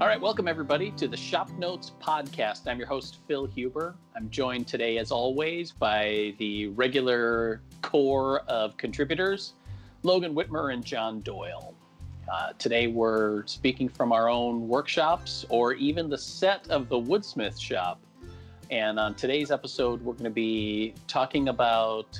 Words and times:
All 0.00 0.06
right, 0.06 0.18
welcome 0.18 0.48
everybody 0.48 0.92
to 0.92 1.06
the 1.08 1.16
Shop 1.16 1.50
Notes 1.58 1.92
podcast. 2.00 2.66
I'm 2.66 2.78
your 2.78 2.86
host, 2.86 3.18
Phil 3.28 3.44
Huber. 3.44 3.94
I'm 4.16 4.30
joined 4.30 4.66
today, 4.66 4.96
as 4.96 5.10
always, 5.10 5.72
by 5.72 6.32
the 6.38 6.68
regular 6.68 7.60
core 7.82 8.40
of 8.48 8.78
contributors, 8.78 9.52
Logan 10.02 10.34
Wittmer 10.34 10.72
and 10.72 10.82
John 10.82 11.20
Doyle. 11.20 11.74
Uh, 12.32 12.54
today, 12.56 12.86
we're 12.86 13.46
speaking 13.46 13.90
from 13.90 14.10
our 14.10 14.30
own 14.30 14.66
workshops 14.68 15.44
or 15.50 15.74
even 15.74 16.08
the 16.08 16.16
set 16.16 16.66
of 16.70 16.88
the 16.88 16.98
Woodsmith 16.98 17.60
shop. 17.60 18.00
And 18.70 18.98
on 18.98 19.14
today's 19.16 19.50
episode, 19.50 20.00
we're 20.00 20.14
going 20.14 20.24
to 20.24 20.30
be 20.30 20.94
talking 21.08 21.50
about 21.50 22.18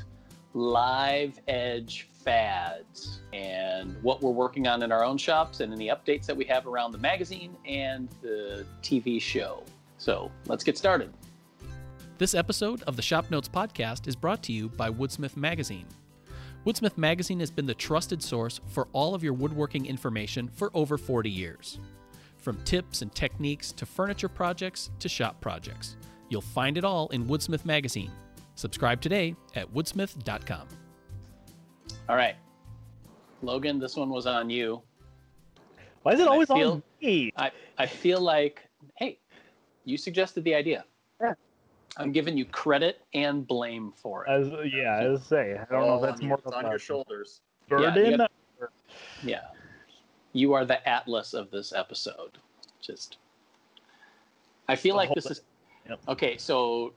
live 0.53 1.40
edge 1.49 2.09
fads 2.25 3.21
and 3.32 3.96
what 4.03 4.22
we're 4.22 4.31
working 4.31 4.67
on 4.67 4.82
in 4.82 4.93
our 4.93 5.04
own 5.04 5.17
shops 5.17 5.61
and 5.61 5.72
in 5.72 5.79
the 5.79 5.89
updates 5.89 6.27
that 6.27 6.36
we 6.36 6.44
have 6.44 6.67
around 6.67 6.93
the 6.93 6.99
magazine 6.99 7.57
and 7.67 8.08
the 8.22 8.64
TV 8.82 9.21
show. 9.21 9.63
So 9.99 10.30
let's 10.46 10.64
get 10.64 10.79
started. 10.79 11.13
This 12.18 12.35
episode 12.35 12.82
of 12.82 12.96
the 12.96 13.03
Shop 13.03 13.30
Notes 13.30 13.49
podcast 13.49 14.07
is 14.07 14.14
brought 14.14 14.43
to 14.44 14.53
you 14.53 14.68
by 14.68 14.91
Woodsmith 14.91 15.36
Magazine. 15.36 15.86
Woodsmith 16.67 16.99
Magazine 16.99 17.41
has 17.41 17.50
been 17.50 17.64
the 17.64 17.75
trusted 17.75 18.22
source 18.22 18.61
for 18.66 18.89
all 18.93 19.14
of 19.14 19.25
your 19.25 19.32
woodworking 19.32 19.86
information 19.86 20.49
for 20.49 20.71
over 20.75 20.99
40 20.99 21.30
years. 21.30 21.79
From 22.36 22.63
tips 22.64 23.00
and 23.00 23.14
techniques 23.14 23.72
to 23.72 23.86
furniture 23.86 24.29
projects 24.29 24.91
to 24.99 25.08
shop 25.08 25.41
projects, 25.41 25.96
you'll 26.29 26.43
find 26.43 26.77
it 26.77 26.85
all 26.85 27.08
in 27.08 27.27
Woodsmith 27.27 27.64
Magazine. 27.64 28.13
Subscribe 28.55 29.00
today 29.00 29.35
at 29.55 29.72
woodsmith.com. 29.72 30.68
All 32.08 32.17
right. 32.17 32.36
Logan, 33.42 33.78
this 33.78 33.97
one 33.97 34.11
was 34.11 34.27
on 34.27 34.50
you. 34.50 34.83
Why 36.02 36.12
is 36.12 36.20
it 36.20 36.22
And 36.22 36.30
I 36.30 36.33
always 36.33 36.48
feel- 36.48 36.72
on 36.72 36.83
me? 37.02 37.33
I, 37.36 37.50
I 37.78 37.86
feel 37.86 38.20
like, 38.20 38.62
hey, 38.96 39.19
you 39.84 39.96
suggested 39.96 40.44
the 40.44 40.55
idea. 40.55 40.84
Yeah. 41.20 41.34
I'm 41.96 42.12
giving 42.12 42.36
you 42.36 42.44
credit 42.44 43.02
and 43.14 43.46
blame 43.46 43.92
for 43.96 44.24
it. 44.24 44.30
As, 44.30 44.48
yeah, 44.72 44.98
I 45.02 45.08
was 45.08 45.22
say 45.24 45.58
I 45.58 45.64
don't 45.72 45.86
know 45.86 45.96
if 45.96 46.02
that's 46.02 46.20
on 46.20 46.28
more 46.28 46.38
your, 46.38 46.38
of 46.38 46.44
it's 46.46 46.55
on 46.64 46.70
your 46.70 46.78
shoulders. 46.78 47.41
burden. 47.68 48.11
you 48.12 48.16
got- 48.16 48.30
Yeah. 49.24 49.41
You 50.33 50.52
are 50.52 50.64
the 50.64 50.86
atlas 50.88 51.34
of 51.34 51.50
this 51.50 51.72
episode. 51.72 52.38
Just 52.80 53.18
I 54.68 54.77
feel 54.77 54.94
The 54.94 54.98
like 54.98 55.14
this 55.14 55.24
thing. 55.24 55.33
is 55.33 55.42
Yep. 55.88 56.00
Okay, 56.08 56.36
so 56.36 56.92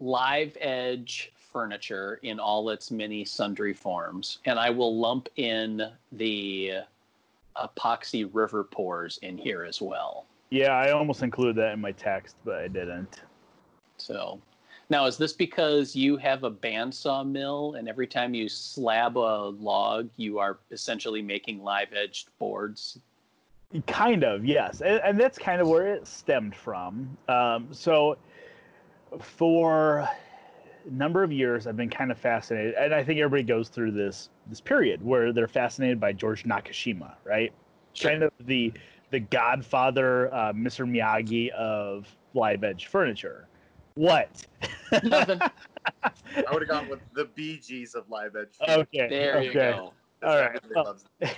live 0.00 0.56
edge 0.60 1.32
furniture 1.54 2.18
in 2.24 2.40
all 2.40 2.68
its 2.70 2.90
many 2.90 3.24
sundry 3.24 3.72
forms 3.72 4.40
and 4.44 4.58
I 4.58 4.70
will 4.70 4.98
lump 4.98 5.28
in 5.36 5.82
the 6.10 6.72
epoxy 7.56 8.28
river 8.32 8.64
pours 8.64 9.18
in 9.22 9.38
here 9.38 9.64
as 9.64 9.80
well. 9.80 10.26
yeah, 10.50 10.72
I 10.72 10.90
almost 10.90 11.22
included 11.22 11.54
that 11.56 11.72
in 11.72 11.80
my 11.80 11.92
text, 11.92 12.34
but 12.44 12.56
I 12.56 12.66
didn't. 12.66 13.22
So 13.98 14.40
now 14.90 15.06
is 15.06 15.16
this 15.16 15.32
because 15.32 15.94
you 15.94 16.16
have 16.16 16.42
a 16.42 16.50
bandsaw 16.50 17.24
mill 17.24 17.76
and 17.78 17.88
every 17.88 18.08
time 18.08 18.34
you 18.34 18.48
slab 18.48 19.16
a 19.16 19.54
log 19.60 20.10
you 20.16 20.40
are 20.40 20.58
essentially 20.72 21.22
making 21.22 21.62
live 21.62 21.92
edged 21.94 22.30
boards? 22.40 22.98
Kind 23.86 24.24
of, 24.24 24.44
yes, 24.44 24.80
and, 24.80 25.00
and 25.04 25.20
that's 25.20 25.38
kind 25.38 25.60
of 25.60 25.68
where 25.68 25.86
it 25.86 26.06
stemmed 26.06 26.56
from. 26.56 27.16
Um, 27.28 27.68
so, 27.70 28.16
for 29.20 30.08
number 30.90 31.22
of 31.22 31.32
years, 31.32 31.66
I've 31.66 31.76
been 31.76 31.90
kind 31.90 32.10
of 32.10 32.18
fascinated, 32.18 32.74
and 32.74 32.94
I 32.94 33.02
think 33.02 33.18
everybody 33.20 33.42
goes 33.42 33.68
through 33.68 33.92
this 33.92 34.30
this 34.46 34.60
period 34.60 35.04
where 35.04 35.32
they're 35.32 35.48
fascinated 35.48 36.00
by 36.00 36.12
George 36.12 36.44
Nakashima, 36.44 37.14
right? 37.24 37.52
Sure. 37.94 38.10
Kind 38.10 38.22
of 38.22 38.32
the 38.40 38.72
the 39.10 39.20
godfather, 39.20 40.32
uh, 40.34 40.52
Mr. 40.52 40.88
Miyagi 40.88 41.50
of 41.50 42.06
live 42.34 42.64
edge 42.64 42.86
furniture. 42.86 43.46
What? 43.94 44.44
Nothing. 45.04 45.40
I 46.02 46.52
would 46.52 46.62
have 46.62 46.68
gone 46.68 46.88
with 46.88 47.00
the 47.14 47.26
Bee 47.26 47.58
Gees 47.58 47.94
of 47.94 48.08
live 48.10 48.34
edge. 48.34 48.48
Okay. 48.68 49.08
There 49.08 49.42
you 49.42 49.50
okay. 49.50 49.72
go. 49.72 49.92
all 50.24 50.36
right. 50.36 50.56
Everybody 50.56 50.86
loves. 50.86 51.04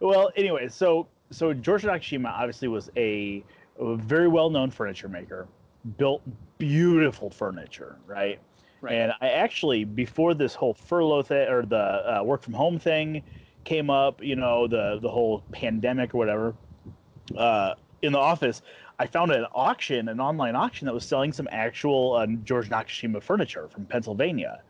Well, 0.00 0.30
anyway, 0.36 0.68
so 0.68 1.08
so 1.30 1.54
George 1.54 1.84
Nakashima 1.84 2.30
obviously 2.30 2.68
was 2.68 2.90
a, 2.96 3.42
a 3.78 3.96
very 3.96 4.28
well 4.28 4.50
known 4.50 4.70
furniture 4.70 5.08
maker, 5.08 5.48
built 5.96 6.22
beautiful 6.58 7.30
furniture, 7.30 7.96
right? 8.06 8.38
Right. 8.80 8.94
And 8.94 9.12
I 9.20 9.30
actually 9.30 9.84
before 9.84 10.34
this 10.34 10.54
whole 10.54 10.74
furlough 10.74 11.22
thing 11.22 11.48
or 11.48 11.64
the 11.64 11.76
uh, 11.76 12.22
work 12.24 12.42
from 12.42 12.54
home 12.54 12.78
thing 12.78 13.22
came 13.64 13.90
up, 13.90 14.22
you 14.22 14.36
know, 14.36 14.66
the 14.66 14.98
the 15.00 15.10
whole 15.10 15.44
pandemic 15.52 16.14
or 16.14 16.18
whatever, 16.18 16.54
uh, 17.36 17.74
in 18.02 18.12
the 18.12 18.18
office, 18.18 18.62
I 18.98 19.06
found 19.06 19.32
an 19.32 19.46
auction, 19.54 20.08
an 20.08 20.20
online 20.20 20.56
auction 20.56 20.86
that 20.86 20.94
was 20.94 21.04
selling 21.04 21.32
some 21.32 21.48
actual 21.50 22.14
uh, 22.14 22.26
George 22.44 22.70
Nakashima 22.70 23.22
furniture 23.22 23.68
from 23.68 23.86
Pennsylvania 23.86 24.62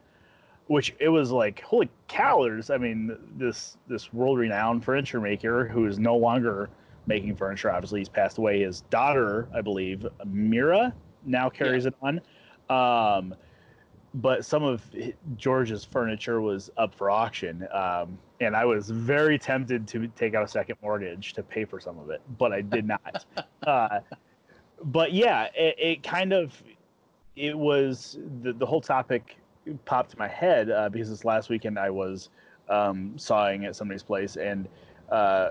which 0.70 0.94
it 1.00 1.08
was 1.08 1.32
like 1.32 1.60
holy 1.62 1.90
cow 2.06 2.44
there's 2.44 2.70
i 2.70 2.78
mean 2.78 3.16
this 3.36 3.76
this 3.88 4.12
world 4.12 4.38
renowned 4.38 4.84
furniture 4.84 5.20
maker 5.20 5.66
who 5.66 5.84
is 5.86 5.98
no 5.98 6.16
longer 6.16 6.70
making 7.06 7.34
furniture 7.34 7.70
obviously 7.72 7.98
he's 7.98 8.08
passed 8.08 8.38
away. 8.38 8.60
His 8.60 8.82
daughter 8.82 9.48
i 9.52 9.60
believe 9.60 10.06
mira 10.24 10.94
now 11.24 11.50
carries 11.50 11.86
it 11.86 11.94
on. 12.00 12.20
Um 12.68 13.34
but 14.14 14.44
some 14.44 14.62
of 14.62 14.82
george's 15.36 15.84
furniture 15.84 16.40
was 16.40 16.70
up 16.76 16.94
for 16.94 17.10
auction 17.10 17.66
um 17.72 18.18
and 18.40 18.56
i 18.56 18.64
was 18.64 18.90
very 18.90 19.38
tempted 19.38 19.86
to 19.86 20.08
take 20.08 20.34
out 20.34 20.44
a 20.44 20.48
second 20.48 20.76
mortgage 20.82 21.32
to 21.32 21.42
pay 21.42 21.64
for 21.64 21.78
some 21.78 21.98
of 21.98 22.10
it 22.10 22.20
but 22.38 22.52
i 22.52 22.60
did 22.60 22.86
not 22.86 23.24
uh 23.66 24.00
but 24.84 25.12
yeah 25.12 25.48
it, 25.54 25.76
it 25.78 26.02
kind 26.02 26.32
of 26.32 26.60
it 27.36 27.56
was 27.56 28.18
the, 28.42 28.52
the 28.52 28.66
whole 28.66 28.80
topic 28.80 29.36
popped 29.84 30.10
to 30.10 30.18
my 30.18 30.28
head 30.28 30.70
uh, 30.70 30.88
because 30.88 31.08
this 31.08 31.24
last 31.24 31.48
weekend 31.48 31.78
I 31.78 31.90
was 31.90 32.30
um, 32.68 33.16
sawing 33.16 33.64
at 33.64 33.76
somebody's 33.76 34.02
place 34.02 34.36
and 34.36 34.68
uh, 35.10 35.50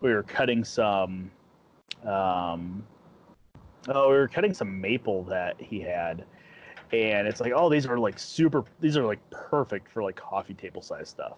we 0.00 0.12
were 0.12 0.22
cutting 0.22 0.64
some. 0.64 1.30
Um, 2.04 2.84
oh, 3.88 4.10
we 4.10 4.16
were 4.16 4.28
cutting 4.28 4.52
some 4.52 4.80
maple 4.80 5.24
that 5.24 5.58
he 5.58 5.80
had, 5.80 6.24
and 6.92 7.26
it's 7.26 7.40
like, 7.40 7.52
oh, 7.54 7.68
these 7.68 7.86
are 7.86 7.98
like 7.98 8.18
super. 8.18 8.64
These 8.80 8.96
are 8.96 9.04
like 9.04 9.18
perfect 9.30 9.90
for 9.90 10.02
like 10.02 10.16
coffee 10.16 10.54
table 10.54 10.82
size 10.82 11.08
stuff, 11.08 11.36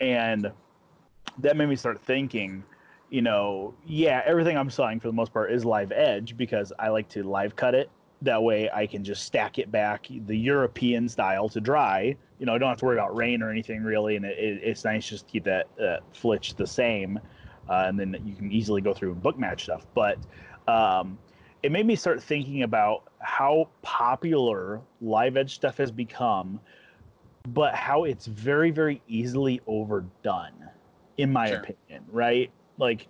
and 0.00 0.50
that 1.38 1.56
made 1.56 1.68
me 1.68 1.76
start 1.76 2.00
thinking. 2.00 2.64
You 3.08 3.22
know, 3.22 3.72
yeah, 3.86 4.22
everything 4.26 4.58
I'm 4.58 4.68
sawing 4.68 4.98
for 4.98 5.06
the 5.06 5.12
most 5.12 5.32
part 5.32 5.52
is 5.52 5.64
live 5.64 5.92
edge 5.92 6.36
because 6.36 6.72
I 6.76 6.88
like 6.88 7.08
to 7.10 7.22
live 7.22 7.54
cut 7.54 7.72
it 7.72 7.88
that 8.22 8.42
way 8.42 8.70
I 8.72 8.86
can 8.86 9.04
just 9.04 9.24
stack 9.24 9.58
it 9.58 9.70
back 9.70 10.06
the 10.26 10.36
European 10.36 11.08
style 11.08 11.48
to 11.50 11.60
dry. 11.60 12.16
You 12.38 12.46
know, 12.46 12.54
I 12.54 12.58
don't 12.58 12.68
have 12.68 12.78
to 12.78 12.84
worry 12.84 12.96
about 12.96 13.16
rain 13.16 13.42
or 13.42 13.50
anything 13.50 13.82
really, 13.82 14.16
and 14.16 14.24
it, 14.24 14.38
it, 14.38 14.60
it's 14.62 14.84
nice 14.84 15.08
just 15.08 15.26
to 15.26 15.32
keep 15.32 15.44
that 15.44 15.68
uh, 15.80 15.98
flitch 16.12 16.54
the 16.54 16.66
same, 16.66 17.18
uh, 17.68 17.84
and 17.86 17.98
then 17.98 18.20
you 18.24 18.34
can 18.34 18.50
easily 18.50 18.80
go 18.80 18.94
through 18.94 19.12
and 19.12 19.22
book 19.22 19.38
match 19.38 19.64
stuff. 19.64 19.86
But 19.94 20.18
um, 20.66 21.18
it 21.66 21.72
made 21.72 21.84
me 21.84 21.96
start 21.96 22.22
thinking 22.22 22.62
about 22.62 23.02
how 23.18 23.68
popular 23.82 24.80
live 25.00 25.36
edge 25.36 25.54
stuff 25.54 25.76
has 25.78 25.90
become, 25.90 26.60
but 27.48 27.74
how 27.74 28.04
it's 28.04 28.26
very 28.26 28.70
very 28.70 29.02
easily 29.08 29.60
overdone, 29.66 30.70
in 31.18 31.32
my 31.32 31.48
Sure. 31.48 31.58
opinion. 31.58 32.04
Right? 32.08 32.52
Like 32.78 33.08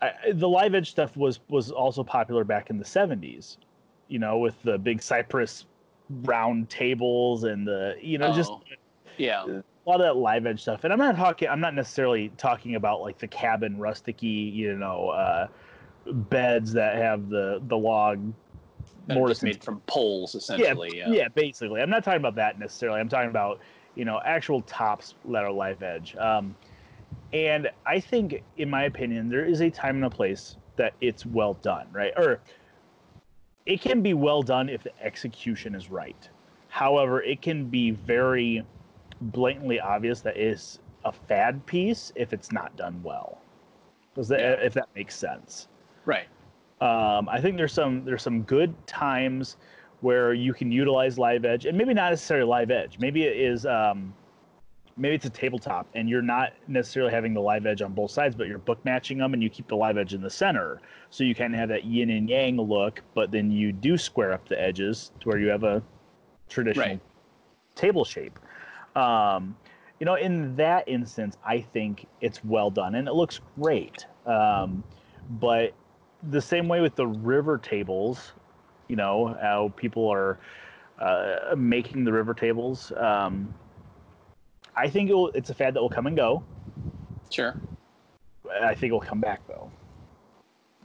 I, 0.00 0.12
the 0.32 0.48
live 0.48 0.74
edge 0.74 0.90
stuff 0.90 1.16
was 1.18 1.40
was 1.48 1.70
also 1.70 2.02
popular 2.02 2.44
back 2.44 2.70
in 2.70 2.78
the 2.78 2.84
70s 2.84 3.58
you 4.08 4.18
know, 4.18 4.38
with 4.38 4.54
the 4.62 4.78
big 4.78 5.02
cypress 5.02 5.66
round 6.22 6.70
tables 6.70 7.44
and 7.44 7.66
the, 7.68 7.94
you 8.00 8.16
know, 8.16 8.32
just 8.32 8.50
Oh, 8.50 8.62
yeah. 9.18 9.44
a 9.44 9.62
lot 9.86 10.00
of 10.00 10.06
that 10.06 10.16
live 10.16 10.46
edge 10.46 10.62
stuff. 10.62 10.84
And 10.84 10.94
I'm 10.94 10.98
not 10.98 11.14
talking, 11.16 11.46
I'm 11.46 11.60
not 11.60 11.74
necessarily 11.74 12.30
talking 12.38 12.74
about 12.74 13.02
like 13.02 13.18
the 13.18 13.28
cabin 13.28 13.76
rusticy, 13.76 14.50
you 14.50 14.74
know, 14.76 15.10
uh, 15.10 15.48
beds 16.12 16.72
that 16.72 16.96
have 16.96 17.28
the 17.28 17.60
the 17.68 17.76
log 17.76 18.20
That 19.06 19.16
are 19.16 19.28
just 19.28 19.42
mortise 19.42 19.42
made 19.42 19.64
from 19.64 19.80
poles, 19.86 20.34
yeah, 20.34 20.38
essentially. 20.38 20.98
yeah, 20.98 21.08
Yeah. 21.10 21.28
basically. 21.28 21.80
I'm 21.80 21.90
not 21.90 22.04
talking 22.04 22.20
about 22.20 22.34
that 22.36 22.58
necessarily. 22.58 23.00
I'm 23.00 23.08
talking 23.08 23.30
about 23.30 23.60
you 23.94 24.04
know 24.04 24.20
actual 24.24 24.62
tops 24.62 25.14
that 25.26 25.44
are 25.44 25.52
live 25.52 25.82
edge. 25.82 26.16
Um, 26.16 26.54
and 27.32 27.70
I 27.86 28.00
think, 28.00 28.42
in 28.56 28.70
my 28.70 28.84
opinion, 28.84 29.28
there 29.28 29.44
is 29.44 29.60
a 29.60 29.70
time 29.70 29.96
and 29.96 30.04
a 30.04 30.10
place 30.10 30.56
that 30.76 30.94
it's 31.00 31.26
well 31.26 31.54
done, 31.54 31.86
right? 31.92 32.12
Or 32.16 32.40
it 33.66 33.80
can 33.80 34.00
be 34.02 34.14
well 34.14 34.42
done 34.42 34.68
if 34.68 34.82
the 34.82 34.92
execution 35.02 35.74
is 35.74 35.90
right. 35.90 36.28
However, 36.68 37.22
it 37.22 37.42
can 37.42 37.66
be 37.66 37.90
very 37.90 38.64
blatantly 39.20 39.80
obvious 39.80 40.20
that 40.20 40.36
it's 40.36 40.78
a 41.04 41.12
fad 41.12 41.64
piece 41.66 42.12
if 42.14 42.32
it's 42.32 42.52
not 42.52 42.74
done 42.76 43.00
well. 43.02 43.38
Does 44.14 44.28
that, 44.28 44.40
Yeah. 44.40 44.64
if 44.66 44.74
that 44.74 44.88
makes 44.94 45.16
sense? 45.16 45.68
Right. 46.08 46.26
Um, 46.80 47.28
I 47.28 47.38
think 47.40 47.58
there's 47.58 47.72
some 47.72 48.04
there's 48.04 48.22
some 48.22 48.42
good 48.42 48.74
times 48.86 49.58
where 50.00 50.32
you 50.32 50.54
can 50.54 50.72
utilize 50.72 51.18
live 51.18 51.44
edge, 51.44 51.66
and 51.66 51.76
maybe 51.76 51.92
not 51.92 52.10
necessarily 52.10 52.48
live 52.48 52.70
edge. 52.70 52.98
Maybe 52.98 53.24
it 53.24 53.36
is 53.36 53.66
um, 53.66 54.14
maybe 54.96 55.14
it's 55.14 55.26
a 55.26 55.30
tabletop 55.30 55.86
and 55.94 56.08
you're 56.08 56.22
not 56.22 56.52
necessarily 56.66 57.12
having 57.12 57.34
the 57.34 57.40
live 57.40 57.66
edge 57.66 57.82
on 57.82 57.92
both 57.92 58.10
sides, 58.10 58.34
but 58.34 58.46
you're 58.48 58.58
book 58.58 58.82
matching 58.84 59.18
them 59.18 59.34
and 59.34 59.42
you 59.42 59.50
keep 59.50 59.68
the 59.68 59.76
live 59.76 59.98
edge 59.98 60.14
in 60.14 60.22
the 60.22 60.30
center. 60.30 60.80
So 61.10 61.24
you 61.24 61.34
kind 61.34 61.52
of 61.52 61.60
have 61.60 61.68
that 61.68 61.84
yin 61.84 62.10
and 62.10 62.28
yang 62.28 62.56
look, 62.56 63.02
but 63.14 63.30
then 63.30 63.50
you 63.50 63.70
do 63.70 63.98
square 63.98 64.32
up 64.32 64.48
the 64.48 64.60
edges 64.60 65.12
to 65.20 65.28
where 65.28 65.38
you 65.38 65.48
have 65.48 65.62
a 65.62 65.82
traditional 66.48 66.86
Right. 66.88 67.00
table 67.74 68.04
shape. 68.04 68.38
Um, 68.96 69.56
you 70.00 70.06
know, 70.06 70.14
in 70.14 70.56
that 70.56 70.88
instance, 70.88 71.36
I 71.44 71.60
think 71.60 72.06
it's 72.20 72.42
well 72.44 72.70
done 72.70 72.94
and 72.94 73.06
it 73.06 73.14
looks 73.14 73.40
great. 73.60 74.06
Um, 74.26 74.82
but 75.28 75.74
the 76.30 76.40
same 76.40 76.68
way 76.68 76.80
with 76.80 76.96
the 76.96 77.06
river 77.06 77.58
tables, 77.58 78.32
you 78.88 78.96
know, 78.96 79.36
how 79.40 79.72
people 79.76 80.08
are 80.08 80.38
uh, 80.98 81.54
making 81.56 82.04
the 82.04 82.12
river 82.12 82.34
tables. 82.34 82.92
Um, 82.96 83.54
I 84.76 84.88
think 84.88 85.10
it 85.10 85.14
will, 85.14 85.28
it's 85.28 85.50
a 85.50 85.54
fad 85.54 85.74
that 85.74 85.80
will 85.80 85.90
come 85.90 86.06
and 86.06 86.16
go. 86.16 86.42
Sure. 87.30 87.54
I 88.62 88.74
think 88.74 88.90
it'll 88.90 89.00
come 89.00 89.20
back 89.20 89.46
though. 89.46 89.70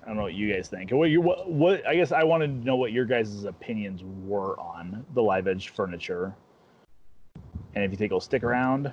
I 0.03 0.07
don't 0.07 0.18
know 0.18 0.24
what 0.24 0.33
you 0.33 0.53
guys 0.53 0.68
think. 0.68 0.91
What 0.91 1.09
you 1.09 1.21
what, 1.21 1.50
what 1.50 1.88
I 1.88 1.95
guess 1.95 2.12
I 2.12 2.24
wanted 2.24 2.47
to 2.47 2.65
know 2.65 2.75
what 2.75 2.91
your 2.91 3.06
guys' 3.06 3.45
opinions 3.45 4.03
were 4.25 4.59
on 4.59 5.06
the 5.13 5.21
live 5.21 5.47
edge 5.47 5.69
furniture, 5.69 6.35
and 7.74 7.85
if 7.85 7.91
you 7.91 7.97
think 7.97 8.09
it'll 8.09 8.19
stick 8.19 8.44
around. 8.44 8.91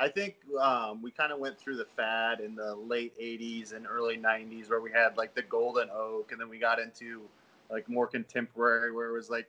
I 0.00 0.08
think 0.08 0.36
um, 0.58 1.02
we 1.02 1.10
kind 1.10 1.30
of 1.30 1.38
went 1.38 1.58
through 1.58 1.76
the 1.76 1.84
fad 1.84 2.40
in 2.40 2.54
the 2.54 2.74
late 2.74 3.12
80s 3.20 3.74
and 3.74 3.86
early 3.86 4.16
90s 4.16 4.70
where 4.70 4.80
we 4.80 4.90
had 4.90 5.18
like 5.18 5.34
the 5.34 5.42
golden 5.42 5.90
oak 5.94 6.32
and 6.32 6.40
then 6.40 6.48
we 6.48 6.58
got 6.58 6.78
into 6.78 7.20
like 7.70 7.86
more 7.86 8.06
contemporary 8.06 8.92
where 8.92 9.10
it 9.10 9.12
was 9.12 9.28
like 9.28 9.46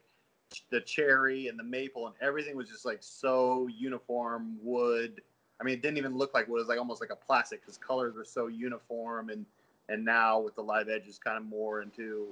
the 0.70 0.82
cherry 0.82 1.48
and 1.48 1.58
the 1.58 1.64
maple 1.64 2.06
and 2.08 2.16
everything 2.22 2.58
was 2.58 2.68
just 2.68 2.86
like 2.86 2.98
so 3.00 3.70
uniform 3.74 4.58
wood. 4.62 5.22
I 5.62 5.64
mean, 5.64 5.76
it 5.76 5.82
didn't 5.82 5.98
even 5.98 6.18
look 6.18 6.34
like 6.34 6.50
wood. 6.50 6.58
It 6.58 6.64
was 6.64 6.68
like 6.68 6.80
almost 6.80 7.00
like 7.00 7.12
a 7.12 7.16
plastic 7.16 7.62
because 7.62 7.78
colors 7.78 8.16
were 8.16 8.26
so 8.26 8.48
uniform 8.48 9.30
and 9.30 9.46
and 9.88 10.04
now 10.04 10.38
with 10.42 10.56
the 10.56 10.62
live 10.64 10.90
edge 10.90 11.08
is 11.08 11.18
kind 11.18 11.38
of 11.38 11.46
more 11.46 11.82
into 11.82 12.28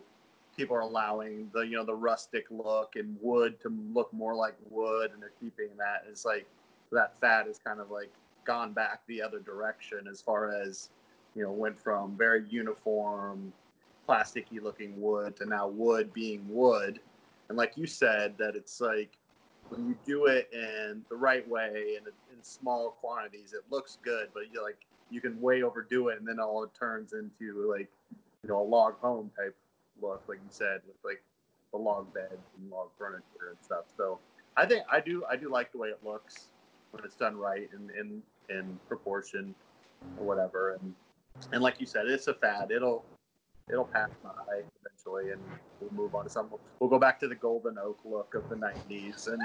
people 0.58 0.76
are 0.76 0.82
allowing 0.82 1.50
the 1.54 1.62
you 1.62 1.78
know 1.78 1.86
the 1.86 1.96
rustic 1.96 2.48
look 2.52 2.98
and 2.98 3.16
wood 3.22 3.62
to 3.62 3.70
look 3.94 4.12
more 4.12 4.36
like 4.36 4.56
wood 4.70 5.12
and 5.14 5.22
they're 5.22 5.32
keeping 5.40 5.70
that. 5.78 6.04
It's 6.10 6.26
like 6.26 6.46
that 6.92 7.20
fad 7.20 7.48
has 7.48 7.60
kind 7.60 7.80
of 7.80 7.92
like 7.92 8.12
gone 8.46 8.74
back 8.74 9.02
the 9.08 9.22
other 9.22 9.40
direction 9.40 10.08
as 10.10 10.22
far 10.22 10.52
as 10.52 10.90
you 11.36 11.44
know 11.44 11.52
went 11.52 11.80
from 11.80 12.18
very 12.18 12.44
uniform 12.50 13.54
plasticky 14.08 14.62
looking 14.62 15.00
wood 15.00 15.36
to 15.36 15.46
now 15.46 15.68
wood 15.68 16.12
being 16.14 16.44
wood. 16.50 17.00
And 17.48 17.58
like 17.58 17.74
you 17.78 17.86
said 17.86 18.36
that 18.40 18.56
it's 18.56 18.82
like 18.82 19.18
when 19.70 19.88
you 19.88 19.96
do 20.06 20.26
it 20.26 20.50
in 20.52 21.04
the 21.10 21.16
right 21.16 21.48
way 21.48 21.96
and 21.98 22.08
in 22.08 22.44
small 22.44 22.98
quantities 23.02 23.54
it 23.54 23.62
looks 23.70 24.00
good 24.04 24.30
but 24.34 24.44
you 24.52 24.64
like 24.64 24.78
you 25.12 25.22
can 25.22 25.40
way 25.40 25.62
overdo 25.62 26.08
it 26.08 26.18
and 26.18 26.28
then 26.28 26.40
all 26.40 26.64
it 26.64 26.72
turns 26.80 27.14
into 27.14 27.70
like 27.70 27.88
you 28.44 28.50
know 28.50 28.62
a 28.62 28.64
log 28.64 28.96
home 29.00 29.30
type 29.38 29.56
look 30.02 30.24
like 30.28 30.38
you 30.38 30.50
said 30.50 30.82
with 30.88 30.96
like 31.04 31.22
the 31.72 31.78
log 31.78 32.12
beds 32.14 32.50
and 32.58 32.72
log 32.72 32.90
furniture 32.98 33.50
and 33.50 33.58
stuff. 33.62 33.86
So 33.96 34.20
i 34.58 34.66
think 34.66 34.84
i 34.92 35.00
do 35.00 35.24
i 35.30 35.36
do 35.36 35.52
like 35.52 35.72
the 35.72 35.78
way 35.78 35.90
it 35.90 36.00
looks 36.04 36.48
when 36.92 37.04
it's 37.04 37.16
done 37.16 37.38
right 37.38 37.70
and 37.74 37.92
in 37.92 38.22
in 38.50 38.80
proportion 38.88 39.54
or 40.18 40.26
whatever. 40.26 40.78
And 40.82 40.94
and 41.52 41.62
like 41.62 41.80
you 41.80 41.86
said 41.86 42.08
it's 42.08 42.28
a 42.28 42.34
fad. 42.34 42.72
It'll 42.72 43.06
it'll 43.70 43.86
pass 43.86 44.10
by 44.24 44.32
eventually 44.84 45.32
and 45.32 45.42
we'll 45.80 45.92
move 45.92 46.16
on 46.16 46.24
to 46.24 46.30
something. 46.30 46.58
We'll 46.80 46.90
go 46.90 47.00
back 47.00 47.20
to 47.20 47.28
the 47.28 47.36
golden 47.36 47.78
oak 47.78 48.00
look 48.04 48.34
of 48.36 48.50
the 48.50 48.56
90s 48.56 49.28
and 49.28 49.42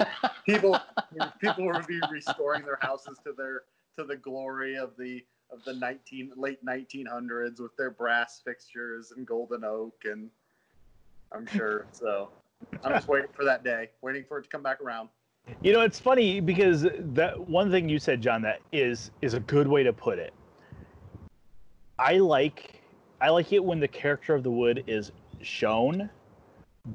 people 0.46 0.78
people 1.40 1.66
will 1.66 1.82
be 1.86 2.00
restoring 2.10 2.64
their 2.64 2.78
houses 2.80 3.18
to 3.24 3.32
their 3.36 3.62
to 3.96 4.04
the 4.04 4.16
glory 4.16 4.76
of 4.76 4.92
the 4.98 5.24
of 5.52 5.64
the 5.64 5.74
19 5.74 6.32
late 6.36 6.64
1900s 6.64 7.60
with 7.60 7.76
their 7.76 7.90
brass 7.90 8.40
fixtures 8.44 9.12
and 9.16 9.26
golden 9.26 9.64
oak 9.64 9.94
and 10.04 10.30
i'm 11.32 11.46
sure 11.46 11.86
so 11.92 12.30
i'm 12.82 12.92
just 12.92 13.08
waiting 13.08 13.30
for 13.34 13.44
that 13.44 13.62
day 13.62 13.90
waiting 14.02 14.24
for 14.26 14.38
it 14.38 14.42
to 14.42 14.48
come 14.48 14.62
back 14.62 14.80
around 14.80 15.08
You 15.62 15.72
know, 15.72 15.80
it's 15.82 15.98
funny 16.00 16.40
because 16.40 16.86
that 16.98 17.38
one 17.48 17.70
thing 17.70 17.88
you 17.88 17.98
said, 17.98 18.20
John, 18.20 18.42
that 18.42 18.60
is 18.72 19.10
is 19.22 19.34
a 19.34 19.40
good 19.40 19.66
way 19.68 19.82
to 19.82 19.92
put 19.92 20.18
it. 20.18 20.32
I 21.98 22.18
like 22.18 22.82
I 23.20 23.28
like 23.30 23.52
it 23.52 23.62
when 23.64 23.80
the 23.80 23.88
character 23.88 24.34
of 24.34 24.42
the 24.42 24.50
wood 24.50 24.84
is 24.86 25.12
shown, 25.42 26.08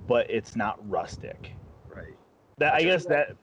but 0.08 0.30
it's 0.30 0.56
not 0.56 0.78
rustic. 0.90 1.52
right 1.96 2.14
That 2.58 2.74
I 2.74 2.82
guess 2.82 3.06
that 3.06 3.36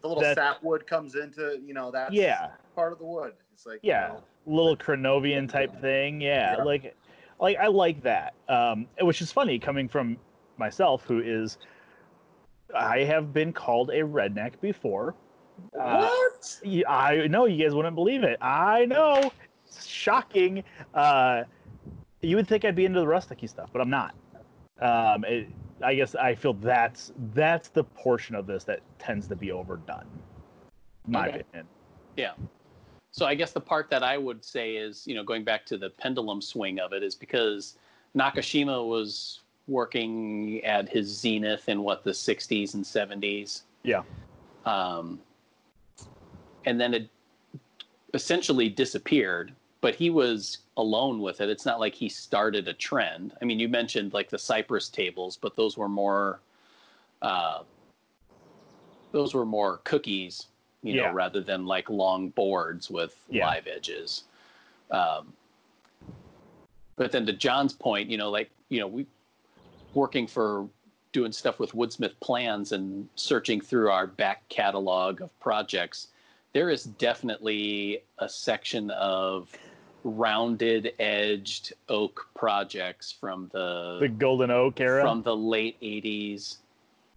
the 0.00 0.06
little 0.08 0.22
That- 0.22 0.36
sapwood 0.36 0.86
comes 0.86 1.14
into 1.16 1.58
you 1.64 1.74
know 1.74 1.90
that 1.90 2.12
yeah 2.12 2.50
part 2.76 2.92
of 2.92 2.98
the 3.00 3.04
wood 3.06 3.32
it's 3.52 3.66
like 3.66 3.80
you 3.82 3.90
yeah 3.90 4.08
know, 4.08 4.22
little 4.46 4.76
Krenovian 4.76 5.48
type 5.50 5.80
thing. 5.80 6.20
Yeah, 6.20 6.56
Yeah. 6.58 6.62
like 6.64 6.96
like 7.40 7.56
I 7.58 7.66
like 7.66 8.02
that. 8.02 8.34
Um, 8.48 8.86
which 9.00 9.20
is 9.20 9.32
funny 9.32 9.58
coming 9.58 9.88
from 9.88 10.16
myself, 10.56 11.02
who 11.04 11.20
is 11.20 11.58
I 12.74 13.04
have 13.04 13.32
been 13.32 13.52
called 13.52 13.90
a 13.90 14.00
redneck 14.00 14.60
before. 14.60 15.14
Uh, 15.78 16.08
what 16.08 16.60
Y- 16.64 16.84
I 16.88 17.26
know 17.26 17.46
you 17.46 17.62
guys 17.62 17.74
wouldn't 17.74 17.94
believe 17.94 18.22
it. 18.22 18.38
I 18.40 18.84
know, 18.86 19.32
it's 19.66 19.84
shocking. 19.84 20.64
Uh, 20.94 21.44
you 22.20 22.36
would 22.36 22.48
think 22.48 22.64
I'd 22.64 22.74
be 22.74 22.84
into 22.84 23.00
the 23.00 23.06
rusticy 23.06 23.48
stuff, 23.48 23.70
but 23.72 23.80
I'm 23.80 23.90
not. 23.90 24.14
Um, 24.80 25.24
it, 25.24 25.48
I 25.82 25.94
guess 25.94 26.14
I 26.14 26.34
feel 26.34 26.54
that's 26.54 27.12
that's 27.34 27.68
the 27.68 27.84
portion 27.84 28.34
of 28.34 28.46
this 28.46 28.64
that 28.64 28.80
tends 28.98 29.28
to 29.28 29.36
be 29.36 29.52
overdone. 29.52 30.06
My 31.06 31.28
Okay. 31.28 31.40
opinion. 31.40 31.66
Yeah. 32.16 32.32
So 33.12 33.26
I 33.26 33.34
guess 33.34 33.52
the 33.52 33.60
part 33.60 33.88
that 33.90 34.02
I 34.02 34.18
would 34.18 34.44
say 34.44 34.76
is, 34.76 35.06
you 35.06 35.14
know, 35.14 35.24
going 35.24 35.44
back 35.44 35.64
to 35.66 35.78
the 35.78 35.90
pendulum 35.90 36.40
swing 36.40 36.78
of 36.78 36.92
it 36.92 37.02
is 37.02 37.14
because 37.14 37.78
Nakashima 38.16 38.86
was 38.86 39.40
working 39.68 40.64
at 40.64 40.88
his 40.88 41.06
zenith 41.06 41.68
in 41.68 41.82
what 41.82 42.02
the 42.02 42.10
60s 42.10 42.74
and 42.74 42.84
70s. 42.84 43.62
Yeah. 43.82 44.02
Um, 44.64 45.20
and 46.64 46.80
then 46.80 46.94
it 46.94 47.08
essentially 48.14 48.68
disappeared, 48.68 49.52
but 49.80 49.94
he 49.94 50.10
was 50.10 50.58
alone 50.76 51.20
with 51.20 51.40
it. 51.40 51.48
It's 51.48 51.66
not 51.66 51.78
like 51.80 51.94
he 51.94 52.08
started 52.08 52.66
a 52.66 52.72
trend. 52.72 53.34
I 53.40 53.44
mean, 53.44 53.60
you 53.60 53.68
mentioned 53.68 54.14
like 54.14 54.30
the 54.30 54.38
Cypress 54.38 54.88
tables, 54.88 55.36
but 55.36 55.54
those 55.54 55.76
were 55.76 55.88
more, 55.88 56.40
uh, 57.22 57.62
those 59.12 59.34
were 59.34 59.46
more 59.46 59.78
cookies, 59.84 60.46
you 60.82 60.94
know, 60.94 61.04
Yeah. 61.04 61.12
rather 61.12 61.40
than 61.40 61.66
like 61.66 61.88
long 61.90 62.30
boards 62.30 62.90
with 62.90 63.16
Yeah. 63.30 63.46
live 63.46 63.66
edges. 63.66 64.24
Um, 64.90 65.32
but 66.96 67.12
then 67.12 67.26
to 67.26 67.32
John's 67.32 67.72
point, 67.72 68.10
you 68.10 68.16
know, 68.16 68.30
like, 68.30 68.50
you 68.70 68.80
know, 68.80 68.86
we 68.86 69.06
working 69.94 70.26
for 70.26 70.68
doing 71.12 71.32
stuff 71.32 71.58
with 71.58 71.72
Woodsmith 71.72 72.12
plans 72.20 72.72
and 72.72 73.08
searching 73.14 73.60
through 73.60 73.90
our 73.90 74.06
back 74.06 74.48
catalog 74.48 75.20
of 75.20 75.40
projects, 75.40 76.08
there 76.52 76.70
is 76.70 76.84
definitely 76.84 78.02
a 78.18 78.28
section 78.28 78.90
of 78.90 79.50
rounded 80.04 80.92
edged 80.98 81.72
oak 81.88 82.28
projects 82.34 83.10
from 83.12 83.48
the, 83.52 83.98
The 84.00 84.08
golden 84.08 84.50
oak 84.50 84.80
era. 84.80 85.02
from 85.02 85.22
the 85.22 85.36
late 85.36 85.80
80s, 85.80 86.58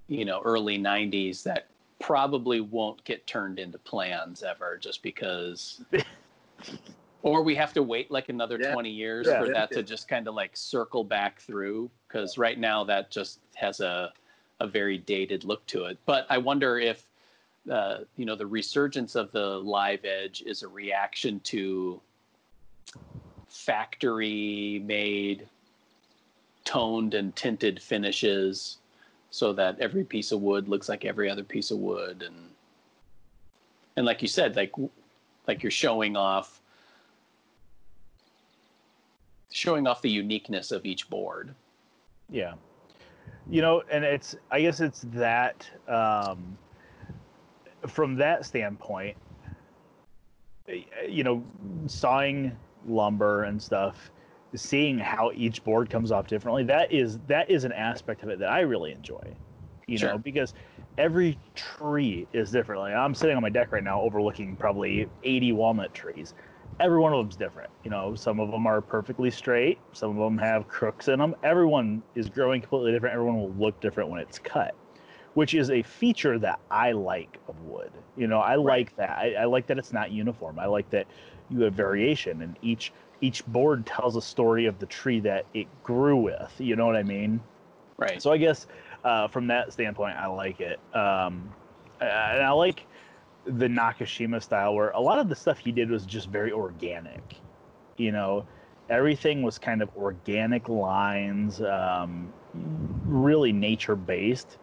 you 0.08 0.26
know, 0.26 0.42
early 0.44 0.78
90s 0.78 1.44
that 1.44 1.68
probably 2.00 2.62
won't 2.62 3.04
get 3.04 3.26
turned 3.28 3.60
into 3.60 3.78
plans 3.78 4.42
ever 4.44 4.78
just 4.78 5.04
because 5.04 5.82
or 7.24 7.44
we 7.44 7.56
have 7.56 7.74
to 7.74 7.84
wait 7.84 8.10
like 8.12 8.30
another 8.30 8.58
Yeah. 8.60 8.74
20 8.74 8.90
years 8.90 9.28
Yeah. 9.28 9.40
for 9.40 9.50
that 9.54 9.72
to 9.72 9.84
just 9.84 10.08
kind 10.08 10.28
of 10.28 10.36
like 10.36 10.56
circle 10.56 11.04
back 11.04 11.40
through 11.42 11.90
because 12.08 12.38
right 12.38 12.60
now 12.60 12.84
that 12.86 13.12
just 13.12 13.40
has 13.56 13.80
a 13.80 14.14
a 14.60 14.68
very 14.68 14.98
dated 15.00 15.44
look 15.44 15.66
to 15.66 15.86
it 15.86 15.98
but 16.06 16.28
i 16.30 16.38
wonder 16.38 16.78
if 16.78 17.08
uh, 17.72 18.00
you 18.16 18.26
know 18.26 18.36
the 18.36 18.46
resurgence 18.46 19.16
of 19.16 19.32
the 19.32 19.40
live 19.60 20.06
edge 20.06 20.44
is 20.46 20.62
a 20.64 20.68
reaction 20.68 21.40
to 21.42 22.00
factory 23.48 24.82
made 24.86 25.48
toned 26.64 27.14
and 27.14 27.36
tinted 27.36 27.82
finishes 27.82 28.78
so 29.30 29.52
that 29.54 29.80
every 29.80 30.04
piece 30.04 30.32
of 30.32 30.42
wood 30.42 30.68
looks 30.68 30.90
like 30.90 31.06
every 31.06 31.30
other 31.30 31.44
piece 31.44 31.72
of 31.72 31.78
wood 31.80 32.24
and 32.26 32.36
and 33.98 34.06
like 34.06 34.22
you 34.22 34.28
said 34.28 34.56
like 34.56 34.72
like 35.48 35.64
you're 35.64 35.72
showing 35.72 36.16
off 36.16 36.61
showing 39.52 39.88
off 39.88 40.02
the 40.02 40.10
uniqueness 40.10 40.72
of 40.72 40.86
each 40.86 41.10
board 41.10 41.56
Yeah. 42.30 42.56
You 43.50 43.62
know, 43.62 43.84
and 43.92 44.04
it's 44.06 44.36
I 44.52 44.62
guess 44.62 44.80
it's 44.80 45.02
that 45.10 45.70
um 45.88 46.58
from 47.88 48.16
that 48.18 48.46
standpoint 48.46 49.18
you 51.08 51.24
know, 51.24 51.44
sawing 51.88 52.56
lumber 52.88 53.44
and 53.44 53.62
stuff, 53.62 54.12
seeing 54.56 54.98
how 55.00 55.32
each 55.34 55.64
board 55.64 55.90
comes 55.90 56.12
off 56.12 56.28
differently, 56.28 56.64
that 56.66 56.92
is 56.92 57.20
that 57.28 57.50
is 57.50 57.64
an 57.66 57.72
aspect 57.74 58.24
of 58.24 58.30
it 58.30 58.40
that 58.40 58.50
I 58.52 58.62
really 58.62 58.92
enjoy. 58.92 59.36
you 59.88 60.00
Sure. 60.00 60.10
know, 60.12 60.18
because 60.18 60.54
every 60.98 61.38
tree 61.56 62.28
is 62.34 62.52
different. 62.52 62.82
Like 62.82 62.94
I'm 62.94 63.14
sitting 63.16 63.36
on 63.36 63.42
my 63.42 63.50
deck 63.50 63.72
right 63.72 63.84
now 63.84 64.02
overlooking 64.02 64.56
probably 64.56 65.10
80 65.24 65.52
walnut 65.54 65.94
trees. 65.94 66.34
Every 66.82 67.00
one 67.00 67.14
of 67.14 67.20
them's 67.20 67.36
different. 67.36 67.70
You 67.84 67.92
know, 67.92 68.16
some 68.16 68.40
of 68.40 68.50
them 68.50 68.66
are 68.66 68.82
perfectly 68.82 69.30
straight, 69.30 69.78
some 69.94 70.10
of 70.10 70.18
them 70.18 70.38
have 70.40 70.68
crooks 70.68 71.08
in 71.08 71.20
them. 71.20 71.36
Everyone 71.44 72.02
is 72.16 72.28
growing 72.28 72.60
completely 72.60 72.92
different. 72.92 73.14
Everyone 73.14 73.40
will 73.40 73.54
look 73.54 73.80
different 73.80 74.10
when 74.10 74.20
it's 74.20 74.40
cut, 74.40 74.74
which 75.36 75.54
is 75.54 75.70
a 75.70 75.84
feature 75.84 76.40
that 76.40 76.60
I 76.72 76.94
like 76.94 77.40
of 77.48 77.60
wood. 77.62 77.92
You 78.18 78.26
know, 78.26 78.40
I 78.40 78.56
like 78.56 78.96
that. 78.96 79.12
I, 79.12 79.36
I 79.36 79.46
like 79.46 79.68
that 79.68 79.78
it's 79.78 79.94
not 79.94 80.12
uniform. 80.12 80.58
I 80.58 80.66
like 80.66 80.90
that 80.90 81.06
you 81.52 81.62
have 81.62 81.74
variation 81.74 82.42
and 82.42 82.58
each 82.64 82.92
each 83.22 83.46
board 83.46 83.86
tells 83.86 84.16
a 84.16 84.22
story 84.22 84.66
of 84.66 84.80
the 84.80 84.88
tree 84.88 85.20
that 85.20 85.46
it 85.54 85.68
grew 85.84 86.18
with. 86.18 86.52
You 86.58 86.76
know 86.76 86.88
what 86.88 86.96
I 86.96 87.04
mean? 87.04 87.40
Right. 88.00 88.20
So 88.20 88.32
I 88.32 88.38
guess 88.38 88.66
uh, 89.04 89.28
from 89.28 89.46
that 89.48 89.72
standpoint, 89.72 90.18
I 90.18 90.26
like 90.26 90.60
it. 90.60 90.80
Um, 90.96 91.54
and 92.00 92.44
I 92.44 92.50
like 92.52 92.88
the 93.46 93.68
Nakashima 93.68 94.42
style, 94.42 94.76
where 94.76 94.90
a 94.92 95.00
lot 95.00 95.20
of 95.20 95.30
the 95.30 95.36
stuff 95.36 95.58
he 95.58 95.72
did 95.72 95.90
was 95.90 96.06
just 96.06 96.30
very 96.30 96.52
organic. 96.52 97.36
You 97.98 98.12
know, 98.12 98.46
everything 98.90 99.42
was 99.42 99.58
kind 99.58 99.82
of 99.82 99.90
organic 99.98 100.70
lines, 100.70 101.62
um, 101.62 102.32
really 103.06 103.52
nature 103.52 103.96
based, 103.96 104.58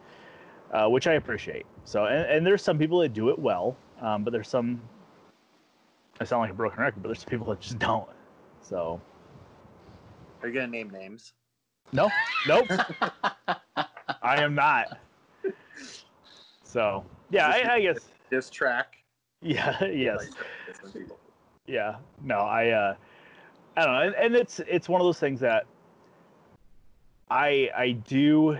uh, 0.71 0.87
which 0.87 1.07
I 1.07 1.13
appreciate. 1.13 1.65
So, 1.83 2.05
and, 2.05 2.25
and 2.29 2.45
there's 2.45 2.63
some 2.63 2.77
people 2.77 2.99
that 2.99 3.13
do 3.13 3.29
it 3.29 3.39
well, 3.39 3.75
um, 4.01 4.23
but 4.23 4.31
there's 4.31 4.47
some. 4.49 4.81
I 6.21 6.25
sound 6.25 6.41
like 6.41 6.51
a 6.51 6.55
broken 6.55 6.79
record, 6.81 7.01
but 7.01 7.09
there's 7.09 7.19
some 7.19 7.29
people 7.29 7.47
that 7.47 7.61
just 7.61 7.79
don't. 7.79 8.09
So, 8.61 8.99
Are 10.41 10.47
you 10.47 10.53
gonna 10.53 10.67
name 10.67 10.89
names? 10.89 11.33
no, 11.91 12.09
nope. 12.47 12.67
I 14.21 14.41
am 14.43 14.53
not. 14.53 14.99
So 16.63 17.03
yeah, 17.31 17.47
I, 17.47 17.73
I 17.73 17.81
guess 17.81 18.09
This 18.29 18.49
track. 18.49 18.97
yeah, 19.41 19.83
yes, 19.85 20.31
Like, 20.93 21.07
yeah. 21.67 21.95
No, 22.23 22.39
I 22.39 22.69
uh, 22.69 22.95
I 23.77 23.85
don't 23.85 23.93
know, 23.93 24.01
and, 24.01 24.15
and 24.15 24.35
it's 24.35 24.59
it's 24.61 24.89
one 24.89 25.01
of 25.01 25.05
those 25.05 25.19
things 25.19 25.39
that 25.39 25.65
I 27.29 27.69
I 27.75 27.91
do 27.91 28.57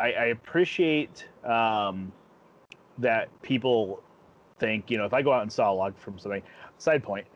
I, 0.00 0.12
I 0.12 0.24
appreciate 0.26 1.28
um, 1.44 2.10
that 2.98 3.28
people 3.42 4.02
think 4.58 4.90
you 4.90 4.98
know 4.98 5.04
if 5.04 5.12
I 5.12 5.22
go 5.22 5.32
out 5.32 5.42
and 5.42 5.52
saw 5.52 5.70
a 5.70 5.74
log 5.74 5.96
from 5.98 6.18
something. 6.18 6.42
Side 6.78 7.02
point, 7.02 7.26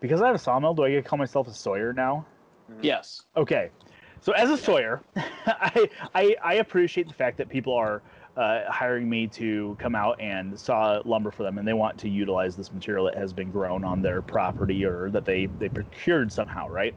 because 0.00 0.20
I 0.20 0.26
have 0.26 0.34
a 0.34 0.40
sawmill, 0.40 0.74
do 0.74 0.82
I 0.82 0.90
get 0.90 1.04
to 1.04 1.08
call 1.08 1.18
myself 1.18 1.46
a 1.46 1.54
sawyer 1.54 1.92
now? 1.92 2.26
yes. 2.82 3.22
Okay, 3.36 3.70
so 4.20 4.32
as 4.32 4.50
a 4.50 4.58
sawyer, 4.58 5.00
I, 5.16 5.88
I 6.14 6.36
I 6.42 6.54
appreciate 6.54 7.06
the 7.06 7.14
fact 7.14 7.38
that 7.38 7.48
people 7.48 7.72
are 7.72 8.02
uh, 8.38 8.70
hiring 8.70 9.10
me 9.10 9.26
to 9.26 9.76
come 9.80 9.96
out 9.96 10.20
and 10.20 10.58
saw 10.58 11.02
lumber 11.04 11.30
for 11.32 11.42
them, 11.42 11.58
and 11.58 11.66
they 11.66 11.72
want 11.72 11.98
to 11.98 12.08
utilize 12.08 12.56
this 12.56 12.72
material 12.72 13.04
that 13.06 13.16
has 13.16 13.32
been 13.32 13.50
grown 13.50 13.84
on 13.84 14.00
their 14.00 14.22
property 14.22 14.84
or 14.84 15.10
that 15.10 15.24
they 15.24 15.46
they 15.58 15.68
procured 15.68 16.32
somehow, 16.32 16.68
right? 16.68 16.94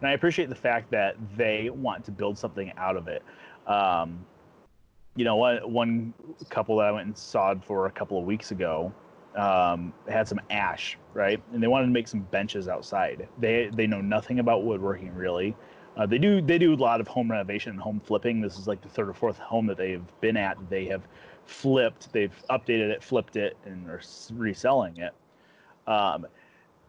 And 0.00 0.08
I 0.08 0.12
appreciate 0.12 0.48
the 0.48 0.54
fact 0.54 0.90
that 0.90 1.14
they 1.36 1.70
want 1.70 2.04
to 2.06 2.10
build 2.10 2.36
something 2.36 2.72
out 2.76 2.96
of 2.96 3.06
it. 3.06 3.22
Um, 3.66 4.26
you 5.14 5.24
know, 5.24 5.36
one 5.36 5.58
one 5.72 6.14
couple 6.48 6.76
that 6.78 6.86
I 6.86 6.90
went 6.90 7.06
and 7.06 7.16
sawed 7.16 7.64
for 7.64 7.86
a 7.86 7.90
couple 7.90 8.18
of 8.18 8.24
weeks 8.24 8.50
ago 8.50 8.92
um, 9.36 9.92
had 10.08 10.26
some 10.26 10.40
ash, 10.50 10.98
right? 11.14 11.40
And 11.52 11.62
they 11.62 11.68
wanted 11.68 11.86
to 11.86 11.92
make 11.92 12.08
some 12.08 12.20
benches 12.20 12.66
outside. 12.66 13.28
They 13.38 13.70
they 13.72 13.86
know 13.86 14.00
nothing 14.00 14.40
about 14.40 14.64
woodworking 14.64 15.14
really. 15.14 15.54
Uh, 15.96 16.06
they 16.06 16.18
do 16.18 16.40
they 16.40 16.58
do 16.58 16.74
a 16.74 16.76
lot 16.76 17.00
of 17.00 17.08
home 17.08 17.30
renovation 17.30 17.72
and 17.72 17.80
home 17.80 18.00
flipping. 18.00 18.40
This 18.40 18.58
is 18.58 18.66
like 18.66 18.80
the 18.80 18.88
third 18.88 19.08
or 19.08 19.14
fourth 19.14 19.38
home 19.38 19.66
that 19.66 19.76
they've 19.76 20.06
been 20.20 20.36
at. 20.36 20.56
They 20.70 20.86
have 20.86 21.06
flipped, 21.44 22.12
they've 22.12 22.34
updated 22.48 22.90
it, 22.90 23.02
flipped 23.02 23.36
it, 23.36 23.56
and 23.64 23.88
are 23.88 24.00
reselling 24.32 24.98
it. 24.98 25.12
Um, 25.86 26.26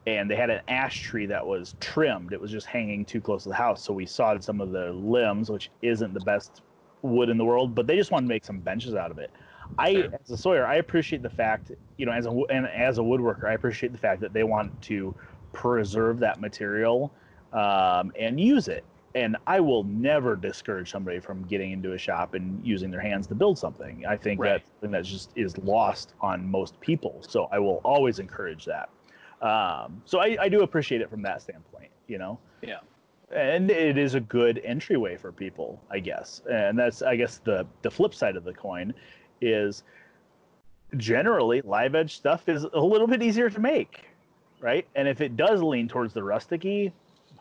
and 0.05 0.29
they 0.29 0.36
had 0.36 0.50
an 0.50 0.62
ash 0.67 1.01
tree 1.01 1.27
that 1.27 1.46
was 1.46 1.75
trimmed. 1.79 2.34
It 2.34 2.41
was 2.41 2.51
just 2.51 2.67
hanging 2.67 3.05
too 3.05 3.22
close 3.22 3.43
to 3.43 3.50
the 3.50 3.55
house, 3.55 3.84
so 3.84 3.93
we 3.93 4.05
sawed 4.05 4.43
some 4.43 4.62
of 4.62 4.72
the 4.72 4.91
limbs, 4.91 5.50
which 5.50 5.72
isn't 5.81 6.13
the 6.13 6.20
best 6.20 6.62
wood 7.01 7.29
in 7.29 7.38
the 7.38 7.46
world, 7.46 7.75
but 7.75 7.88
they 7.88 7.96
just 7.96 8.12
wanted 8.12 8.27
to 8.27 8.29
make 8.34 8.46
some 8.46 8.60
benches 8.60 8.96
out 8.96 9.12
of 9.12 9.17
it. 9.17 9.31
I, 9.77 10.10
as 10.22 10.29
a 10.29 10.38
sawyer, 10.38 10.65
I 10.65 10.75
appreciate 10.75 11.22
the 11.24 11.29
fact, 11.29 11.72
you 11.98 12.05
know, 12.05 12.12
as 12.12 12.25
a 12.25 12.29
and 12.50 12.67
as 12.67 12.98
a 12.98 13.01
woodworker, 13.01 13.46
I 13.46 13.53
appreciate 13.53 13.91
the 13.91 13.98
fact 13.98 14.22
that 14.22 14.34
they 14.34 14.43
want 14.43 14.79
to 14.84 15.15
preserve 15.53 16.20
that 16.20 16.39
material 16.39 17.13
um, 17.51 18.12
and 18.20 18.39
use 18.39 18.67
it. 18.67 18.86
And 19.13 19.36
I 19.48 19.60
will 19.60 19.84
never 19.84 20.36
discourage 20.36 20.89
somebody 20.89 21.20
from 21.20 21.44
getting 21.48 21.72
into 21.72 21.94
a 21.94 21.98
shop 21.98 22.34
and 22.34 22.65
using 22.65 22.89
their 22.91 23.01
hands 23.01 23.27
to 23.27 23.36
build 23.36 23.58
something. 23.60 24.06
I 24.06 24.15
think 24.15 24.39
Right. 24.39 24.53
that's 24.53 24.68
something 24.70 24.91
that 24.91 25.03
just 25.03 25.32
is 25.36 25.58
lost 25.58 26.13
on 26.22 26.50
most 26.50 26.80
people. 26.80 27.22
So 27.27 27.50
I 27.51 27.60
will 27.60 27.82
always 27.84 28.20
encourage 28.20 28.65
that. 28.65 28.89
Um, 29.41 30.01
so 30.06 30.20
I, 30.20 30.38
I 30.39 30.50
do 30.50 30.62
appreciate 30.62 31.01
it 31.01 31.10
from 31.10 31.22
that 31.24 31.41
standpoint, 31.41 31.89
you 32.08 32.18
know 32.20 32.38
Yeah. 32.62 32.80
and 33.34 33.72
it 33.72 33.98
is 33.98 34.13
a 34.13 34.20
good 34.20 34.60
entryway 34.63 35.15
for 35.18 35.32
people 35.32 35.82
i 35.89 35.98
guess 36.00 36.41
and 36.51 36.77
that's 36.77 37.01
i 37.01 37.15
guess 37.15 37.39
the 37.44 37.65
the 37.82 37.89
flip 37.89 38.13
side 38.13 38.36
of 38.36 38.44
the 38.44 38.53
coin 38.53 38.94
is 39.41 39.84
generally 40.98 41.62
live 41.62 41.96
edge 41.96 42.15
stuff 42.18 42.48
is 42.50 42.63
a 42.65 42.80
little 42.80 43.08
bit 43.08 43.24
easier 43.24 43.50
to 43.50 43.60
make 43.60 44.06
right 44.60 44.86
and 44.96 45.08
if 45.08 45.22
it 45.22 45.36
does 45.38 45.62
lean 45.63 45.88
towards 45.88 46.13
the 46.13 46.20
rusticy 46.22 46.91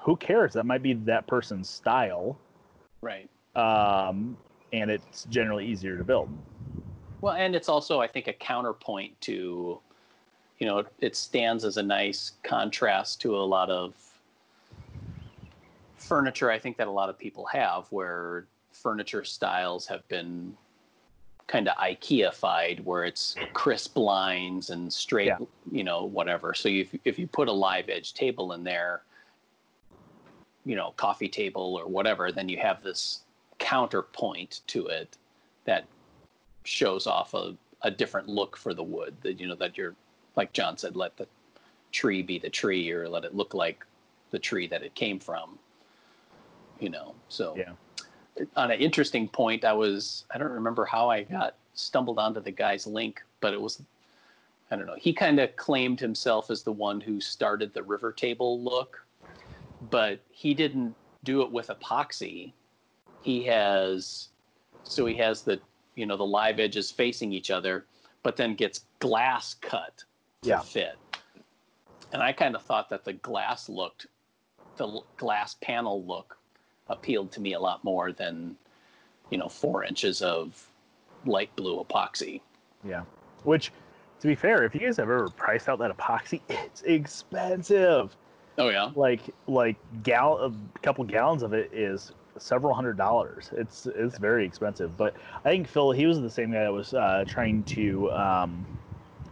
who 0.03 0.17
cares 0.17 0.53
that 0.55 0.65
might 0.67 0.83
be 0.83 0.95
that 0.95 1.27
person's 1.27 1.69
style 1.69 2.39
Right. 3.03 3.29
um, 3.57 4.37
and 4.73 4.91
it's 4.91 5.25
generally 5.25 5.67
easier 5.67 5.97
to 5.97 6.05
build 6.05 6.29
Well, 7.21 7.35
and 7.35 7.55
it's 7.55 7.69
also, 7.69 8.01
I 8.01 8.07
think, 8.07 8.29
a 8.29 8.33
counterpoint 8.33 9.21
to, 9.23 9.79
you 10.59 10.67
know, 10.67 10.85
it 11.01 11.17
stands 11.17 11.65
as 11.65 11.77
a 11.77 11.83
nice 11.83 12.33
contrast 12.43 13.21
to 13.23 13.37
a 13.37 13.45
lot 13.45 13.71
of 13.71 13.95
furniture 15.99 16.51
I 16.51 16.59
think 16.59 16.77
that 16.79 16.89
a 16.89 16.91
lot 16.91 17.09
of 17.09 17.19
people 17.19 17.45
have, 17.47 17.87
where 17.91 18.47
furniture 18.73 19.23
styles 19.25 19.87
have 19.87 20.07
been 20.09 20.57
kind 21.47 21.69
of 21.69 21.77
IKEA-fied, 21.77 22.85
where 22.85 23.05
it's 23.05 23.37
crisp 23.53 23.97
lines 23.99 24.71
and 24.71 24.93
straight, 24.93 25.27
Yeah. 25.27 25.39
you 25.71 25.85
know, 25.85 26.05
whatever. 26.05 26.55
So 26.55 26.69
if 26.69 26.95
if 27.05 27.19
you 27.19 27.27
put 27.27 27.49
a 27.49 27.53
live 27.53 27.89
edge 27.89 28.15
table 28.15 28.53
in 28.53 28.65
there, 28.65 29.03
you 30.65 30.77
know, 30.77 30.93
coffee 30.97 31.29
table 31.29 31.77
or 31.79 31.89
whatever, 31.89 32.31
then 32.33 32.49
you 32.49 32.59
have 32.59 32.83
this 32.83 33.21
counterpoint 33.61 34.61
to 34.67 34.87
it 34.87 35.17
that 35.65 35.85
shows 36.65 37.07
off 37.07 37.35
a, 37.35 37.55
a 37.83 37.91
different 37.91 38.29
look 38.29 38.57
for 38.57 38.75
the 38.75 38.83
wood 38.83 39.15
that 39.23 39.39
you 39.39 39.47
know 39.47 39.55
that 39.55 39.77
you're 39.77 39.95
like 40.37 40.53
john 40.53 40.77
said 40.77 40.97
let 40.97 41.17
the 41.17 41.27
tree 41.93 42.23
be 42.23 42.39
the 42.39 42.51
tree 42.51 42.91
or 42.91 43.09
let 43.09 43.25
it 43.25 43.35
look 43.35 43.55
like 43.55 43.85
the 44.31 44.39
tree 44.39 44.67
that 44.67 44.83
it 44.83 44.95
came 44.95 45.19
from 45.19 45.59
you 46.79 46.89
know 46.89 47.15
so 47.29 47.55
Yeah. 47.57 47.73
on 48.57 48.71
an 48.71 48.81
interesting 48.81 49.29
point 49.29 49.65
i 49.65 49.73
was 49.73 50.25
i 50.31 50.39
don't 50.39 50.53
remember 50.53 50.85
how 50.85 51.09
i 51.09 51.23
got 51.23 51.55
stumbled 51.75 52.19
onto 52.19 52.41
the 52.41 52.51
guy's 52.51 52.87
link 52.87 53.23
but 53.41 53.53
it 53.53 53.61
was 53.61 53.83
i 54.71 54.77
don't 54.77 54.87
know 54.87 54.97
he 54.97 55.13
kind 55.13 55.39
of 55.41 55.55
claimed 55.57 56.01
himself 56.01 56.51
as 56.51 56.63
the 56.63 56.73
one 56.73 57.01
who 57.01 57.21
started 57.21 57.73
the 57.75 57.83
river 57.83 58.13
table 58.13 58.63
look 58.63 59.05
but 59.91 60.21
he 60.31 60.53
didn't 60.55 60.95
do 61.25 61.43
it 61.43 61.51
with 61.51 61.69
epoxy 61.69 62.53
he 63.23 63.45
has 63.45 64.29
so 64.85 65.07
he 65.07 65.15
has 65.15 65.43
the 65.43 65.61
you 65.95 66.07
know 66.07 66.17
the 66.17 66.25
live 66.27 66.59
edges 66.61 66.91
facing 66.91 67.33
each 67.33 67.51
other 67.51 67.87
but 68.23 68.37
then 68.37 68.55
gets 68.55 68.85
glass 68.99 69.55
cut 69.55 70.05
to 70.43 70.49
Yeah. 70.51 70.61
fit 70.61 70.97
and 72.13 72.23
i 72.23 72.33
kind 72.33 72.55
of 72.55 72.63
thought 72.63 72.89
that 72.91 73.05
the 73.05 73.13
glass 73.15 73.69
looked 73.69 74.07
the 74.77 75.01
glass 75.17 75.55
panel 75.63 76.05
look 76.05 76.39
appealed 76.89 77.31
to 77.33 77.41
me 77.41 77.53
a 77.55 77.61
lot 77.61 77.85
more 77.85 78.13
than 78.13 78.57
you 79.31 79.39
know 79.39 79.49
four 79.49 79.85
inches 79.85 80.23
of 80.23 80.67
light 81.27 81.55
blue 81.57 81.83
epoxy 81.85 82.41
Yeah. 82.85 83.03
Which, 83.45 83.73
to 84.21 84.27
be 84.27 84.35
fair, 84.35 84.65
if 84.65 84.75
you 84.75 84.81
guys 84.81 84.97
have 84.99 85.05
ever 85.09 85.29
priced 85.31 85.69
out 85.69 85.79
that 85.79 85.97
epoxy, 85.97 86.41
it's 86.49 86.83
expensive. 86.83 88.15
Oh 88.61 88.71
yeah 88.71 88.93
Like 88.95 89.35
like 89.47 89.77
gal 90.03 90.39
a 90.39 90.81
couple 90.81 91.05
gallons 91.05 91.43
of 91.43 91.53
it 91.53 91.73
is 91.73 92.13
several 92.39 92.75
hundred 92.75 92.97
dollars. 92.97 93.51
It's 93.57 93.87
it's 93.87 94.19
very 94.19 94.45
expensive. 94.47 94.97
But 94.97 95.17
I 95.45 95.51
think 95.51 95.69
Phil, 95.69 95.93
he 95.93 96.07
was 96.07 96.21
the 96.21 96.31
same 96.31 96.53
guy 96.53 96.63
that 96.65 96.73
was 96.73 96.95
uh, 96.95 97.25
trying 97.27 97.65
to 97.65 98.11
um, 98.13 98.67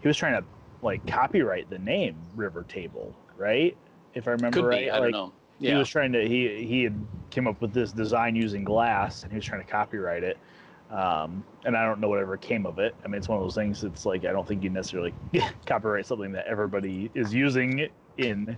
he 0.01 0.09
was 0.09 0.17
trying 0.17 0.41
to 0.41 0.49
like 0.83 1.07
copyright 1.07 1.71
the 1.71 1.79
name 1.79 2.17
River 2.35 2.65
Table, 2.65 3.15
right? 3.37 3.77
If 4.15 4.29
I 4.29 4.33
remember 4.33 4.61
could 4.61 4.67
right, 4.67 4.89
be 4.89 4.91
i 4.91 4.99
don't 4.99 5.11
like, 5.11 5.13
know 5.13 5.33
he 5.61 5.75
was 5.75 5.89
trying 5.89 6.13
to 6.13 6.27
he 6.27 6.65
he 6.67 6.85
had 6.85 7.09
came 7.31 7.47
up 7.47 7.61
with 7.61 7.73
this 7.73 7.93
design 7.93 8.37
using 8.37 8.65
glass 8.65 9.23
and 9.23 9.33
he 9.33 9.37
was 9.37 9.45
trying 9.45 9.65
to 9.65 9.71
copyright 9.71 10.23
it 10.25 10.39
um, 10.91 11.45
and 11.65 11.77
i 11.77 11.85
don't 11.85 12.01
know 12.01 12.09
whatever 12.09 12.37
came 12.37 12.67
of 12.67 12.79
it 12.79 12.97
i 13.05 13.09
mean 13.09 13.19
it's 13.19 13.29
one 13.29 13.39
of 13.39 13.45
those 13.45 13.55
things 13.55 13.85
it's 13.85 14.07
like 14.07 14.25
i 14.25 14.33
don't 14.33 14.47
think 14.47 14.63
you 14.63 14.71
necessarily 14.71 15.15
copyright 15.67 16.07
something 16.07 16.33
that 16.33 16.47
everybody 16.47 17.11
is 17.15 17.35
using 17.35 17.89
in 18.17 18.57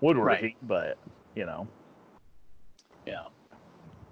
woodworking 0.00 0.54
but 0.62 0.98
you 1.34 1.44
know 1.46 1.66
Yeah. 3.06 3.24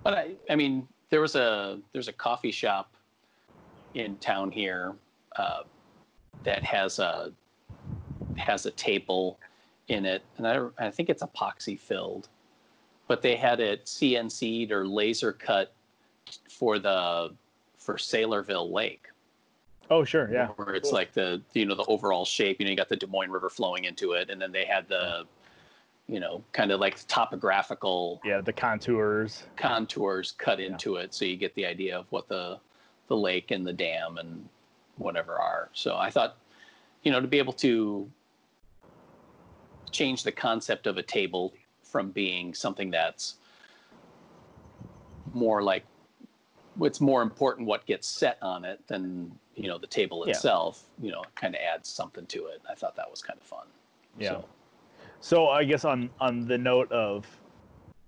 But 0.03 0.15
I, 0.15 0.31
I 0.51 0.57
mean, 0.57 0.89
there 1.11 1.21
was 1.21 1.35
a 1.37 1.79
there's 1.93 2.09
a 2.09 2.13
coffee 2.13 2.51
shop 2.51 2.95
in 3.95 4.17
town 4.17 4.51
here 4.51 4.95
uh, 5.37 5.63
that 6.45 6.63
has 6.65 6.99
a 6.99 7.33
has 8.37 8.67
a 8.67 8.71
table 8.73 9.39
in 9.89 10.05
it, 10.07 10.23
and 10.39 10.47
I, 10.47 10.67
I 10.79 10.91
think 10.91 11.09
it's 11.11 11.23
epoxy 11.23 11.79
filled, 11.79 12.29
but 13.07 13.23
they 13.23 13.37
had 13.37 13.61
it 13.61 13.85
CNC'd 13.85 14.73
or 14.73 14.87
laser 14.87 15.33
cut 15.33 15.73
for 16.49 16.79
the 16.79 17.33
for 17.79 17.95
Saylorville 17.97 18.73
Lake. 18.73 19.07
Oh, 19.91 20.05
sure, 20.05 20.31
yeah. 20.33 20.49
Where 20.57 20.75
it's 20.75 20.91
Cool. 20.91 20.99
like 20.99 21.13
the 21.13 21.43
you 21.53 21.67
know 21.67 21.75
the 21.75 21.85
overall 21.85 22.25
shape. 22.25 22.59
You 22.59 22.65
know, 22.65 22.71
you 22.71 22.77
got 22.77 22.89
the 22.89 22.97
Des 22.97 23.07
Moines 23.07 23.31
River 23.31 23.51
flowing 23.51 23.85
into 23.85 24.13
it, 24.13 24.31
and 24.31 24.41
then 24.41 24.51
they 24.53 24.65
had 24.65 24.89
the 24.89 25.27
you 26.09 26.21
know 26.21 26.43
kind 26.53 26.71
of 26.73 26.81
like 26.81 26.97
topographical 27.07 28.21
Yeah, 28.25 28.41
the 28.41 28.53
contours. 28.53 29.45
contours 29.57 30.33
cut 30.33 30.61
into 30.61 30.97
it, 30.97 31.15
so 31.15 31.25
you 31.25 31.37
get 31.37 31.55
the 31.55 31.67
idea 31.67 31.99
of 31.99 32.07
what 32.11 32.29
the 32.29 32.59
the 33.09 33.17
lake 33.17 33.51
and 33.51 33.67
the 33.67 33.73
dam 33.73 34.19
and 34.19 34.49
whatever 34.97 35.35
are. 35.39 35.69
So 35.73 35.97
I 35.97 36.11
thought, 36.11 36.37
you 37.03 37.11
know, 37.13 37.21
to 37.21 37.27
be 37.27 37.39
able 37.39 37.53
to 37.55 38.11
change 39.91 40.23
the 40.23 40.33
concept 40.33 40.87
of 40.87 40.97
a 40.97 41.03
table 41.03 41.53
from 41.83 42.11
being 42.11 42.55
something 42.55 42.91
that's 42.91 43.35
more 45.35 45.63
like 45.63 45.85
it's 46.81 47.01
more 47.01 47.21
important 47.21 47.67
what 47.67 47.85
gets 47.85 48.07
set 48.09 48.39
on 48.41 48.65
it 48.65 48.81
than 48.89 49.31
you 49.55 49.69
know 49.69 49.77
the 49.77 49.87
table 49.87 50.25
Yeah. 50.27 50.33
itself 50.33 50.85
you 51.01 51.11
know 51.13 51.25
kind 51.35 51.55
of 51.55 51.61
adds 51.61 51.89
something 51.91 52.25
to 52.27 52.47
it 52.47 52.63
i 52.71 52.75
thought 52.75 52.97
that 52.97 53.11
was 53.11 53.21
kind 53.23 53.39
of 53.39 53.47
fun 53.47 53.67
Yeah. 54.19 54.31
So, 54.31 54.45
So 55.23 55.49
I 55.49 55.63
guess 55.63 55.85
on 55.85 56.11
on 56.21 56.47
the 56.49 56.59
note 56.59 56.91
of, 56.91 57.25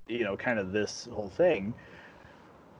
you 0.09 0.25
know, 0.25 0.37
kind 0.37 0.59
of 0.59 0.73
this 0.73 1.09
whole 1.13 1.29
thing, 1.29 1.73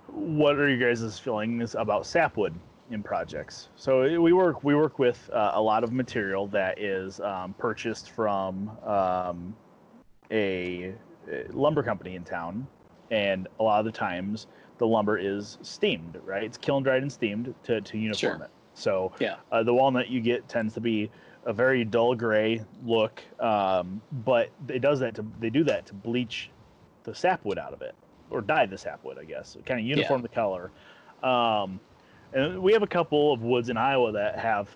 what 0.09 0.57
are 0.57 0.69
you 0.69 0.77
guys' 0.77 1.19
feelings 1.21 1.77
about 1.77 2.05
sapwood 2.05 2.53
in 2.91 3.01
projects? 3.01 3.69
So 3.77 4.21
we 4.21 4.33
work 4.33 4.65
we 4.65 4.75
work 4.75 4.99
with 4.99 5.31
uh, 5.33 5.53
a 5.55 5.63
lot 5.63 5.85
of 5.85 5.93
material 5.93 6.49
that 6.49 6.81
is 6.81 7.21
um, 7.21 7.55
purchased 7.59 8.11
from 8.11 8.73
um, 8.85 9.55
a, 10.33 10.95
lumber 11.51 11.85
company 11.85 12.17
in 12.17 12.25
town, 12.25 12.67
and 13.13 13.47
a 13.61 13.63
lot 13.63 13.79
of 13.79 13.85
the 13.87 13.93
times 13.93 14.49
the 14.79 14.87
lumber 14.87 15.17
is 15.17 15.59
steamed, 15.63 16.19
right? 16.25 16.43
It's 16.43 16.59
kiln 16.59 16.83
dried 16.83 17.03
and 17.03 17.13
steamed 17.13 17.55
to 17.63 17.81
to 17.81 17.97
uniform 17.97 18.39
Sure. 18.39 18.45
it. 18.47 18.51
So 18.75 19.13
yeah 19.21 19.37
uh, 19.53 19.63
the 19.63 19.73
walnut 19.73 20.09
you 20.09 20.21
get 20.21 20.49
tends 20.49 20.75
to 20.75 20.81
be 20.81 21.09
a 21.47 21.53
very 21.53 21.85
dull 21.85 22.15
gray 22.15 22.63
look, 22.85 23.23
um, 23.41 24.01
but 24.25 24.51
it 24.69 24.81
does 24.81 25.01
that 25.01 25.15
to 25.17 25.25
they 25.41 25.51
do 25.51 25.65
that 25.65 25.87
to 25.87 25.95
bleach 25.95 26.51
the 27.05 27.15
sapwood 27.15 27.59
out 27.59 27.73
of 27.73 27.83
it 27.83 27.95
or 28.31 28.41
dye 28.41 28.67
the 28.67 28.79
sapwood, 28.79 29.19
I 29.19 29.25
guess, 29.25 29.57
kind 29.67 29.79
of 29.79 29.87
uniform 29.87 30.23
the 30.23 30.29
color. 30.29 30.71
Um, 31.23 31.81
and 32.33 32.61
we 32.63 32.73
have 32.73 32.83
a 32.83 32.87
couple 32.87 33.33
of 33.33 33.43
woods 33.43 33.69
in 33.69 33.77
Iowa 33.77 34.13
that 34.13 34.39
have 34.39 34.75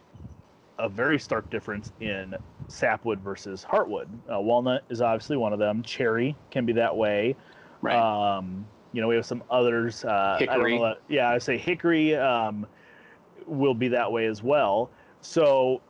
a 0.78 0.88
very 0.88 1.18
stark 1.18 1.48
difference 1.50 1.90
in 2.00 2.34
sapwood 2.68 3.20
versus 3.20 3.66
heartwood. 3.68 4.06
Uh, 4.32 4.38
walnut 4.40 4.84
is 4.90 5.00
obviously 5.00 5.36
one 5.36 5.52
of 5.52 5.58
them. 5.58 5.82
Cherry 5.82 6.36
can 6.50 6.64
be 6.66 6.72
that 6.74 6.94
way. 6.96 7.34
right 7.82 7.96
Um, 8.36 8.64
you 8.92 9.00
know, 9.00 9.08
we 9.08 9.16
have 9.16 9.26
some 9.26 9.42
others. 9.50 10.04
Uh, 10.04 10.36
I 10.38 10.44
don't 10.44 10.48
Hickory. 10.56 10.78
know 10.78 10.84
that- 10.84 11.00
yeah, 11.08 11.30
I 11.30 11.38
say 11.38 11.58
hickory 11.58 12.14
um, 12.14 12.66
will 13.46 13.74
be 13.74 13.88
that 13.88 14.10
way 14.12 14.26
as 14.26 14.42
well. 14.42 14.90
So, 15.20 15.80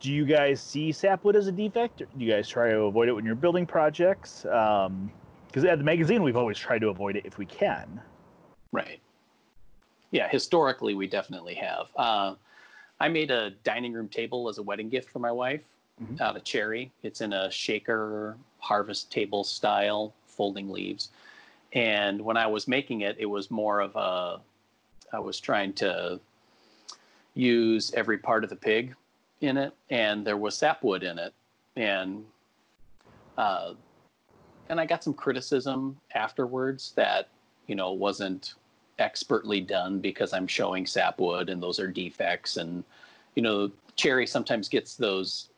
do 0.00 0.12
you 0.12 0.24
guys 0.24 0.60
see 0.60 0.92
sapwood 0.92 1.36
as 1.36 1.46
a 1.46 1.52
defect? 1.52 2.02
Or 2.02 2.06
do 2.06 2.24
you 2.24 2.30
guys 2.30 2.48
try 2.48 2.70
to 2.70 2.82
avoid 2.82 3.08
it 3.08 3.12
when 3.12 3.24
you're 3.24 3.34
building 3.34 3.66
projects? 3.66 4.42
Because 4.42 5.64
at 5.64 5.78
the 5.78 5.84
magazine, 5.84 6.22
we've 6.22 6.36
always 6.36 6.58
tried 6.58 6.80
to 6.80 6.88
avoid 6.88 7.16
it 7.16 7.26
if 7.26 7.38
we 7.38 7.46
can. 7.46 8.00
Right. 8.72 9.00
Yeah, 10.10 10.28
historically, 10.28 10.94
we 10.94 11.06
definitely 11.06 11.54
have. 11.54 11.88
Uh, 11.96 12.34
I 13.00 13.08
made 13.08 13.30
a 13.30 13.50
dining 13.64 13.92
room 13.92 14.08
table 14.08 14.48
as 14.48 14.58
a 14.58 14.62
wedding 14.62 14.88
gift 14.88 15.10
for 15.10 15.18
my 15.18 15.32
wife 15.32 15.62
Mhm. 16.00 16.20
out 16.20 16.36
of 16.36 16.44
cherry. 16.44 16.92
It's 17.02 17.20
in 17.20 17.32
a 17.32 17.50
shaker 17.50 18.36
harvest 18.58 19.10
table 19.10 19.44
style, 19.44 20.14
folding 20.26 20.70
leaves. 20.70 21.10
And 21.72 22.20
when 22.22 22.36
I 22.36 22.46
was 22.46 22.66
making 22.66 23.02
it, 23.02 23.16
it 23.18 23.26
was 23.26 23.50
more 23.50 23.80
of 23.80 23.94
a, 23.96 24.40
I 25.12 25.18
was 25.18 25.38
trying 25.40 25.72
to 25.74 26.20
use 27.34 27.92
every 27.94 28.18
part 28.18 28.44
of 28.44 28.50
the 28.50 28.56
pig 28.56 28.94
in 29.40 29.56
it, 29.56 29.72
and 29.90 30.26
there 30.26 30.36
was 30.36 30.56
sapwood 30.56 31.02
in 31.02 31.18
it. 31.18 31.32
And 31.76 32.24
uh, 33.36 33.74
and 34.68 34.80
I 34.80 34.86
got 34.86 35.02
some 35.04 35.14
criticism 35.14 35.96
afterwards 36.14 36.92
that 36.96 37.28
you 37.66 37.74
know 37.74 37.92
wasn't 37.92 38.54
expertly 38.98 39.60
done 39.60 40.00
because 40.00 40.32
I'm 40.32 40.46
showing 40.46 40.86
sapwood 40.86 41.50
and 41.50 41.62
those 41.62 41.78
are 41.78 41.86
defects 41.86 42.56
and 42.56 42.82
you 43.36 43.42
know 43.42 43.70
cherry 43.94 44.26
sometimes 44.26 44.68
gets 44.68 44.96
those 44.96 45.50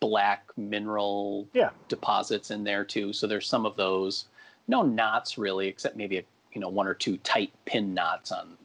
black 0.00 0.44
mineral 0.56 1.48
Yeah. 1.54 1.70
deposits 1.88 2.50
in 2.50 2.64
there 2.64 2.84
too 2.84 3.12
so 3.12 3.26
there's 3.26 3.46
some 3.48 3.64
of 3.64 3.76
those 3.76 4.26
no 4.68 4.82
knots 4.82 5.38
really 5.38 5.68
except 5.68 5.96
maybe 5.96 6.18
a, 6.18 6.24
you 6.52 6.60
know 6.60 6.68
one 6.68 6.86
or 6.86 6.92
two 6.94 7.16
tight 7.18 7.52
pin 7.64 7.94
knots 7.94 8.30
on 8.30 8.58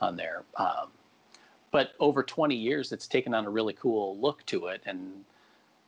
on 0.00 0.16
there 0.16 0.44
um, 0.58 0.88
but 1.70 1.92
over 2.00 2.22
20 2.22 2.54
years 2.54 2.92
it's 2.92 3.06
taken 3.06 3.34
on 3.34 3.46
a 3.46 3.50
really 3.50 3.72
cool 3.74 4.18
look 4.18 4.44
to 4.46 4.66
it. 4.66 4.82
And 4.86 5.24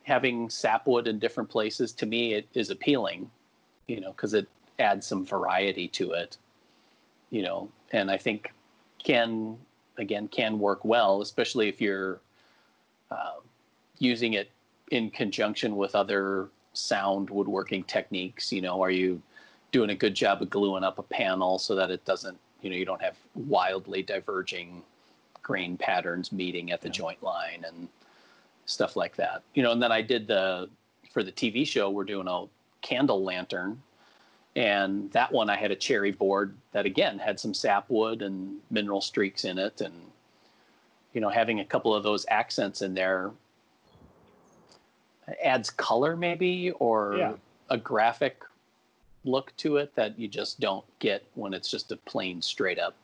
having 0.09 0.49
sapwood 0.49 1.07
in 1.07 1.19
different 1.19 1.51
places 1.51 1.93
to 1.93 2.07
me 2.07 2.33
it 2.33 2.49
is 2.55 2.71
appealing 2.71 3.31
you 3.89 4.01
know 4.01 4.11
because 4.13 4.33
it 4.33 4.49
adds 4.79 5.07
some 5.07 5.25
variety 5.25 5.87
to 5.89 6.13
it 6.13 6.39
you 7.31 7.43
know. 7.43 7.71
And 7.93 8.11
i 8.11 8.17
think 8.17 8.53
can 9.03 9.57
again 9.99 10.27
can 10.29 10.59
work 10.59 10.85
well 10.85 11.21
especially 11.21 11.69
if 11.69 11.81
you're 11.81 12.21
uh, 13.11 13.41
using 13.99 14.33
it 14.33 14.51
in 14.91 15.11
conjunction 15.11 15.77
with 15.77 15.95
other 15.95 16.49
sound 16.73 17.29
woodworking 17.29 17.85
techniques 17.85 18.51
you 18.51 18.63
know. 18.63 18.83
Are 18.83 18.91
you 18.91 19.21
doing 19.73 19.91
a 19.91 19.95
good 19.95 20.15
job 20.15 20.41
of 20.41 20.49
gluing 20.49 20.85
up 20.85 20.99
a 20.99 21.03
panel 21.03 21.59
so 21.59 21.75
that 21.75 21.91
it 21.91 22.05
doesn't 22.07 22.39
you 22.63 22.71
know 22.71 22.77
you 22.77 22.87
don't 22.87 23.03
have 23.03 23.17
wildly 23.35 24.03
diverging 24.03 24.83
grain 25.43 25.77
patterns 25.77 26.33
meeting 26.33 26.73
at 26.73 26.81
the 26.81 26.89
Yeah. 26.89 26.93
joint 26.93 27.23
line 27.23 27.65
and 27.67 27.89
stuff 28.67 28.97
like 28.97 29.17
that 29.17 29.43
you 29.55 29.63
know 29.63 29.73
and 29.73 29.83
then 29.83 29.91
i 29.93 30.03
did 30.03 30.27
the 30.27 30.69
for 31.11 31.23
the 31.23 31.33
tv 31.33 31.67
show 31.67 31.89
we're 31.91 32.05
doing 32.05 32.29
a 32.29 32.45
candle 32.83 33.23
lantern 33.23 33.83
and 34.57 35.11
that 35.13 35.31
one 35.31 35.49
I 35.51 35.57
had 35.57 35.71
a 35.71 35.77
cherry 35.77 36.11
board 36.11 36.57
that 36.73 36.85
again 36.85 37.19
had 37.19 37.39
some 37.39 37.55
sapwood 37.55 38.23
and 38.23 38.57
mineral 38.71 39.01
streaks 39.01 39.45
in 39.45 39.57
it, 39.59 39.81
and 39.81 39.95
you 41.13 41.21
know 41.21 41.29
having 41.29 41.61
a 41.61 41.65
couple 41.65 41.95
of 41.95 42.03
those 42.03 42.27
accents 42.29 42.83
in 42.83 42.95
there 42.95 43.31
adds 45.45 45.71
color 45.71 46.17
maybe 46.17 46.73
or 46.73 47.17
Yeah. 47.17 47.33
a 47.69 47.77
graphic 47.77 48.43
look 49.25 49.55
to 49.59 49.77
it 49.77 49.95
that 49.95 50.19
you 50.19 50.27
just 50.27 50.59
don't 50.59 50.85
get 50.99 51.25
when 51.35 51.53
it's 51.55 51.71
just 51.71 51.93
a 51.93 51.97
plain 51.97 52.41
straight 52.43 52.79
up 52.79 52.95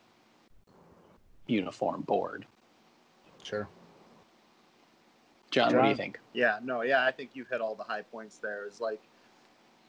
uniform 1.47 2.01
board. 2.01 2.45
Sure. 3.43 3.67
John, 5.51 5.73
what 5.73 5.83
do 5.83 5.89
you 5.89 5.95
think? 5.95 6.19
Yeah, 6.33 6.59
no, 6.63 6.81
yeah, 6.81 7.05
I 7.05 7.11
think 7.11 7.31
you've 7.33 7.47
hit 7.47 7.61
all 7.61 7.75
the 7.75 7.83
high 7.83 8.01
points 8.01 8.39
there. 8.39 8.67
Is 8.67 8.81
like 8.81 9.01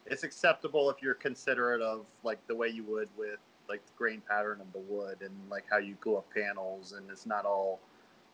it's 0.07 0.23
acceptable 0.23 0.91
if 0.91 1.03
you're 1.03 1.15
considerate 1.15 1.83
of 1.83 2.07
like 2.23 2.39
the 2.47 2.55
way 2.55 2.69
you 2.69 2.85
would 2.85 3.09
with 3.17 3.39
like 3.69 3.85
the 3.85 3.93
grain 3.99 4.23
pattern 4.29 4.61
of 4.61 4.73
the 4.73 4.79
wood 4.79 5.19
and 5.23 5.33
like 5.51 5.65
how 5.69 5.79
you 5.79 5.97
glue 6.01 6.17
up 6.19 6.27
panels 6.33 6.93
and 6.93 7.11
it's 7.11 7.27
not 7.27 7.45
all, 7.45 7.81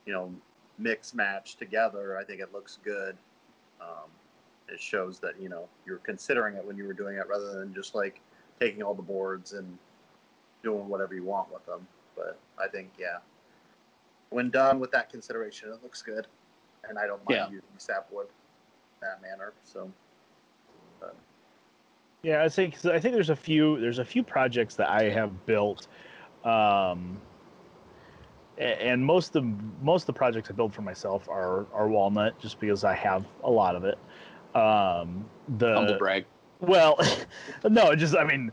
you 0.05 0.13
know, 0.13 0.31
mix 0.79 1.15
match 1.15 1.57
together. 1.57 2.19
I 2.19 2.25
think 2.25 2.41
it 2.41 2.53
looks 2.53 2.79
good. 2.85 3.17
Um, 3.81 4.11
it 4.69 4.81
shows 4.81 5.19
that 5.21 5.41
you 5.41 5.49
know 5.49 5.69
you're 5.87 5.99
considering 5.99 6.57
it 6.57 6.65
when 6.65 6.77
you 6.77 6.87
were 6.87 6.93
doing 6.93 7.17
it 7.17 7.27
rather 7.29 7.59
than 7.59 7.75
just 7.75 7.95
like 7.95 8.21
taking 8.61 8.83
all 8.83 8.95
the 8.95 9.03
boards 9.03 9.53
and 9.55 9.79
doing 10.63 10.89
whatever 10.89 11.15
you 11.15 11.25
want 11.25 11.53
with 11.53 11.65
them. 11.67 11.87
But 12.17 12.39
I 12.59 12.69
think 12.69 12.91
yeah, 12.99 13.19
when 14.31 14.51
done 14.51 14.81
with 14.81 14.91
that 14.93 15.11
consideration, 15.11 15.71
it 15.73 15.83
looks 15.83 16.03
good, 16.03 16.27
and 16.89 16.99
I 16.99 17.07
don't 17.07 17.25
mind 17.25 17.37
Yeah. 17.37 17.47
using 17.47 17.69
sapwood 17.79 18.27
in 18.27 19.09
that 19.09 19.23
manner. 19.23 19.53
So 19.65 19.91
but, 21.01 21.17
Yeah, 22.23 22.43
I 22.43 22.49
think 22.49 22.75
'cause 22.75 22.87
I 22.87 23.01
think 23.01 23.15
there's 23.15 23.31
a 23.31 23.37
few 23.37 23.81
there's 23.81 23.99
a 23.99 24.05
few 24.05 24.23
projects 24.23 24.77
that 24.77 24.89
I 24.89 25.11
have 25.11 25.45
built, 25.47 25.89
um, 26.45 27.21
and 28.59 29.05
most 29.05 29.35
of 29.35 29.45
most 29.83 30.03
of 30.03 30.07
the 30.07 30.13
projects 30.13 30.51
I 30.51 30.53
build 30.55 30.73
for 30.75 30.83
myself 30.83 31.29
are 31.29 31.67
are 31.73 31.89
walnut, 31.89 32.39
just 32.39 32.61
because 32.61 32.85
I 32.85 32.95
have 32.95 33.25
a 33.43 33.51
lot 33.51 33.75
of 33.75 33.85
it. 33.85 33.99
Um, 34.55 35.29
the 35.59 35.75
Humble 35.75 35.99
brag. 35.99 36.27
well, 36.61 36.97
no, 37.65 37.95
just 37.97 38.15
I 38.17 38.25
mean, 38.25 38.53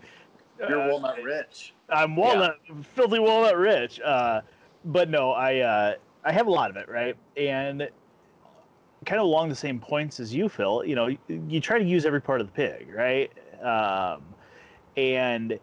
you're 0.68 0.82
uh, 0.82 0.90
walnut 0.90 1.22
rich. 1.24 1.74
I'm 1.90 2.16
walnut, 2.16 2.58
filthy 2.96 3.20
walnut 3.20 3.58
rich. 3.58 4.00
Uh, 4.02 4.42
but 4.86 5.10
no, 5.10 5.32
I 5.32 5.60
uh, 5.60 5.94
I 6.24 6.32
have 6.32 6.48
a 6.48 6.52
lot 6.52 6.70
of 6.70 6.78
it, 6.78 6.90
right? 6.90 7.16
And 7.38 7.90
kind 9.06 9.20
of 9.20 9.26
along 9.28 9.50
the 9.50 9.56
same 9.56 9.80
points 9.80 10.20
as 10.20 10.34
you, 10.34 10.50
Phil. 10.50 10.84
You 10.86 10.96
know, 10.96 11.08
you, 11.08 11.18
you 11.48 11.62
try 11.62 11.80
to 11.80 11.86
use 11.86 12.06
every 12.06 12.22
part 12.22 12.42
of 12.42 12.48
the 12.48 12.54
pig, 12.54 12.94
right? 12.94 13.32
Um, 13.62 14.24
and 14.98 15.60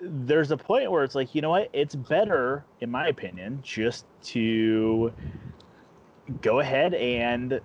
there's 0.00 0.50
a 0.50 0.56
point 0.56 0.90
where 0.90 1.02
it's 1.04 1.14
like, 1.14 1.34
you 1.34 1.40
know 1.40 1.50
what? 1.50 1.70
It's 1.72 1.94
better, 1.94 2.64
in 2.80 2.90
my 2.90 3.08
opinion, 3.08 3.60
just 3.62 4.04
to 4.24 5.12
go 6.42 6.60
ahead 6.60 6.94
and 6.94 7.60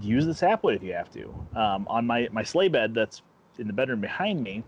use 0.00 0.26
the 0.26 0.34
sapwood 0.34 0.74
if 0.74 0.82
you 0.82 0.92
have 0.92 1.10
to. 1.12 1.28
Um, 1.54 1.86
on 1.88 2.06
my 2.06 2.28
my 2.32 2.42
sleigh 2.42 2.68
bed 2.68 2.94
that's 2.94 3.22
in 3.58 3.66
the 3.66 3.72
bedroom 3.72 4.00
behind 4.00 4.42
me, 4.42 4.62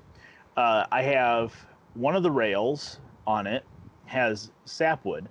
uh, 0.60 0.86
I 0.92 1.00
have 1.02 1.54
one 1.94 2.14
of 2.14 2.22
the 2.22 2.30
rails 2.30 3.00
on 3.26 3.46
it 3.46 3.64
has 4.04 4.50
sapwood, 4.66 5.26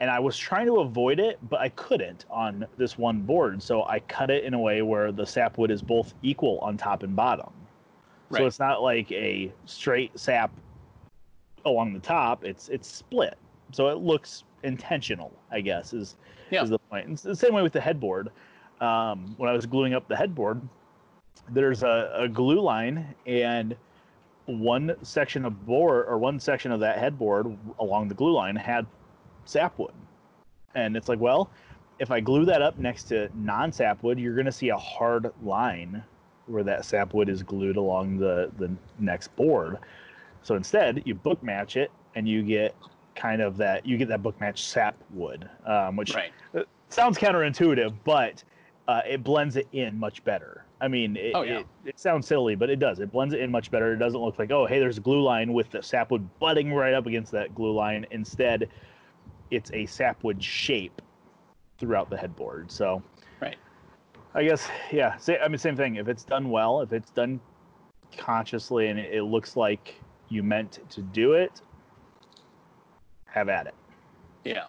and 0.00 0.10
I 0.10 0.18
was 0.18 0.36
trying 0.36 0.66
to 0.66 0.80
avoid 0.80 1.18
it, 1.18 1.38
but 1.48 1.60
I 1.60 1.70
couldn't 1.70 2.26
on 2.30 2.66
this 2.76 2.98
one 2.98 3.22
board. 3.22 3.62
So 3.62 3.84
I 3.84 4.00
cut 4.00 4.30
it 4.30 4.44
in 4.44 4.52
a 4.52 4.58
way 4.58 4.82
where 4.82 5.10
the 5.10 5.24
sapwood 5.24 5.70
is 5.70 5.80
both 5.80 6.12
equal 6.22 6.58
on 6.58 6.76
top 6.76 7.02
and 7.02 7.16
bottom. 7.16 7.50
Right. 8.28 8.40
So 8.40 8.46
it's 8.46 8.58
not 8.58 8.82
like 8.82 9.10
a 9.10 9.50
straight 9.64 10.18
sap 10.18 10.52
along 11.64 11.94
the 11.94 12.00
top. 12.00 12.44
It's 12.44 12.68
it's 12.68 12.92
split. 12.92 13.38
So 13.72 13.88
it 13.88 13.98
looks 13.98 14.44
intentional, 14.64 15.32
I 15.50 15.62
guess, 15.62 15.94
is 15.94 16.16
Yeah. 16.50 16.62
is 16.62 16.68
the 16.68 16.78
point. 16.90 17.08
It's 17.08 17.22
the 17.22 17.34
same 17.34 17.54
way 17.54 17.62
with 17.62 17.72
the 17.72 17.80
headboard. 17.80 18.28
Um, 18.82 19.34
when 19.38 19.48
I 19.48 19.54
was 19.54 19.64
gluing 19.64 19.94
up 19.94 20.06
the 20.08 20.16
headboard, 20.16 20.60
there's 21.48 21.82
a, 21.82 22.12
a 22.14 22.28
glue 22.28 22.60
line 22.60 23.14
and 23.24 23.74
one 24.46 24.96
section 25.02 25.44
of 25.44 25.64
board 25.66 26.06
or 26.06 26.18
one 26.18 26.38
section 26.38 26.70
of 26.72 26.80
that 26.80 26.98
headboard 26.98 27.56
along 27.78 28.08
the 28.08 28.14
glue 28.14 28.32
line 28.32 28.56
had 28.56 28.86
sapwood. 29.44 29.94
And 30.74 30.96
it's 30.96 31.08
like, 31.08 31.20
well, 31.20 31.50
if 31.98 32.10
I 32.10 32.20
glue 32.20 32.44
that 32.46 32.60
up 32.60 32.78
next 32.78 33.04
to 33.04 33.30
non 33.34 33.72
sapwood, 33.72 34.18
you're 34.18 34.34
going 34.34 34.46
to 34.46 34.52
see 34.52 34.68
a 34.70 34.76
hard 34.76 35.32
line 35.42 36.02
where 36.46 36.62
that 36.64 36.84
sapwood 36.84 37.28
is 37.28 37.42
glued 37.42 37.76
along 37.76 38.18
the, 38.18 38.50
the 38.58 38.70
next 38.98 39.34
board. 39.36 39.78
So 40.42 40.56
instead, 40.56 41.02
you 41.06 41.14
book 41.14 41.42
match 41.42 41.76
it 41.76 41.90
and 42.14 42.28
you 42.28 42.42
get 42.42 42.74
kind 43.14 43.40
of 43.40 43.56
that, 43.58 43.86
you 43.86 43.96
get 43.96 44.08
that 44.08 44.22
book 44.22 44.38
match 44.40 44.64
sapwood, 44.64 45.48
um, 45.64 45.96
which 45.96 46.14
Right. 46.14 46.32
sounds 46.90 47.16
counterintuitive, 47.16 47.94
but 48.04 48.42
uh, 48.88 49.00
it 49.08 49.24
blends 49.24 49.56
it 49.56 49.68
in 49.72 49.98
much 49.98 50.22
better. 50.24 50.63
I 50.84 50.88
mean, 50.88 51.16
it, 51.16 51.32
Oh, 51.34 51.40
yeah. 51.42 51.60
it, 51.60 51.66
it 51.86 51.98
sounds 51.98 52.26
silly, 52.26 52.54
but 52.56 52.68
it 52.68 52.78
does. 52.78 53.00
It 53.00 53.10
blends 53.10 53.32
it 53.32 53.40
in 53.40 53.50
much 53.50 53.70
better. 53.70 53.94
It 53.94 53.96
doesn't 53.96 54.20
look 54.20 54.38
like, 54.38 54.50
oh, 54.50 54.66
hey, 54.66 54.78
there's 54.78 54.98
a 54.98 55.00
glue 55.00 55.22
line 55.22 55.54
with 55.54 55.70
the 55.70 55.82
sapwood 55.82 56.28
butting 56.40 56.74
right 56.74 56.92
up 56.92 57.06
against 57.06 57.32
that 57.32 57.54
glue 57.54 57.72
line. 57.72 58.04
Instead, 58.10 58.68
it's 59.50 59.70
a 59.72 59.86
sapwood 59.86 60.44
shape 60.44 61.00
throughout 61.78 62.10
the 62.10 62.18
headboard. 62.18 62.70
So, 62.70 63.02
Right. 63.40 63.56
I 64.34 64.44
guess, 64.44 64.68
yeah. 64.92 65.16
Say, 65.16 65.38
I 65.38 65.48
mean, 65.48 65.56
same 65.56 65.74
thing. 65.74 65.96
If 65.96 66.06
it's 66.06 66.22
done 66.22 66.50
well, 66.50 66.82
if 66.82 66.92
it's 66.92 67.10
done 67.10 67.40
consciously, 68.18 68.88
and 68.88 68.98
it, 68.98 69.14
it 69.14 69.22
looks 69.22 69.56
like 69.56 69.94
you 70.28 70.42
meant 70.42 70.80
to 70.90 71.00
do 71.00 71.32
it, 71.32 71.62
have 73.24 73.48
at 73.48 73.68
it. 73.68 73.74
Yeah. 74.44 74.64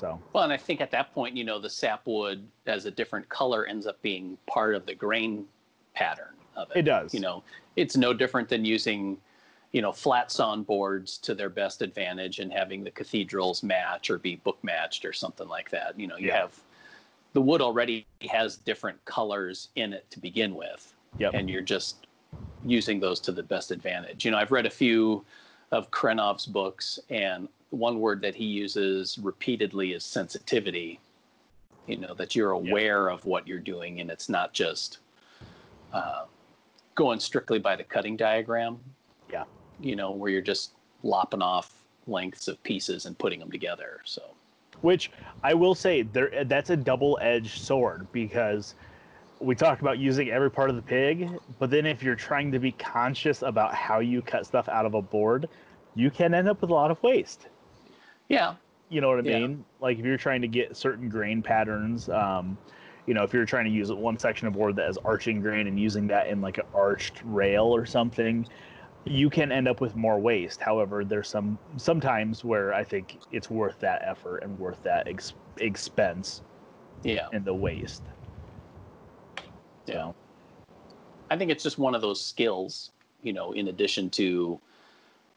So, 0.00 0.18
Well, 0.32 0.44
and 0.44 0.52
I 0.52 0.56
think 0.56 0.80
at 0.80 0.90
that 0.92 1.12
point, 1.12 1.36
you 1.36 1.44
know, 1.44 1.58
the 1.58 1.68
sapwood 1.68 2.46
as 2.66 2.86
a 2.86 2.90
different 2.90 3.28
color 3.28 3.66
ends 3.66 3.86
up 3.86 4.00
being 4.00 4.38
part 4.46 4.74
of 4.74 4.86
the 4.86 4.94
grain 4.94 5.44
pattern 5.94 6.34
of 6.56 6.70
it. 6.70 6.78
it 6.78 6.82
does. 6.82 7.12
You 7.12 7.20
know, 7.20 7.42
it's 7.76 7.98
no 7.98 8.14
different 8.14 8.48
than 8.48 8.64
using, 8.64 9.18
you 9.72 9.82
know, 9.82 9.92
flat 9.92 10.32
sawn 10.32 10.62
boards 10.62 11.18
to 11.18 11.34
their 11.34 11.50
best 11.50 11.82
advantage 11.82 12.38
and 12.38 12.50
having 12.50 12.82
the 12.82 12.90
cathedrals 12.90 13.62
match 13.62 14.08
or 14.08 14.16
be 14.18 14.36
book 14.36 14.58
matched 14.62 15.04
or 15.04 15.12
something 15.12 15.48
like 15.48 15.68
that. 15.70 16.00
You 16.00 16.06
know, 16.06 16.16
you 16.16 16.28
Yeah. 16.28 16.40
have 16.40 16.58
the 17.34 17.42
wood 17.42 17.60
already 17.60 18.06
has 18.30 18.56
different 18.56 19.04
colors 19.04 19.68
in 19.76 19.92
it 19.92 20.10
to 20.12 20.18
begin 20.18 20.54
with, 20.54 20.94
Yep. 21.18 21.34
and 21.34 21.50
you're 21.50 21.60
just 21.60 22.06
using 22.64 23.00
those 23.00 23.20
to 23.20 23.32
the 23.32 23.42
best 23.42 23.70
advantage. 23.70 24.24
You 24.24 24.30
know, 24.30 24.38
I've 24.38 24.50
read 24.50 24.66
a 24.66 24.70
few 24.70 25.24
of 25.72 25.90
Krenov's 25.90 26.46
books, 26.46 26.98
and 27.10 27.48
one 27.70 28.00
word 28.00 28.20
that 28.22 28.34
he 28.34 28.44
uses 28.44 29.18
repeatedly 29.18 29.92
is 29.92 30.04
sensitivity. 30.04 31.00
You 31.86 31.96
know, 31.96 32.14
that 32.14 32.36
you're 32.36 32.54
Yeah. 32.54 32.70
aware 32.70 33.08
of 33.08 33.24
what 33.24 33.48
you're 33.48 33.58
doing, 33.58 34.00
and 34.00 34.10
it's 34.10 34.28
not 34.28 34.52
just 34.52 34.98
uh, 35.92 36.24
going 36.94 37.18
strictly 37.18 37.58
by 37.58 37.74
the 37.74 37.82
cutting 37.82 38.16
diagram. 38.16 38.78
Yeah. 39.32 39.44
You 39.80 39.96
know, 39.96 40.10
where 40.12 40.30
you're 40.30 40.42
just 40.42 40.72
lopping 41.02 41.42
off 41.42 41.84
lengths 42.06 42.48
of 42.48 42.62
pieces 42.62 43.06
and 43.06 43.18
putting 43.18 43.40
them 43.40 43.50
together. 43.50 44.00
So, 44.04 44.22
Which 44.82 45.10
I 45.42 45.54
will 45.54 45.74
say 45.74 46.02
there 46.02 46.44
that's 46.44 46.70
a 46.70 46.76
double-edged 46.76 47.58
sword 47.60 48.06
because 48.12 48.74
we 49.40 49.54
talked 49.54 49.80
about 49.80 49.98
using 49.98 50.28
every 50.30 50.50
part 50.50 50.70
of 50.70 50.76
the 50.76 50.82
pig, 50.82 51.28
but 51.58 51.70
then 51.70 51.86
if 51.86 52.02
you're 52.02 52.14
trying 52.14 52.52
to 52.52 52.58
be 52.58 52.72
conscious 52.72 53.42
about 53.42 53.74
how 53.74 54.00
you 54.00 54.22
cut 54.22 54.46
stuff 54.46 54.68
out 54.68 54.86
of 54.86 54.94
a 54.94 55.02
board, 55.02 55.48
you 55.94 56.10
can 56.10 56.34
end 56.34 56.48
up 56.48 56.60
with 56.60 56.70
a 56.70 56.74
lot 56.74 56.90
of 56.90 57.02
waste. 57.02 57.46
Yeah, 58.30 58.56
You 58.88 59.00
know 59.00 59.08
what 59.08 59.18
I 59.18 59.22
Yeah. 59.22 59.38
mean? 59.40 59.66
Like 59.80 59.98
if 59.98 60.04
you're 60.04 60.16
trying 60.18 60.42
to 60.42 60.48
get 60.48 60.76
certain 60.76 61.08
grain 61.08 61.42
patterns, 61.42 62.08
um, 62.08 62.58
you 63.06 63.14
know, 63.14 63.24
if 63.24 63.32
you're 63.34 63.46
trying 63.46 63.66
to 63.66 63.70
use 63.70 63.92
one 63.92 64.18
section 64.18 64.48
of 64.48 64.54
board 64.54 64.76
that 64.76 64.86
has 64.86 64.98
arching 65.04 65.40
grain 65.40 65.66
and 65.66 65.78
using 65.78 66.08
that 66.08 66.28
in 66.28 66.40
like 66.40 66.58
an 66.58 66.64
arched 66.74 67.22
rail 67.24 67.64
or 67.66 67.86
something, 67.86 68.46
you 69.04 69.30
can 69.30 69.52
end 69.52 69.68
up 69.68 69.80
with 69.80 69.96
more 69.96 70.20
waste. 70.20 70.60
However, 70.60 71.04
there's 71.04 71.28
some 71.28 71.58
sometimes 71.76 72.44
where 72.44 72.74
I 72.74 72.84
think 72.84 73.18
it's 73.30 73.50
worth 73.50 73.78
that 73.80 74.02
effort 74.04 74.38
and 74.44 74.58
worth 74.58 74.82
that 74.84 75.08
ex- 75.08 75.34
expense 75.58 76.42
yeah. 77.02 77.28
and 77.32 77.44
the 77.44 77.54
waste. 77.54 78.08
Yeah. 79.86 80.06
So, 80.08 80.16
I 81.30 81.36
think 81.36 81.50
it's 81.50 81.62
just 81.62 81.78
one 81.78 81.94
of 81.94 82.02
those 82.02 82.24
skills, 82.24 82.90
you 83.22 83.32
know, 83.32 83.52
in 83.52 83.68
addition 83.68 84.10
to 84.10 84.60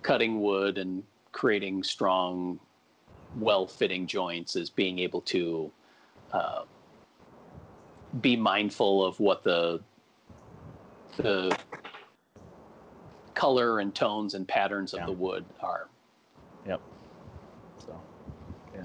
cutting 0.04 0.42
wood 0.42 0.78
and 0.78 1.04
creating 1.32 1.84
strong, 1.84 2.60
well 3.36 3.68
fitting 3.68 4.08
joints, 4.08 4.56
is 4.56 4.70
being 4.70 5.00
able 5.00 5.22
to 5.22 5.72
uh, 6.32 6.64
be 8.22 8.36
mindful 8.36 9.06
of 9.06 9.20
what 9.20 9.44
the 9.44 9.80
the 11.18 11.56
color 13.34 13.80
and 13.80 13.94
tones 13.94 14.34
and 14.34 14.48
patterns 14.48 14.94
of 14.94 15.02
Yeah. 15.02 15.06
the 15.08 15.12
wood 15.12 15.46
are. 15.62 15.88
Yep. 16.68 16.82
So 17.86 18.02
yeah. 18.76 18.84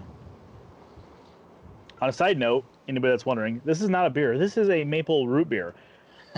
On 2.01 2.09
a 2.09 2.13
side 2.13 2.39
note, 2.39 2.65
anybody 2.87 3.13
that's 3.13 3.27
wondering, 3.27 3.61
this 3.65 3.81
is 3.83 3.89
not 3.89 4.07
a 4.07 4.11
beer. 4.11 4.39
This 4.39 4.57
is 4.57 4.71
a 4.71 4.85
maple 4.85 5.27
root 5.29 5.49
beer. 5.49 5.75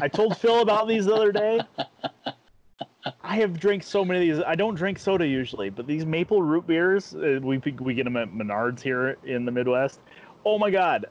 I 0.01 0.09
told 0.09 0.37
Phil 0.37 0.63
about 0.63 0.89
these 0.89 1.07
the 1.07 1.15
other 1.15 1.33
day. 1.33 1.61
I 3.31 3.37
have 3.37 3.61
drank 3.61 3.85
so 3.85 4.05
many 4.05 4.29
of 4.29 4.37
these. 4.39 4.45
I 4.45 4.57
don't 4.57 4.75
drink 4.75 4.99
soda 4.99 5.25
usually, 5.25 5.71
but 5.71 5.87
these 5.87 6.05
maple 6.05 6.43
root 6.43 6.67
beers, 6.67 7.15
uh, 7.15 7.39
we 7.41 7.59
we 7.59 7.95
get 7.95 8.03
them 8.03 8.17
at 8.17 8.33
Menards 8.33 8.81
here 8.81 9.19
in 9.23 9.45
the 9.45 9.53
Midwest. 9.53 10.01
Oh 10.45 10.59
my 10.59 10.69
god, 10.69 11.07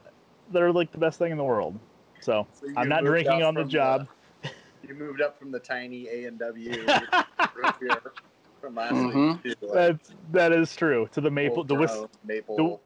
they're 0.52 0.70
like 0.70 0.92
the 0.92 0.98
best 0.98 1.18
thing 1.18 1.32
in 1.32 1.38
the 1.38 1.44
world. 1.44 1.80
So 2.20 2.46
So 2.52 2.66
I'm 2.76 2.90
not 2.90 3.06
drinking 3.06 3.42
on 3.42 3.54
the 3.54 3.62
from 3.62 3.70
job. 3.70 4.06
you 4.86 4.94
moved 4.94 5.22
up 5.22 5.38
from 5.38 5.50
the 5.50 5.60
tiny 5.60 6.08
A 6.08 6.26
and 6.26 6.38
W 6.38 6.68
from 8.60 8.74
last 8.74 8.92
Mhm. 8.92 9.42
week 9.42 9.56
like 9.62 9.72
That's 9.72 10.12
that 10.32 10.52
is 10.52 10.76
true. 10.76 11.08
To 11.12 11.22
the 11.22 11.30
maple, 11.30 11.64
the 11.64 11.74
Wis, 11.74 12.04
maple. 12.22 12.82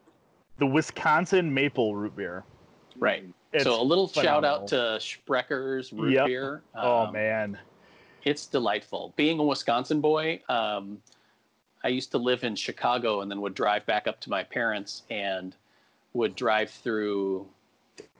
the 0.59 0.65
Wisconsin 0.65 1.53
maple 1.53 1.93
root 1.93 2.15
beer. 2.15 2.45
Right. 2.97 3.25
It's 3.51 3.65
so 3.65 3.81
a 3.81 3.83
little 3.83 4.07
shout 4.07 4.45
out 4.45 4.67
to 4.67 4.97
Sprecher's 5.01 5.91
root 5.91 6.13
Yep. 6.13 6.25
beer. 6.25 6.63
Oh 6.73 7.07
Um, 7.07 7.11
man, 7.11 7.59
It's 8.25 8.47
delightful. 8.47 9.13
Being 9.15 9.39
a 9.39 9.43
Wisconsin 9.43 10.01
boy, 10.01 10.41
um, 10.49 11.01
I 11.83 11.89
used 11.89 12.11
to 12.11 12.17
live 12.17 12.43
in 12.43 12.55
Chicago 12.55 13.21
and 13.21 13.29
then 13.29 13.39
would 13.41 13.53
drive 13.53 13.85
back 13.85 14.07
up 14.07 14.19
to 14.21 14.29
my 14.29 14.43
parents 14.43 15.03
and 15.11 15.55
would 16.13 16.35
drive 16.35 16.71
through 16.71 17.47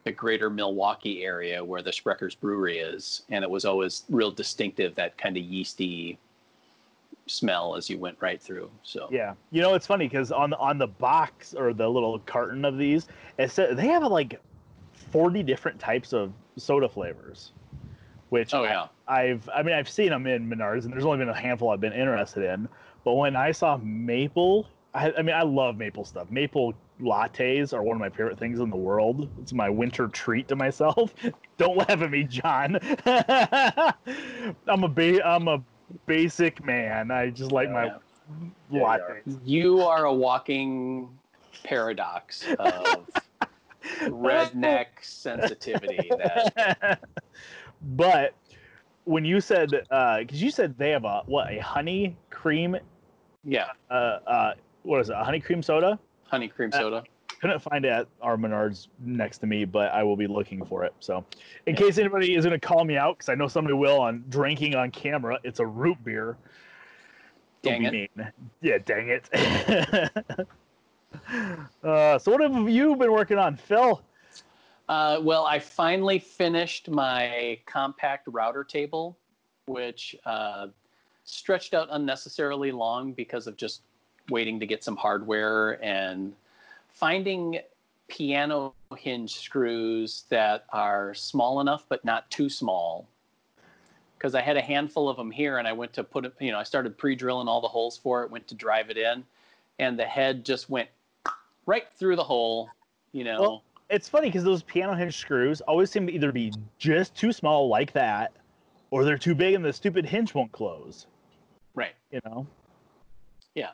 the 0.03 0.11
greater 0.11 0.51
Milwaukee 0.51 1.23
area 1.23 1.63
where 1.63 1.81
the 1.81 1.89
Sprecher's 1.89 2.35
Brewery 2.35 2.77
is. 2.77 3.23
And 3.29 3.43
it 3.43 3.49
was 3.49 3.65
always 3.65 4.03
real 4.09 4.29
distinctive, 4.29 4.93
that 4.95 5.17
kind 5.17 5.35
of 5.35 5.43
yeasty 5.43 6.19
smell 7.27 7.75
as 7.75 7.89
you 7.89 7.97
went 7.97 8.17
right 8.19 8.39
through. 8.39 8.69
So, 8.83 9.07
Yeah, 9.11 9.33
you 9.51 9.63
know 9.63 9.73
it's 9.73 9.87
funny 9.87 10.07
because 10.07 10.31
on 10.31 10.51
the 10.51 10.57
on 10.57 10.77
the 10.77 10.87
box 10.87 11.55
or 11.55 11.73
the 11.73 11.89
little 11.89 12.19
carton 12.19 12.65
of 12.65 12.77
these, 12.77 13.07
it 13.39 13.49
said 13.49 13.75
they 13.77 13.87
have 13.87 14.03
like 14.03 14.39
forty 14.93 15.41
different 15.41 15.79
types 15.79 16.13
of 16.13 16.31
soda 16.57 16.87
flavors, 16.87 17.51
which 18.35 18.53
oh, 18.53 18.63
yeah. 18.63 18.87
I've 19.07 19.49
I 19.55 19.63
mean 19.63 19.73
I've 19.73 19.87
seen 19.87 20.09
them 20.09 20.27
in 20.27 20.49
Menards 20.49 20.83
and 20.83 20.91
there's 20.91 21.05
only 21.05 21.19
been 21.19 21.29
a 21.29 21.33
handful 21.33 21.69
I've 21.69 21.79
been 21.79 21.93
interested 21.93 22.43
in, 22.43 22.67
but 23.05 23.13
when 23.13 23.37
I 23.37 23.53
saw 23.53 23.77
maple, 23.77 24.67
I, 24.93 25.13
I 25.17 25.21
mean 25.21 25.33
I 25.33 25.43
love 25.43 25.77
maple 25.77 26.03
stuff. 26.03 26.29
Maple 26.29 26.73
lattes 27.01 27.73
are 27.73 27.81
one 27.81 27.95
of 27.95 28.01
my 28.01 28.09
favorite 28.09 28.37
things 28.37 28.59
in 28.59 28.69
the 28.69 28.75
world. 28.75 29.29
It's 29.41 29.53
my 29.53 29.69
winter 29.69 30.09
treat 30.09 30.49
to 30.49 30.57
myself. 30.57 31.13
Don't 31.57 31.77
laugh 31.77 32.01
at 32.01 32.11
me, 32.11 32.25
John. 32.25 32.77
I'm 34.67 34.83
a 34.83 34.89
ba- 34.89 35.25
I'm 35.25 35.47
a 35.47 35.63
basic 36.05 36.61
man. 36.65 37.11
I 37.11 37.29
just 37.29 37.53
like 37.53 37.69
oh, 37.69 37.73
my 37.73 37.85
Yeah. 37.85 37.97
Yeah, 38.69 38.81
lattes. 38.81 39.39
You 39.45 39.79
are 39.79 40.03
a 40.03 40.13
walking 40.13 41.07
paradox 41.63 42.45
of 42.59 43.09
redneck 44.01 44.87
sensitivity 45.01 46.09
that 46.17 46.99
but 47.85 48.33
when 49.05 49.23
you 49.23 49.39
said 49.39 49.85
uh 49.91 50.19
because 50.19 50.41
you 50.41 50.51
said 50.51 50.77
they 50.77 50.89
have 50.89 51.05
a 51.05 51.21
what 51.27 51.51
a 51.51 51.59
honey 51.59 52.17
cream 52.29 52.75
Yeah, 53.43 53.67
uh 53.89 53.93
uh 53.93 54.53
what 54.83 55.01
is 55.01 55.09
it 55.09 55.15
a 55.15 55.23
honey 55.23 55.39
cream 55.39 55.61
soda 55.61 55.99
honey 56.23 56.47
cream 56.47 56.69
Uh, 56.71 56.79
soda. 56.79 57.03
couldn't 57.39 57.59
find 57.59 57.85
it 57.85 57.89
at 57.89 58.07
our 58.21 58.37
Menards 58.37 58.87
next 58.99 59.39
to 59.39 59.47
me, 59.47 59.65
but 59.65 59.91
I 59.91 60.03
will 60.03 60.15
be 60.15 60.25
looking 60.25 60.65
for 60.65 60.83
it. 60.83 60.93
So, 60.99 61.23
in 61.67 61.75
Yeah. 61.75 61.81
case 61.81 61.97
anybody 61.97 62.35
is 62.35 62.45
going 62.45 62.59
to 62.59 62.67
call 62.67 62.85
me 62.85 62.97
out, 62.97 63.17
because 63.17 63.29
I 63.29 63.35
know 63.35 63.47
somebody 63.47 63.75
will 63.75 63.99
on 63.99 64.23
drinking 64.29 64.75
on 64.75 64.89
camera, 64.91 65.39
it's 65.43 65.59
a 65.59 65.65
root 65.65 66.03
beer. 66.03 66.37
Don't 67.61 67.81
Dang 67.81 67.91
be 67.91 68.09
mean. 68.15 68.31
Yeah, 68.61 68.77
dang 68.79 69.09
it. 69.09 69.29
uh, 71.83 72.17
so, 72.19 72.31
what 72.31 72.41
have 72.41 72.69
you 72.69 72.95
been 72.95 73.11
working 73.11 73.37
on, 73.37 73.57
Phil? 73.57 74.01
Uh, 74.87 75.19
well, 75.21 75.45
I 75.45 75.59
finally 75.59 76.19
finished 76.19 76.89
my 76.89 77.57
compact 77.65 78.27
router 78.31 78.63
table, 78.63 79.17
which 79.65 80.15
uh, 80.25 80.67
stretched 81.23 81.73
out 81.73 81.87
unnecessarily 81.91 82.71
long 82.71 83.13
because 83.13 83.47
of 83.47 83.57
just 83.57 83.81
waiting 84.29 84.59
to 84.59 84.65
get 84.65 84.83
some 84.83 84.95
hardware 84.95 85.83
and 85.83 86.33
finding 86.89 87.59
piano 88.07 88.73
hinge 88.95 89.35
screws 89.35 90.25
that 90.29 90.65
are 90.71 91.13
small 91.15 91.59
enough 91.61 91.85
but 91.89 92.05
not 92.05 92.29
too 92.29 92.49
small. 92.49 93.07
Because 94.17 94.35
I 94.35 94.41
had 94.41 94.55
a 94.55 94.61
handful 94.61 95.09
of 95.09 95.17
them 95.17 95.29
here, 95.29 95.57
and 95.57 95.67
I 95.67 95.73
went 95.73 95.93
to 95.93 96.03
put 96.03 96.25
it. 96.25 96.33
You 96.39 96.51
know, 96.51 96.57
I 96.57 96.63
started 96.63 96.97
pre-drilling 96.97 97.47
all 97.47 97.59
the 97.59 97.67
holes 97.67 97.97
for 97.97 98.23
it. 98.23 98.31
Went 98.31 98.47
to 98.47 98.55
drive 98.55 98.89
it 98.89 98.97
in, 98.97 99.23
and 99.77 99.99
the 99.99 100.05
head 100.05 100.45
just 100.45 100.69
went 100.69 100.89
right 101.65 101.85
through 101.97 102.15
the 102.15 102.23
hole. 102.23 102.69
You 103.11 103.25
know. 103.25 103.41
Well, 103.41 103.63
It's 103.89 104.09
funny 104.09 104.27
because 104.27 104.43
those 104.43 104.63
piano 104.63 104.93
hinge 104.93 105.17
screws 105.17 105.61
always 105.61 105.91
seem 105.91 106.07
to 106.07 106.13
either 106.13 106.31
be 106.31 106.51
just 106.79 107.15
too 107.15 107.31
small, 107.31 107.67
like 107.67 107.91
that, 107.93 108.31
or 108.89 109.03
they're 109.03 109.17
too 109.17 109.35
big 109.35 109.53
and 109.53 109.63
the 109.63 109.73
stupid 109.73 110.05
hinge 110.05 110.33
won't 110.33 110.51
close. 110.51 111.07
right. 111.75 111.93
You 112.11 112.19
know? 112.25 112.47
Yeah. 113.53 113.71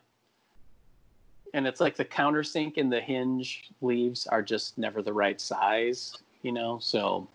And 1.54 1.68
it's 1.68 1.80
like 1.80 1.96
the 1.96 2.06
countersink 2.06 2.78
and 2.78 2.92
the 2.92 3.00
hinge 3.00 3.70
leaves 3.82 4.28
are 4.28 4.42
just 4.42 4.78
never 4.78 5.02
the 5.02 5.14
right 5.14 5.40
size, 5.40 6.16
you 6.42 6.52
know. 6.52 6.80
So, 6.80 7.28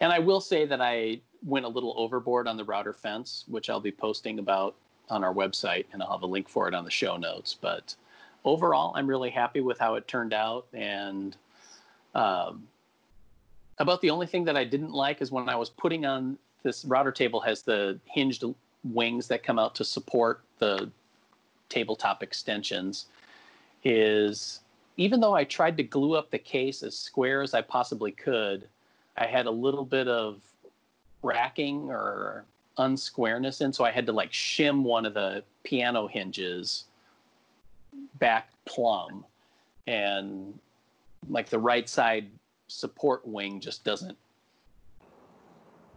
and 0.00 0.12
I 0.12 0.18
will 0.18 0.40
say 0.40 0.64
that 0.66 0.80
I 0.80 1.20
went 1.44 1.66
a 1.66 1.68
little 1.68 1.94
overboard 1.96 2.46
on 2.46 2.56
the 2.56 2.64
router 2.64 2.92
fence, 2.92 3.44
which 3.48 3.70
I'll 3.70 3.80
be 3.80 3.92
posting 3.92 4.38
about 4.38 4.76
on 5.10 5.24
our 5.24 5.32
website, 5.32 5.86
and 5.92 6.02
I'll 6.02 6.12
have 6.12 6.22
a 6.22 6.26
link 6.26 6.48
for 6.48 6.68
it 6.68 6.74
on 6.74 6.84
the 6.84 6.90
show 6.90 7.16
notes. 7.16 7.56
But 7.58 7.94
overall, 8.44 8.92
I'm 8.94 9.06
really 9.06 9.30
happy 9.30 9.60
with 9.60 9.78
how 9.78 9.94
it 9.94 10.06
turned 10.06 10.34
out, 10.34 10.66
and 10.72 11.36
um, 12.14 12.66
about 13.78 14.00
the 14.00 14.10
only 14.10 14.26
thing 14.26 14.44
that 14.44 14.56
I 14.56 14.64
didn't 14.64 14.92
like 14.92 15.20
is 15.22 15.30
when 15.30 15.48
I 15.48 15.56
was 15.56 15.70
putting 15.70 16.04
on 16.04 16.38
this 16.62 16.84
router 16.84 17.12
table 17.12 17.40
has 17.40 17.62
the 17.62 17.98
hinged 18.04 18.44
wings 18.84 19.28
that 19.28 19.42
come 19.42 19.58
out 19.58 19.74
to 19.76 19.84
support 19.84 20.42
the 20.58 20.90
tabletop 21.68 22.22
extensions 22.22 23.06
is 23.84 24.60
even 24.96 25.20
though 25.20 25.34
I 25.34 25.44
tried 25.44 25.76
to 25.76 25.82
glue 25.84 26.14
up 26.14 26.30
the 26.30 26.38
case 26.38 26.82
as 26.82 26.98
square 26.98 27.42
as 27.42 27.54
I 27.54 27.62
possibly 27.62 28.10
could, 28.10 28.66
I 29.16 29.26
had 29.26 29.46
a 29.46 29.50
little 29.50 29.84
bit 29.84 30.08
of 30.08 30.40
racking 31.22 31.90
or 31.90 32.44
unsquareness 32.78 33.60
in, 33.60 33.72
so 33.72 33.84
I 33.84 33.90
had 33.92 34.06
to 34.06 34.12
like 34.12 34.32
shim 34.32 34.82
one 34.82 35.06
of 35.06 35.14
the 35.14 35.44
piano 35.62 36.08
hinges 36.08 36.84
back 38.18 38.50
plumb, 38.64 39.24
and 39.86 40.58
like 41.28 41.48
the 41.48 41.58
right 41.58 41.88
side 41.88 42.28
support 42.68 43.26
wing 43.26 43.60
just 43.60 43.84
doesn't. 43.84 44.16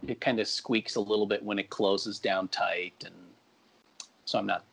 It 0.06 0.20
kind 0.20 0.40
of 0.40 0.48
squeaks 0.48 0.96
a 0.96 1.00
little 1.00 1.26
bit 1.26 1.42
when 1.42 1.58
it 1.58 1.70
closes 1.70 2.18
down 2.18 2.48
tight, 2.48 3.04
and 3.04 3.14
so 4.24 4.38
I'm 4.38 4.46
not 4.46 4.64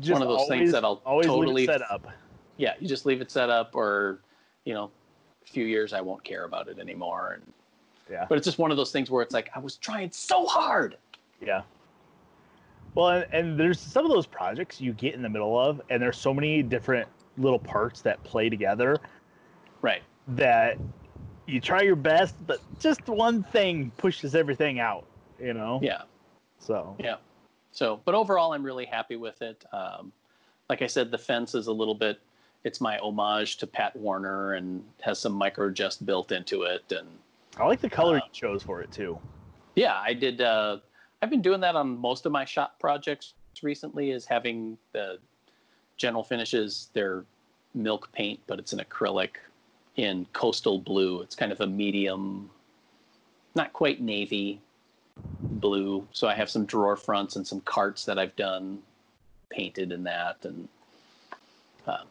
Just 0.00 0.12
one 0.12 0.22
of 0.22 0.28
those 0.28 0.40
always, 0.40 0.58
things 0.58 0.72
that 0.72 0.84
I'll 0.84 1.00
always 1.06 1.26
totally 1.26 1.66
set 1.66 1.82
up. 1.88 2.06
yeah, 2.56 2.74
you 2.80 2.88
just 2.88 3.06
leave 3.06 3.20
it 3.20 3.30
set 3.30 3.48
up, 3.48 3.76
or 3.76 4.18
you 4.64 4.74
know, 4.74 4.90
a 5.44 5.48
few 5.48 5.64
years 5.64 5.92
I 5.92 6.00
won't 6.00 6.24
care 6.24 6.44
about 6.44 6.68
it 6.68 6.80
anymore. 6.80 7.34
And 7.34 7.52
Yeah. 8.10 8.26
but 8.28 8.36
it's 8.38 8.44
just 8.44 8.58
one 8.58 8.72
of 8.72 8.76
those 8.76 8.90
things 8.90 9.08
where 9.10 9.22
it's 9.22 9.32
like 9.34 9.50
I 9.54 9.60
was 9.60 9.76
trying 9.76 10.10
so 10.10 10.46
hard. 10.46 10.96
Yeah. 11.40 11.62
Well, 12.96 13.10
and, 13.10 13.26
and 13.32 13.60
there's 13.60 13.78
some 13.78 14.04
of 14.04 14.10
those 14.10 14.26
projects 14.26 14.80
you 14.80 14.94
get 14.94 15.14
in 15.14 15.22
the 15.22 15.28
middle 15.28 15.56
of, 15.56 15.80
and 15.90 16.02
there's 16.02 16.16
so 16.16 16.34
many 16.34 16.62
different 16.62 17.06
little 17.38 17.58
parts 17.58 18.00
that 18.02 18.22
play 18.24 18.48
together 18.48 18.98
Right. 19.82 20.02
that 20.28 20.78
you 21.46 21.60
try 21.60 21.82
your 21.82 21.96
best, 21.96 22.34
but 22.46 22.60
just 22.80 23.06
one 23.08 23.42
thing 23.44 23.90
pushes 23.98 24.34
everything 24.34 24.80
out, 24.80 25.04
you 25.40 25.54
know? 25.54 25.78
Yeah. 25.82 26.02
So, 26.58 26.96
Yeah. 26.98 27.16
So, 27.72 28.00
but 28.06 28.14
overall, 28.14 28.52
I'm 28.54 28.62
really 28.62 28.86
happy 28.86 29.16
with 29.16 29.42
it. 29.42 29.64
Um, 29.72 30.10
like 30.70 30.80
I 30.82 30.86
said, 30.86 31.10
the 31.10 31.18
fence 31.18 31.54
is 31.54 31.66
a 31.66 31.72
little 31.72 31.94
bit. 31.94 32.18
It's 32.64 32.80
my 32.80 32.98
homage 32.98 33.58
to 33.58 33.66
Pat 33.66 33.94
Warner 33.94 34.54
and 34.54 34.82
has 35.02 35.18
some 35.18 35.32
micro 35.32 35.68
adjust 35.68 36.04
built 36.06 36.32
into 36.32 36.62
it. 36.62 36.90
And 36.90 37.06
I 37.58 37.66
like 37.66 37.80
the 37.80 37.90
color 37.90 38.16
Uh, 38.16 38.20
you 38.24 38.32
chose 38.32 38.62
for 38.62 38.80
it 38.80 38.90
too. 38.90 39.18
yeah, 39.74 39.94
I 40.00 40.14
did. 40.14 40.40
Uh, 40.40 40.78
I've 41.22 41.30
been 41.30 41.42
doing 41.42 41.60
that 41.60 41.76
on 41.76 41.98
most 41.98 42.24
of 42.26 42.32
my 42.32 42.44
shop 42.46 42.78
projects 42.80 43.34
recently. 43.62 44.10
Is 44.10 44.24
having 44.24 44.76
the 44.92 45.18
general 45.96 46.22
finishes 46.22 46.90
their 46.92 47.24
milk 47.74 48.10
paint, 48.12 48.40
but 48.46 48.58
it's 48.58 48.72
an 48.72 48.80
acrylic 48.80 49.36
in 49.96 50.26
coastal 50.32 50.78
blue. 50.78 51.22
It's 51.22 51.34
kind 51.34 51.52
of 51.52 51.60
a 51.60 51.66
medium, 51.66 52.50
not 53.54 53.72
quite 53.72 54.00
navy 54.00 54.60
blue. 55.40 56.06
So 56.12 56.28
I 56.28 56.34
have 56.34 56.50
some 56.50 56.66
drawer 56.66 56.96
fronts 56.96 57.36
and 57.36 57.46
some 57.46 57.60
carts 57.62 58.04
that 58.04 58.18
I've 58.18 58.36
done 58.36 58.78
painted 59.48 59.92
in 59.92 60.04
that, 60.04 60.44
and 60.44 60.68
uh, 61.86 62.04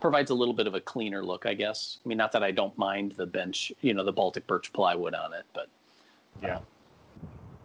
provides 0.00 0.30
a 0.30 0.34
little 0.34 0.54
bit 0.54 0.66
of 0.66 0.74
a 0.74 0.80
cleaner 0.80 1.24
look, 1.24 1.46
I 1.46 1.54
guess. 1.54 1.98
I 2.04 2.08
mean, 2.08 2.18
not 2.18 2.32
that 2.32 2.42
I 2.42 2.50
don't 2.50 2.76
mind 2.78 3.14
the 3.16 3.26
bench, 3.26 3.72
you 3.80 3.94
know, 3.94 4.04
the 4.04 4.12
Baltic 4.12 4.46
birch 4.46 4.72
plywood 4.72 5.14
on 5.14 5.32
it, 5.32 5.44
but 5.52 5.68
Yeah. 6.42 6.60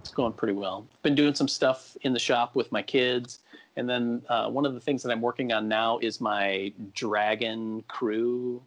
It's 0.04 0.12
going 0.12 0.34
pretty 0.34 0.54
well. 0.54 0.86
Been 1.02 1.16
doing 1.16 1.34
some 1.34 1.48
stuff 1.48 1.96
in 2.02 2.12
the 2.12 2.20
shop 2.20 2.56
with 2.56 2.70
my 2.74 2.82
kids, 2.82 3.40
and 3.78 3.90
then 3.90 4.22
uh, 4.28 4.50
one 4.50 4.66
of 4.66 4.74
the 4.74 4.80
things 4.82 5.02
that 5.04 5.12
I'm 5.12 5.22
working 5.22 5.54
on 5.54 5.70
now 5.70 5.98
is 6.00 6.20
my 6.20 6.74
Dragon 6.94 7.84
Crew 7.88 8.62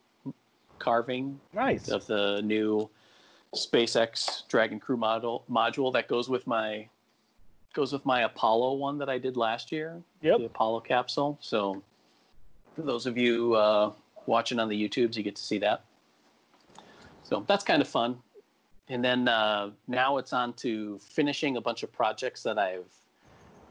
carving 0.78 1.38
Nice. 1.52 1.88
of 1.88 2.06
the 2.06 2.40
new 2.42 2.88
SpaceX 3.54 4.48
Dragon 4.48 4.80
Crew 4.80 4.96
model 4.96 5.44
module 5.50 5.92
that 5.92 6.08
goes 6.08 6.28
with 6.30 6.46
my 6.46 6.88
goes 7.74 7.92
with 7.92 8.04
my 8.06 8.22
Apollo 8.22 8.74
one 8.74 8.96
that 8.96 9.10
I 9.10 9.18
did 9.18 9.36
last 9.36 9.70
year, 9.70 10.00
Yep. 10.22 10.38
the 10.38 10.44
Apollo 10.46 10.80
capsule. 10.80 11.36
So 11.42 11.82
for 12.74 12.80
those 12.82 13.04
of 13.04 13.18
you 13.18 13.54
uh, 13.54 13.92
watching 14.24 14.58
on 14.58 14.70
the 14.70 14.88
YouTubes, 14.88 15.16
you 15.16 15.22
get 15.22 15.36
to 15.36 15.42
see 15.42 15.58
that. 15.58 15.84
So 17.24 17.44
that's 17.46 17.62
kind 17.64 17.82
of 17.82 17.88
fun. 17.88 18.16
And 18.88 19.04
then 19.04 19.26
uh, 19.28 19.70
now 19.88 20.18
it's 20.18 20.32
on 20.32 20.52
to 20.54 20.98
finishing 21.00 21.56
a 21.56 21.60
bunch 21.60 21.82
of 21.82 21.92
projects 21.92 22.42
that 22.44 22.58
I've 22.58 22.84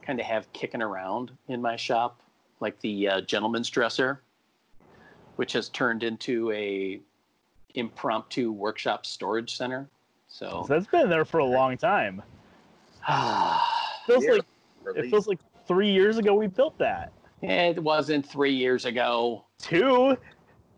kind 0.02 0.20
of 0.20 0.26
have 0.26 0.52
kicking 0.54 0.82
around 0.82 1.32
in 1.48 1.62
my 1.62 1.76
shop, 1.78 2.20
like 2.60 2.80
the 2.82 3.08
uh, 3.08 3.22
gentleman's 3.22 3.70
dresser, 3.70 4.22
which 5.38 5.54
has 5.54 5.70
turned 5.70 6.04
into 6.04 6.52
a 6.52 7.00
impromptu 7.76 8.52
workshop 8.52 9.06
storage 9.06 9.56
center. 9.56 9.88
So 10.28 10.64
So 10.68 10.74
that's 10.74 10.88
been 10.88 11.10
there 11.10 11.26
for 11.26 11.40
a 11.40 11.46
long 11.46 11.78
time. 11.78 12.22
Feels 14.08 14.24
Yeah. 14.26 14.32
like 14.34 14.46
it 14.96 15.10
feels 15.10 15.28
like 15.28 15.40
three 15.68 15.92
years 15.92 16.18
ago 16.18 16.34
we 16.36 16.48
built 16.48 16.78
that. 16.78 17.12
it 17.42 17.82
wasn't 17.82 18.26
three 18.26 18.54
years 18.54 18.86
ago. 18.86 19.46
Two. 19.60 20.18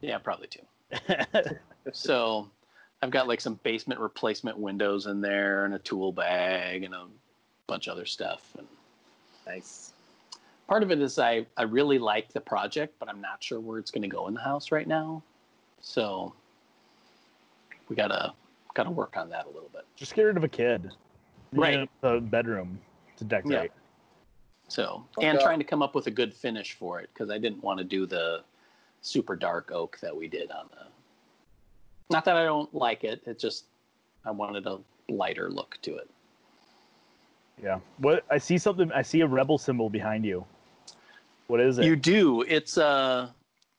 Yeah, 0.02 0.18
probably 0.20 0.48
two. 0.48 0.62
So 1.94 2.50
I've 3.02 3.12
got 3.12 3.28
like 3.28 3.42
some 3.42 3.60
basement 3.64 4.00
replacement 4.00 4.58
windows 4.58 5.06
in 5.06 5.22
there 5.22 5.66
and 5.66 5.74
a 5.74 5.80
tool 5.80 6.12
bag 6.12 6.84
and 6.84 6.94
a 6.94 7.06
bunch 7.68 7.88
of 7.88 7.94
other 7.94 8.06
stuff. 8.06 8.56
And 8.58 8.68
nice. 9.46 9.94
part 10.68 10.82
of 10.82 10.92
it 10.92 11.00
is 11.00 11.20
I, 11.20 11.46
I 11.58 11.64
really 11.64 12.00
like 12.00 12.34
the 12.34 12.42
project, 12.42 12.96
but 13.00 13.08
I'm 13.08 13.22
not 13.22 13.44
sure 13.44 13.60
where 13.60 13.78
it's 13.78 13.92
going 13.92 14.02
to 14.02 14.08
go 14.08 14.28
in 14.28 14.34
the 14.34 14.42
house 14.42 14.72
right 14.72 14.88
now. 14.88 15.22
So 15.82 16.34
we 17.88 17.96
gotta 17.96 18.34
gotta 18.74 18.90
work 18.92 19.16
on 19.16 19.30
that 19.30 19.46
a 19.46 19.50
little 19.50 19.70
bit. 19.72 19.86
Just 19.96 20.16
get 20.16 20.24
rid 20.24 20.38
of 20.38 20.44
a 20.44 20.50
kid. 20.50 20.92
You 21.52 21.62
Right. 21.62 21.80
need 21.80 21.90
The 22.02 22.20
bedroom 22.20 22.80
to 23.18 23.24
decorate. 23.24 23.72
So 24.68 25.06
Okay. 25.18 25.28
and 25.28 25.38
uh, 25.38 25.44
trying 25.44 25.60
to 25.60 25.66
come 25.66 25.82
up 25.82 25.96
with 25.96 26.08
a 26.08 26.12
good 26.12 26.34
finish 26.34 26.74
for 26.74 27.00
it 27.00 27.10
because 27.14 27.30
I 27.30 27.38
didn't 27.38 27.64
want 27.64 27.78
to 27.78 27.84
do 27.84 28.06
the 28.06 28.44
super 29.02 29.36
dark 29.36 29.72
oak 29.72 30.00
that 30.02 30.16
we 30.16 30.28
did 30.28 30.52
on 30.52 30.68
the. 30.72 30.88
Not 32.10 32.26
that 32.26 32.38
I 32.38 32.44
don't 32.44 32.74
like 32.74 33.04
it. 33.04 33.22
It 33.26 33.40
just 33.40 33.66
I 34.26 34.32
wanted 34.32 34.66
a 34.66 34.80
lighter 35.10 35.50
look 35.50 35.78
to 35.84 35.96
it. 35.96 36.10
Yeah. 37.62 37.80
What 37.98 38.24
I 38.30 38.38
see 38.38 38.58
something. 38.58 38.92
I 38.92 39.02
see 39.02 39.22
a 39.22 39.28
rebel 39.28 39.58
symbol 39.58 39.90
behind 39.90 40.26
you. 40.26 40.46
What 41.48 41.60
is 41.60 41.80
it? 41.80 41.86
You 41.86 41.96
do. 41.96 42.42
It's 42.44 42.78
a 42.78 43.34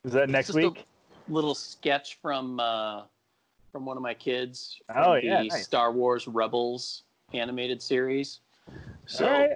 Is 0.04 0.12
that 0.12 0.28
next 0.28 0.54
week? 0.54 0.86
little 1.28 1.54
sketch 1.54 2.18
from 2.20 2.58
uh, 2.60 3.02
from 3.70 3.84
one 3.84 3.96
of 3.96 4.02
my 4.02 4.14
kids. 4.14 4.80
Oh, 4.94 5.14
the 5.14 5.26
yeah, 5.26 5.42
nice. 5.42 5.64
Star 5.64 5.92
Wars 5.92 6.26
Rebels 6.26 7.02
animated 7.34 7.82
series. 7.82 8.40
So 9.06 9.30
right. 9.30 9.50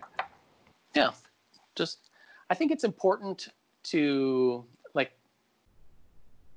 yeah, 0.94 1.11
just 1.74 2.11
I 2.50 2.54
think 2.54 2.70
it's 2.70 2.85
important 2.85 3.48
to 3.85 4.64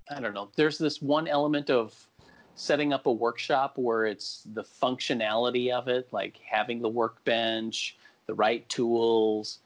I 0.10 0.20
don't 0.20 0.34
know. 0.34 0.50
There's 0.56 0.78
this 0.78 1.02
one 1.02 1.28
element 1.28 1.70
of 1.70 2.08
setting 2.56 2.94
up 2.94 3.06
a 3.06 3.12
workshop 3.12 3.78
where 3.78 4.06
it's 4.06 4.48
the 4.54 4.64
functionality 4.64 5.72
of 5.72 5.88
it, 5.88 6.08
like 6.12 6.40
having 6.46 6.82
the 6.82 6.90
workbench, 6.90 7.98
the 8.28 8.34
right 8.34 8.68
tools, 8.70 9.60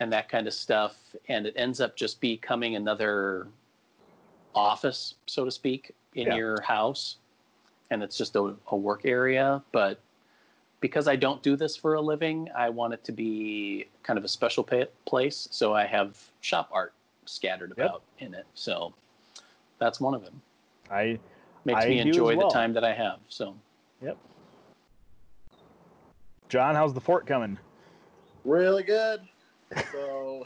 and 0.00 0.12
that 0.12 0.28
kind 0.28 0.46
of 0.46 0.54
stuff, 0.54 0.96
and 1.28 1.46
it 1.46 1.54
ends 1.56 1.80
up 1.80 1.96
just 1.96 2.20
becoming 2.20 2.76
another 2.76 3.48
office, 4.54 5.14
so 5.26 5.44
to 5.44 5.50
speak, 5.50 5.92
in 6.14 6.28
Yeah. 6.28 6.36
your 6.36 6.60
house, 6.60 7.16
and 7.90 8.02
it's 8.02 8.16
just 8.16 8.36
a, 8.36 8.54
a 8.68 8.76
work 8.76 9.04
area. 9.04 9.62
But 9.72 10.00
because 10.80 11.08
I 11.08 11.16
don't 11.16 11.42
do 11.42 11.56
this 11.56 11.76
for 11.76 11.94
a 11.94 12.00
living, 12.00 12.48
I 12.56 12.68
want 12.68 12.94
it 12.94 13.02
to 13.04 13.12
be 13.12 13.88
kind 14.04 14.18
of 14.18 14.24
a 14.24 14.28
special 14.28 14.64
place. 15.04 15.48
So 15.50 15.74
I 15.74 15.84
have 15.86 16.16
shop 16.40 16.68
art 16.72 16.92
scattered 17.24 17.72
Yep. 17.76 17.86
about 17.86 18.02
in 18.20 18.34
it. 18.34 18.46
So 18.54 18.94
that's 19.78 20.00
one 20.00 20.14
of 20.14 20.24
them. 20.24 20.40
I 20.90 21.18
Makes 21.64 21.84
I 21.84 21.88
me 21.88 22.00
enjoy 22.00 22.36
well. 22.36 22.48
the 22.48 22.54
time 22.54 22.72
that 22.74 22.84
I 22.84 22.94
have. 22.94 23.20
So 23.28 23.54
Yep. 24.02 24.16
John, 26.48 26.74
how's 26.74 26.94
the 26.94 27.00
fort 27.00 27.26
coming? 27.26 27.58
Really 28.44 28.82
good. 28.82 29.20
So 29.92 30.44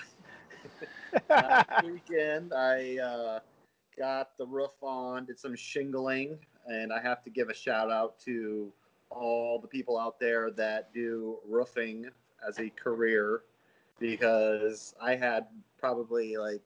last 1.30 1.68
weekend 1.84 2.52
I 2.52 2.98
uh, 2.98 3.40
got 3.96 4.36
the 4.36 4.46
roof 4.46 4.72
on, 4.80 5.26
did 5.26 5.38
some 5.38 5.54
shingling, 5.54 6.38
and 6.66 6.92
I 6.92 7.00
have 7.00 7.22
to 7.24 7.30
give 7.30 7.50
a 7.50 7.54
shout 7.54 7.90
out 7.90 8.18
to 8.20 8.72
all 9.10 9.60
the 9.60 9.68
people 9.68 9.98
out 9.98 10.18
there 10.18 10.50
that 10.52 10.92
do 10.92 11.38
roofing 11.48 12.06
as 12.46 12.58
a 12.58 12.70
career 12.70 13.42
because 14.00 14.94
I 15.00 15.14
had 15.14 15.46
probably 15.78 16.36
like 16.36 16.62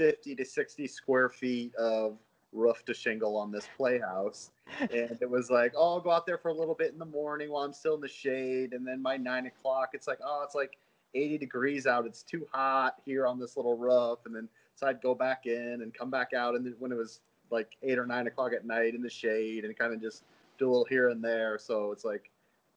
50 0.00 0.34
to 0.34 0.44
60 0.46 0.86
square 0.86 1.28
feet 1.28 1.74
of 1.74 2.16
roof 2.52 2.82
to 2.86 2.94
shingle 2.94 3.36
on 3.36 3.52
this 3.52 3.68
playhouse. 3.76 4.50
And 4.80 5.18
it 5.20 5.28
was 5.28 5.50
like, 5.50 5.72
oh, 5.76 5.96
I'll 5.96 6.00
go 6.00 6.10
out 6.10 6.24
there 6.26 6.38
for 6.38 6.48
a 6.48 6.54
little 6.54 6.76
bit 6.76 6.92
in 6.92 6.98
the 6.98 7.04
morning 7.04 7.50
while 7.50 7.64
I'm 7.64 7.72
still 7.72 7.96
in 7.96 8.00
the 8.00 8.08
shade. 8.08 8.72
And 8.72 8.86
then 8.86 9.02
by 9.02 9.16
nine 9.16 9.46
o'clock, 9.46 9.90
it's 9.92 10.06
like, 10.06 10.20
oh, 10.24 10.42
it's 10.44 10.54
like 10.54 10.78
80 11.14 11.36
degrees 11.36 11.86
out. 11.86 12.06
It's 12.06 12.22
too 12.22 12.46
hot 12.50 12.94
here 13.04 13.26
on 13.26 13.38
this 13.38 13.56
little 13.56 13.76
roof. 13.76 14.20
And 14.24 14.34
then 14.34 14.48
so 14.76 14.86
I'd 14.86 15.02
go 15.02 15.14
back 15.14 15.44
in 15.46 15.80
and 15.82 15.92
come 15.92 16.08
back 16.08 16.32
out. 16.32 16.54
And 16.54 16.64
then 16.64 16.76
when 16.78 16.92
it 16.92 16.96
was 16.96 17.20
like 17.50 17.76
eight 17.82 17.98
or 17.98 18.06
nine 18.06 18.26
o'clock 18.26 18.52
at 18.54 18.64
night 18.64 18.94
in 18.94 19.02
the 19.02 19.10
shade 19.10 19.64
and 19.64 19.76
kind 19.76 19.92
of 19.92 20.00
just 20.00 20.22
do 20.56 20.66
a 20.66 20.70
little 20.70 20.86
here 20.88 21.10
and 21.10 21.22
there. 21.22 21.58
So 21.58 21.90
it's 21.92 22.04
like, 22.04 22.30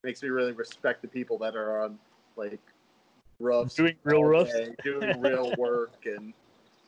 makes 0.03 0.21
me 0.23 0.29
really 0.29 0.51
respect 0.51 1.03
the 1.03 1.07
people 1.07 1.37
that 1.37 1.55
are 1.55 1.83
on 1.83 1.99
like 2.35 2.59
roofs 3.39 3.75
Doing 3.75 3.95
real 4.03 4.23
roofs? 4.23 4.51
doing 4.83 5.21
real 5.21 5.53
work 5.57 6.05
and 6.05 6.33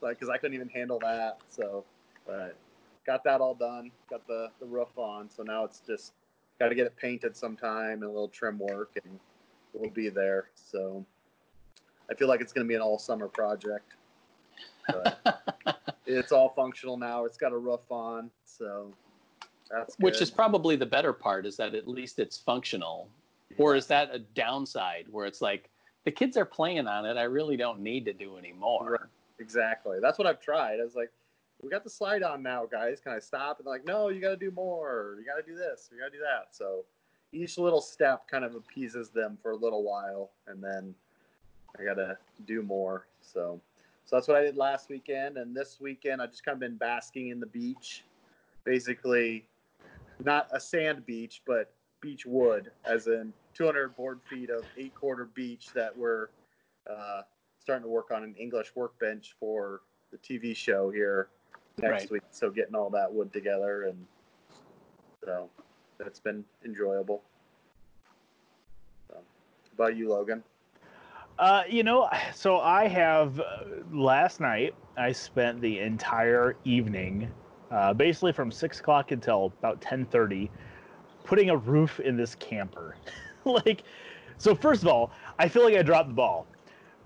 like 0.02 0.20
because 0.20 0.30
I 0.30 0.38
couldn't 0.38 0.56
even 0.56 0.70
handle 0.70 1.00
that. 1.00 1.38
So, 1.50 1.84
but 2.26 2.56
got 3.06 3.24
that 3.24 3.42
all 3.42 3.56
done. 3.56 3.92
Got 4.10 4.28
the 4.28 4.50
the 4.60 4.66
roof 4.66 4.98
on. 4.98 5.30
So 5.30 5.44
now 5.44 5.64
it's 5.64 5.80
just 5.80 6.14
got 6.60 6.70
to 6.70 6.76
get 6.76 6.86
it 6.86 6.96
painted 6.96 7.36
sometime 7.36 7.94
and 7.94 8.04
a 8.04 8.08
little 8.08 8.30
trim 8.30 8.60
work, 8.60 8.92
and 9.04 9.20
we'll 9.74 9.92
be 9.92 10.10
there. 10.10 10.50
So 10.56 11.06
I 12.10 12.14
feel 12.14 12.28
like 12.28 12.42
it's 12.42 12.54
going 12.54 12.66
to 12.66 12.70
be 12.70 12.76
an 12.76 12.82
all 12.82 13.00
summer 13.00 13.28
project. 13.28 13.94
But 14.88 15.20
it's 16.06 16.32
all 16.32 16.50
functional 16.56 16.98
now. 16.98 17.26
It's 17.26 17.38
got 17.38 17.52
a 17.52 17.58
roof 17.58 17.82
on, 17.90 18.30
so 18.46 18.92
that's 19.70 19.96
which 20.00 20.22
is 20.22 20.30
probably 20.30 20.76
the 20.76 20.86
better 20.86 21.14
part 21.14 21.46
is 21.46 21.58
that 21.58 21.74
at 21.74 21.88
least 21.88 22.20
it's 22.20 22.38
functional. 22.38 23.10
Or 23.58 23.76
is 23.76 23.88
that 23.88 24.10
a 24.14 24.20
downside 24.20 25.06
where 25.10 25.26
it's 25.26 25.42
like 25.42 25.70
the 26.04 26.12
kids 26.12 26.36
are 26.36 26.46
playing 26.46 26.88
on 26.88 27.06
it? 27.06 27.18
I 27.18 27.24
really 27.24 27.56
don't 27.56 27.80
need 27.80 28.06
to 28.06 28.14
do 28.14 28.38
anymore. 28.38 29.10
Exactly. 29.40 29.98
That's 30.02 30.18
what 30.18 30.28
I've 30.28 30.40
tried. 30.40 30.80
I 30.80 30.84
was 30.84 30.96
like, 30.96 31.12
we 31.62 31.70
got 31.70 31.84
the 31.84 31.90
slide 31.90 32.24
on 32.24 32.44
now, 32.44 32.66
guys. 32.66 33.00
Can 33.00 33.14
I 33.14 33.20
stop? 33.20 33.60
And 33.60 33.66
they're 33.66 33.74
like, 33.74 33.86
no, 33.86 34.10
you 34.10 34.22
got 34.22 34.32
to 34.32 34.38
do 34.38 34.52
more. 34.52 35.16
You 35.20 35.26
got 35.26 35.44
to 35.44 35.52
do 35.52 35.58
this. 35.58 35.90
You 35.92 36.00
got 36.00 36.12
to 36.12 36.12
do 36.12 36.20
that. 36.20 36.56
So 36.56 36.86
each 37.32 37.58
little 37.58 37.82
step 37.82 38.28
kind 38.28 38.44
of 38.44 38.56
appeases 38.56 39.10
them 39.10 39.38
for 39.42 39.52
a 39.52 39.56
little 39.56 39.84
while, 39.84 40.32
and 40.48 40.64
then 40.64 40.96
I 41.80 41.84
got 41.84 41.96
to 41.96 42.18
do 42.46 42.62
more. 42.62 43.08
So, 43.22 43.60
so 44.06 44.16
that's 44.16 44.28
what 44.28 44.38
I 44.38 44.42
did 44.42 44.58
last 44.58 44.90
weekend, 44.90 45.38
and 45.38 45.56
this 45.56 45.78
weekend 45.80 46.22
I've 46.22 46.32
just 46.32 46.46
kind 46.46 46.56
of 46.56 46.60
been 46.60 46.78
basking 46.78 47.30
in 47.30 47.40
the 47.40 47.48
beach, 47.48 48.04
basically, 48.64 49.48
not 50.24 50.48
a 50.54 50.60
sand 50.60 51.06
beach, 51.06 51.42
but 51.46 51.74
beech 52.02 52.26
wood, 52.26 52.72
as 52.86 53.08
in 53.08 53.34
200 53.54 53.96
board 53.96 54.20
feet 54.30 54.50
of 54.50 54.64
eight 54.78 54.94
quarter 54.96 55.26
beech 55.26 55.68
that 55.74 55.96
we're 55.98 56.28
uh, 56.90 57.22
starting 57.66 57.82
to 57.82 57.90
work 57.90 58.12
on 58.12 58.24
an 58.24 58.36
English 58.36 58.72
workbench 58.76 59.36
for 59.40 59.82
the 60.12 60.20
TV 60.20 60.56
show 60.56 60.92
here 60.92 61.30
next 61.82 62.04
Right. 62.04 62.12
week. 62.12 62.22
So 62.30 62.52
getting 62.52 62.76
all 62.76 62.92
that 62.92 63.12
wood 63.12 63.34
together 63.34 63.86
and 63.86 64.06
so 65.24 65.50
that's 65.98 66.20
been 66.20 66.46
enjoyable. 66.64 67.24
So, 69.10 69.18
about 69.74 69.98
you, 69.98 70.10
Logan? 70.10 70.44
Uh, 71.40 71.64
you 71.68 71.82
know, 71.82 72.08
so 72.36 72.60
I 72.60 72.88
have 72.88 73.40
uh, 73.40 73.44
last 73.92 74.40
night. 74.40 74.76
I 74.96 75.12
spent 75.12 75.60
the 75.60 75.80
entire 75.80 76.58
evening, 76.66 77.32
uh, 77.72 77.96
basically 77.96 78.32
from 78.32 78.52
six 78.52 78.80
o'clock 78.80 79.10
until 79.10 79.52
about 79.58 79.82
ten 79.82 80.06
thirty, 80.06 80.52
putting 81.24 81.50
a 81.50 81.58
roof 81.58 82.00
in 82.00 82.16
this 82.16 82.36
camper. 82.36 82.96
like, 83.46 83.84
so 84.38 84.54
first 84.54 84.84
of 84.84 84.88
all, 84.88 85.12
I 85.40 85.50
feel 85.50 85.64
like 85.64 85.76
I 85.76 85.82
dropped 85.82 86.10
the 86.10 86.14
ball. 86.16 86.46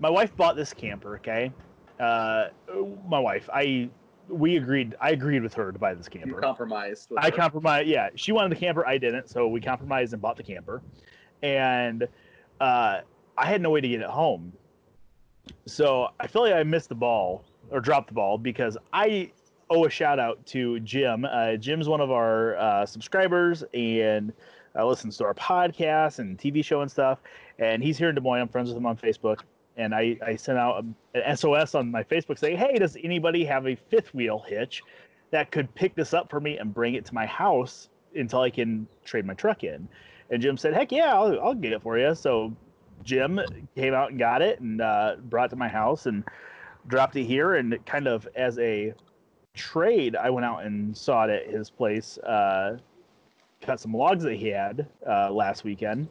My 0.00 0.10
wife 0.10 0.34
bought 0.36 0.56
this 0.56 0.72
camper. 0.72 1.16
Okay, 1.16 1.52
uh, 1.98 2.48
my 3.06 3.18
wife. 3.20 3.48
I 3.52 3.88
we 4.28 4.56
agreed. 4.56 4.94
I 5.00 5.10
agreed 5.10 5.42
with 5.42 5.54
her 5.54 5.72
to 5.72 5.78
buy 5.78 5.94
this 5.94 6.08
You 6.12 6.20
camper. 6.20 6.40
compromised. 6.40 7.10
With 7.10 7.22
I 7.24 7.30
compromised. 7.30 7.88
Yeah, 7.88 8.10
she 8.14 8.32
wanted 8.32 8.50
the 8.56 8.60
camper. 8.60 8.86
I 8.86 8.98
didn't, 8.98 9.28
so 9.28 9.46
we 9.48 9.60
compromised 9.60 10.12
and 10.12 10.22
bought 10.22 10.36
the 10.36 10.42
camper. 10.42 10.82
And 11.42 12.06
uh, 12.60 13.00
I 13.36 13.46
had 13.46 13.60
no 13.60 13.70
way 13.70 13.80
to 13.80 13.88
get 13.88 14.00
it 14.00 14.06
home, 14.06 14.52
so 15.66 16.08
I 16.20 16.26
feel 16.26 16.42
like 16.42 16.54
I 16.54 16.62
missed 16.62 16.88
the 16.90 16.94
ball 16.94 17.44
or 17.70 17.80
dropped 17.80 18.08
the 18.08 18.14
ball 18.14 18.38
because 18.38 18.76
I 18.92 19.32
owe 19.70 19.84
a 19.84 19.90
shout 19.90 20.18
out 20.18 20.44
to 20.46 20.80
Jim. 20.80 21.24
Uh, 21.24 21.56
Jim's 21.56 21.88
one 21.88 22.00
of 22.00 22.10
our 22.10 22.56
uh, 22.56 22.84
subscribers 22.86 23.64
and 23.72 24.32
uh, 24.76 24.84
listens 24.86 25.16
to 25.18 25.24
our 25.24 25.34
podcast 25.34 26.18
and 26.18 26.36
TV 26.38 26.64
show 26.64 26.82
and 26.82 26.90
stuff. 26.90 27.20
And 27.58 27.82
he's 27.82 27.96
here 27.96 28.08
in 28.08 28.14
Des 28.14 28.20
Moines. 28.20 28.40
I'm 28.42 28.48
friends 28.48 28.68
with 28.68 28.76
him 28.76 28.86
on 28.86 28.96
Facebook. 28.96 29.40
And 29.76 29.94
I, 29.94 30.18
I 30.24 30.36
sent 30.36 30.58
out 30.58 30.84
an 31.14 31.36
SOS 31.36 31.74
on 31.74 31.90
my 31.90 32.02
Facebook 32.02 32.38
saying, 32.38 32.58
"Hey, 32.58 32.78
does 32.78 32.96
anybody 33.02 33.44
have 33.44 33.66
a 33.66 33.74
fifth 33.74 34.12
wheel 34.14 34.44
hitch 34.46 34.82
that 35.30 35.50
could 35.50 35.72
pick 35.74 35.94
this 35.94 36.12
up 36.12 36.28
for 36.28 36.40
me 36.40 36.58
and 36.58 36.74
bring 36.74 36.94
it 36.94 37.04
to 37.06 37.14
my 37.14 37.26
house 37.26 37.88
until 38.14 38.40
I 38.40 38.50
can 38.50 38.86
trade 39.04 39.24
my 39.24 39.34
truck 39.34 39.64
in?" 39.64 39.88
And 40.30 40.42
Jim 40.42 40.56
said, 40.56 40.74
"Heck 40.74 40.92
yeah, 40.92 41.14
I'll, 41.14 41.40
I'll 41.40 41.54
get 41.54 41.72
it 41.72 41.82
for 41.82 41.98
you." 41.98 42.14
So 42.14 42.54
Jim 43.04 43.40
came 43.76 43.94
out 43.94 44.10
and 44.10 44.18
got 44.18 44.42
it 44.42 44.60
and 44.60 44.80
uh, 44.80 45.16
brought 45.24 45.46
it 45.46 45.50
to 45.50 45.56
my 45.56 45.68
house 45.68 46.06
and 46.06 46.24
dropped 46.86 47.16
it 47.16 47.24
here. 47.24 47.54
And 47.54 47.84
kind 47.86 48.06
of 48.06 48.28
as 48.34 48.58
a 48.58 48.94
trade, 49.54 50.16
I 50.16 50.30
went 50.30 50.44
out 50.44 50.64
and 50.64 50.96
saw 50.96 51.24
it 51.24 51.30
at 51.30 51.52
his 51.52 51.70
place, 51.70 52.18
uh, 52.18 52.78
cut 53.60 53.80
some 53.80 53.94
logs 53.94 54.24
that 54.24 54.34
he 54.34 54.48
had 54.48 54.86
uh, 55.06 55.30
last 55.30 55.64
weekend. 55.64 56.08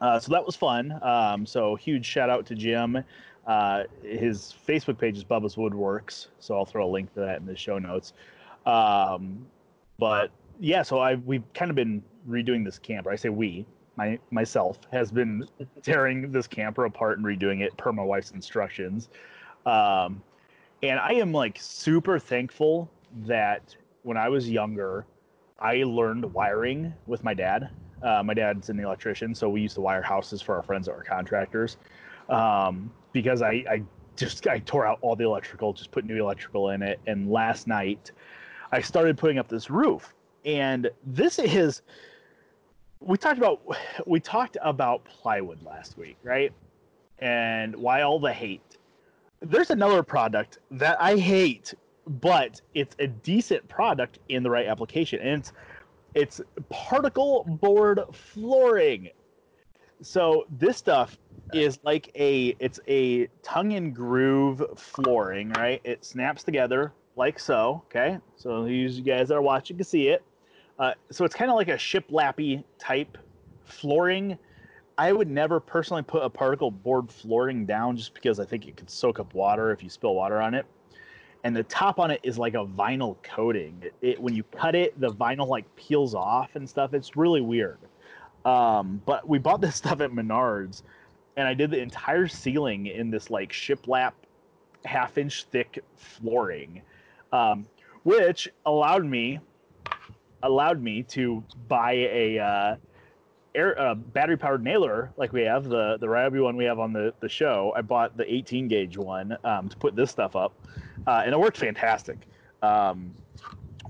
Uh, 0.00 0.18
so 0.20 0.32
that 0.32 0.44
was 0.44 0.56
fun. 0.56 0.98
Um, 1.02 1.46
so 1.46 1.74
huge 1.74 2.04
shout 2.04 2.30
out 2.30 2.46
to 2.46 2.54
Jim. 2.54 3.02
Uh, 3.46 3.84
his 4.02 4.54
Facebook 4.66 4.98
page 4.98 5.16
is 5.16 5.24
Bubba's 5.24 5.54
Woodworks, 5.54 6.26
so 6.40 6.56
I'll 6.56 6.66
throw 6.66 6.86
a 6.86 6.90
link 6.90 7.12
to 7.14 7.20
that 7.20 7.38
in 7.38 7.46
the 7.46 7.56
show 7.56 7.78
notes. 7.78 8.12
Um, 8.66 9.46
but 9.98 10.30
yeah, 10.58 10.82
so 10.82 10.98
I 10.98 11.14
we've 11.14 11.44
kind 11.54 11.70
of 11.70 11.76
been 11.76 12.02
redoing 12.28 12.64
this 12.64 12.78
camper. 12.78 13.10
I 13.10 13.16
say 13.16 13.28
we, 13.28 13.64
my 13.96 14.18
myself 14.30 14.78
has 14.92 15.10
been 15.10 15.48
tearing 15.82 16.32
this 16.32 16.46
camper 16.46 16.84
apart 16.84 17.18
and 17.18 17.26
redoing 17.26 17.62
it 17.62 17.76
per 17.76 17.92
my 17.92 18.02
wife's 18.02 18.32
instructions. 18.32 19.08
Um, 19.64 20.22
and 20.82 20.98
I 20.98 21.12
am 21.12 21.32
like 21.32 21.58
super 21.60 22.18
thankful 22.18 22.90
that 23.26 23.74
when 24.02 24.16
I 24.16 24.28
was 24.28 24.48
younger, 24.48 25.06
I 25.58 25.84
learned 25.84 26.32
wiring 26.32 26.92
with 27.06 27.24
my 27.24 27.34
dad. 27.34 27.70
Uh, 28.02 28.22
my 28.22 28.34
dad's 28.34 28.68
an 28.68 28.78
electrician, 28.78 29.34
so 29.34 29.48
we 29.48 29.60
used 29.60 29.74
to 29.74 29.80
wire 29.80 30.02
houses 30.02 30.42
for 30.42 30.54
our 30.56 30.62
friends 30.62 30.86
that 30.86 30.94
were 30.94 31.02
contractors. 31.02 31.78
Um, 32.28 32.92
because 33.12 33.40
I, 33.40 33.64
I 33.70 33.82
just 34.16 34.46
I 34.46 34.58
tore 34.60 34.86
out 34.86 34.98
all 35.00 35.16
the 35.16 35.24
electrical, 35.24 35.72
just 35.72 35.90
put 35.90 36.04
new 36.04 36.20
electrical 36.20 36.70
in 36.70 36.82
it. 36.82 37.00
And 37.06 37.30
last 37.30 37.66
night, 37.66 38.12
I 38.72 38.80
started 38.80 39.16
putting 39.16 39.38
up 39.38 39.48
this 39.48 39.70
roof, 39.70 40.14
and 40.44 40.90
this 41.04 41.38
is 41.38 41.82
we 43.00 43.16
talked 43.16 43.38
about 43.38 43.60
we 44.06 44.20
talked 44.20 44.56
about 44.62 45.04
plywood 45.04 45.62
last 45.62 45.96
week, 45.96 46.16
right? 46.22 46.52
And 47.18 47.74
why 47.76 48.02
all 48.02 48.18
the 48.18 48.32
hate. 48.32 48.78
There's 49.40 49.70
another 49.70 50.02
product 50.02 50.58
that 50.70 51.00
I 51.00 51.16
hate, 51.16 51.74
but 52.06 52.60
it's 52.74 52.96
a 52.98 53.06
decent 53.06 53.68
product 53.68 54.18
in 54.28 54.42
the 54.42 54.50
right 54.50 54.66
application, 54.66 55.20
and 55.20 55.40
it's 55.40 55.52
it's 56.16 56.40
particle 56.70 57.44
board 57.44 58.00
flooring. 58.10 59.10
So 60.00 60.46
this 60.50 60.78
stuff 60.78 61.18
is 61.52 61.78
like 61.84 62.10
a 62.16 62.56
it's 62.58 62.80
a 62.88 63.28
tongue 63.42 63.74
and 63.74 63.94
groove 63.94 64.62
flooring, 64.76 65.50
right? 65.50 65.80
It 65.84 66.04
snaps 66.04 66.42
together 66.42 66.92
like 67.16 67.38
so. 67.38 67.82
Okay, 67.86 68.18
so 68.34 68.64
these 68.64 68.98
you 68.98 69.04
guys 69.04 69.28
that 69.28 69.36
are 69.36 69.42
watching 69.42 69.76
can 69.76 69.84
see 69.84 70.08
it. 70.08 70.24
Uh, 70.78 70.92
so 71.10 71.24
it's 71.24 71.34
kind 71.34 71.50
of 71.50 71.56
like 71.56 71.68
a 71.68 71.76
shiplappy 71.76 72.64
type 72.78 73.16
flooring. 73.64 74.38
I 74.98 75.12
would 75.12 75.28
never 75.28 75.60
personally 75.60 76.02
put 76.02 76.22
a 76.22 76.30
particle 76.30 76.70
board 76.70 77.10
flooring 77.10 77.66
down 77.66 77.96
just 77.96 78.14
because 78.14 78.40
I 78.40 78.46
think 78.46 78.66
it 78.66 78.76
could 78.76 78.88
soak 78.88 79.20
up 79.20 79.34
water 79.34 79.70
if 79.70 79.82
you 79.82 79.90
spill 79.90 80.14
water 80.14 80.40
on 80.40 80.54
it. 80.54 80.64
And 81.44 81.54
the 81.54 81.62
top 81.64 82.00
on 82.00 82.10
it 82.10 82.20
is 82.22 82.38
like 82.38 82.54
a 82.54 82.64
vinyl 82.64 83.16
coating. 83.22 83.80
It, 83.82 83.94
it 84.02 84.20
when 84.20 84.34
you 84.34 84.42
cut 84.42 84.74
it, 84.74 84.98
the 85.00 85.12
vinyl 85.12 85.46
like 85.46 85.64
peels 85.76 86.14
off 86.14 86.56
and 86.56 86.68
stuff. 86.68 86.94
It's 86.94 87.16
really 87.16 87.40
weird. 87.40 87.78
Um, 88.44 89.02
but 89.06 89.28
we 89.28 89.38
bought 89.38 89.60
this 89.60 89.76
stuff 89.82 90.00
at 90.00 90.10
Menards, 90.12 90.82
and 91.36 91.46
I 91.46 91.54
did 91.54 91.70
the 91.70 91.80
entire 91.80 92.28
ceiling 92.28 92.86
in 92.86 93.10
this 93.10 93.30
like 93.30 93.52
shiplap, 93.52 94.12
half 94.84 95.18
inch 95.18 95.44
thick 95.44 95.82
flooring, 95.96 96.82
um, 97.32 97.66
which 98.04 98.48
allowed 98.64 99.04
me 99.04 99.40
allowed 100.42 100.80
me 100.80 101.02
to 101.02 101.42
buy 101.66 101.92
a 101.92 102.38
uh, 102.38 102.76
air 103.56 103.78
uh, 103.80 103.94
battery 103.94 104.36
powered 104.36 104.62
nailer 104.62 105.10
like 105.16 105.32
we 105.32 105.42
have 105.42 105.64
the 105.64 105.96
the 105.98 106.06
Ryobi 106.06 106.42
one 106.42 106.56
we 106.56 106.64
have 106.64 106.78
on 106.78 106.92
the 106.92 107.12
the 107.20 107.28
show. 107.28 107.72
I 107.74 107.82
bought 107.82 108.16
the 108.16 108.32
18 108.32 108.68
gauge 108.68 108.96
one 108.96 109.36
um, 109.44 109.68
to 109.68 109.76
put 109.76 109.96
this 109.96 110.10
stuff 110.10 110.36
up, 110.36 110.54
uh, 111.06 111.22
and 111.24 111.32
it 111.32 111.38
worked 111.38 111.58
fantastic. 111.58 112.18
Um, 112.62 113.14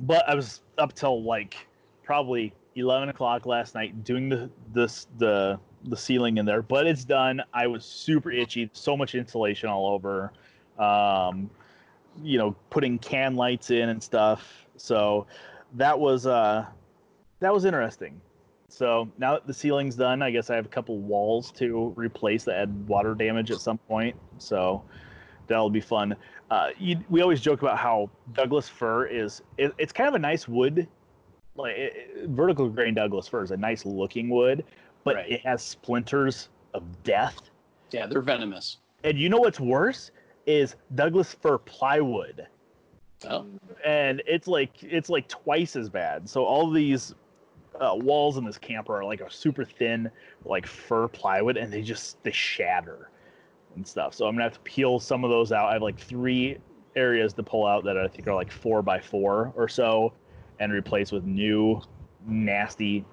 but 0.00 0.28
I 0.28 0.34
was 0.34 0.62
up 0.78 0.94
till 0.94 1.22
like 1.22 1.56
probably 2.02 2.52
11 2.74 3.08
o'clock 3.08 3.46
last 3.46 3.74
night 3.74 4.04
doing 4.04 4.28
the 4.28 4.50
this 4.72 5.06
the 5.18 5.58
the 5.84 5.96
ceiling 5.96 6.38
in 6.38 6.44
there, 6.44 6.62
but 6.62 6.86
it's 6.86 7.04
done. 7.04 7.42
I 7.54 7.66
was 7.66 7.84
super 7.84 8.30
itchy, 8.30 8.68
so 8.72 8.96
much 8.96 9.14
insulation 9.14 9.68
all 9.68 9.86
over. 9.86 10.32
Um, 10.78 11.48
you 12.22 12.38
know, 12.38 12.56
putting 12.70 12.98
can 12.98 13.36
lights 13.36 13.70
in 13.70 13.88
and 13.88 14.02
stuff. 14.02 14.66
So 14.76 15.26
that 15.74 15.98
was 15.98 16.26
uh 16.26 16.66
that 17.40 17.52
was 17.52 17.64
interesting. 17.64 18.20
So 18.68 19.08
now 19.16 19.32
that 19.34 19.46
the 19.46 19.54
ceiling's 19.54 19.96
done, 19.96 20.22
I 20.22 20.30
guess 20.30 20.50
I 20.50 20.56
have 20.56 20.66
a 20.66 20.70
couple 20.70 20.98
walls 20.98 21.50
to 21.52 21.94
replace 21.96 22.44
that 22.44 22.58
had 22.58 22.88
water 22.88 23.14
damage 23.14 23.50
at 23.50 23.58
some 23.58 23.78
point. 23.78 24.16
So 24.38 24.82
that'll 25.46 25.70
be 25.70 25.80
fun. 25.80 26.16
Uh, 26.50 26.70
you, 26.78 26.98
we 27.08 27.22
always 27.22 27.40
joke 27.40 27.62
about 27.62 27.78
how 27.78 28.10
Douglas 28.34 28.68
fir 28.68 29.06
is 29.06 29.42
it, 29.58 29.72
it's 29.78 29.92
kind 29.92 30.08
of 30.08 30.14
a 30.14 30.18
nice 30.18 30.46
wood, 30.46 30.86
like 31.56 31.76
it, 31.76 32.28
vertical 32.28 32.68
grain 32.68 32.94
Douglas 32.94 33.28
fir 33.28 33.42
is 33.42 33.50
a 33.50 33.56
nice 33.56 33.84
looking 33.84 34.28
wood, 34.28 34.64
but 35.04 35.16
Right. 35.16 35.30
it 35.30 35.40
has 35.42 35.62
splinters 35.62 36.48
of 36.74 36.82
death. 37.02 37.38
Yeah, 37.90 38.06
they're 38.06 38.22
venomous. 38.22 38.78
And 39.04 39.18
you 39.18 39.28
know 39.28 39.38
what's 39.38 39.60
worse 39.60 40.10
is 40.46 40.76
Douglas 40.94 41.34
fir 41.34 41.58
plywood 41.58 42.46
Oh, 43.24 43.46
and 43.84 44.22
it's 44.26 44.46
like 44.46 44.82
it's 44.82 45.08
like 45.08 45.28
twice 45.28 45.76
as 45.76 45.88
bad. 45.88 46.28
So 46.28 46.44
all 46.44 46.70
these 46.70 47.14
uh, 47.80 47.94
walls 47.94 48.36
in 48.36 48.44
this 48.44 48.58
camper 48.58 48.96
are 48.96 49.04
like 49.04 49.20
a 49.20 49.30
super 49.30 49.64
thin, 49.64 50.10
like 50.44 50.66
fir 50.66 51.08
plywood, 51.08 51.56
and 51.56 51.72
they 51.72 51.82
just 51.82 52.22
they 52.22 52.32
shatter 52.32 53.10
and 53.76 53.86
stuff. 53.86 54.14
So 54.14 54.26
I'm 54.26 54.34
gonna 54.34 54.44
have 54.44 54.54
to 54.54 54.60
peel 54.60 54.98
some 54.98 55.24
of 55.24 55.30
those 55.30 55.52
out. 55.52 55.68
I 55.68 55.74
have 55.74 55.82
like 55.82 55.98
three 55.98 56.58
areas 56.96 57.32
to 57.34 57.42
pull 57.42 57.66
out 57.66 57.84
that 57.84 57.96
I 57.96 58.08
think 58.08 58.26
are 58.26 58.34
like 58.34 58.50
four 58.50 58.82
by 58.82 59.00
four 59.00 59.52
or 59.56 59.68
so, 59.68 60.12
and 60.58 60.72
replace 60.72 61.12
with 61.12 61.24
new 61.24 61.80
nasty 62.26 63.04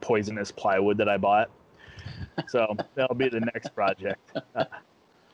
poisonous 0.00 0.50
plywood 0.50 0.96
that 0.98 1.08
I 1.08 1.16
bought. 1.16 1.50
So 2.48 2.76
that'll 2.94 3.14
be 3.14 3.28
the 3.28 3.40
next 3.40 3.74
project. 3.74 4.36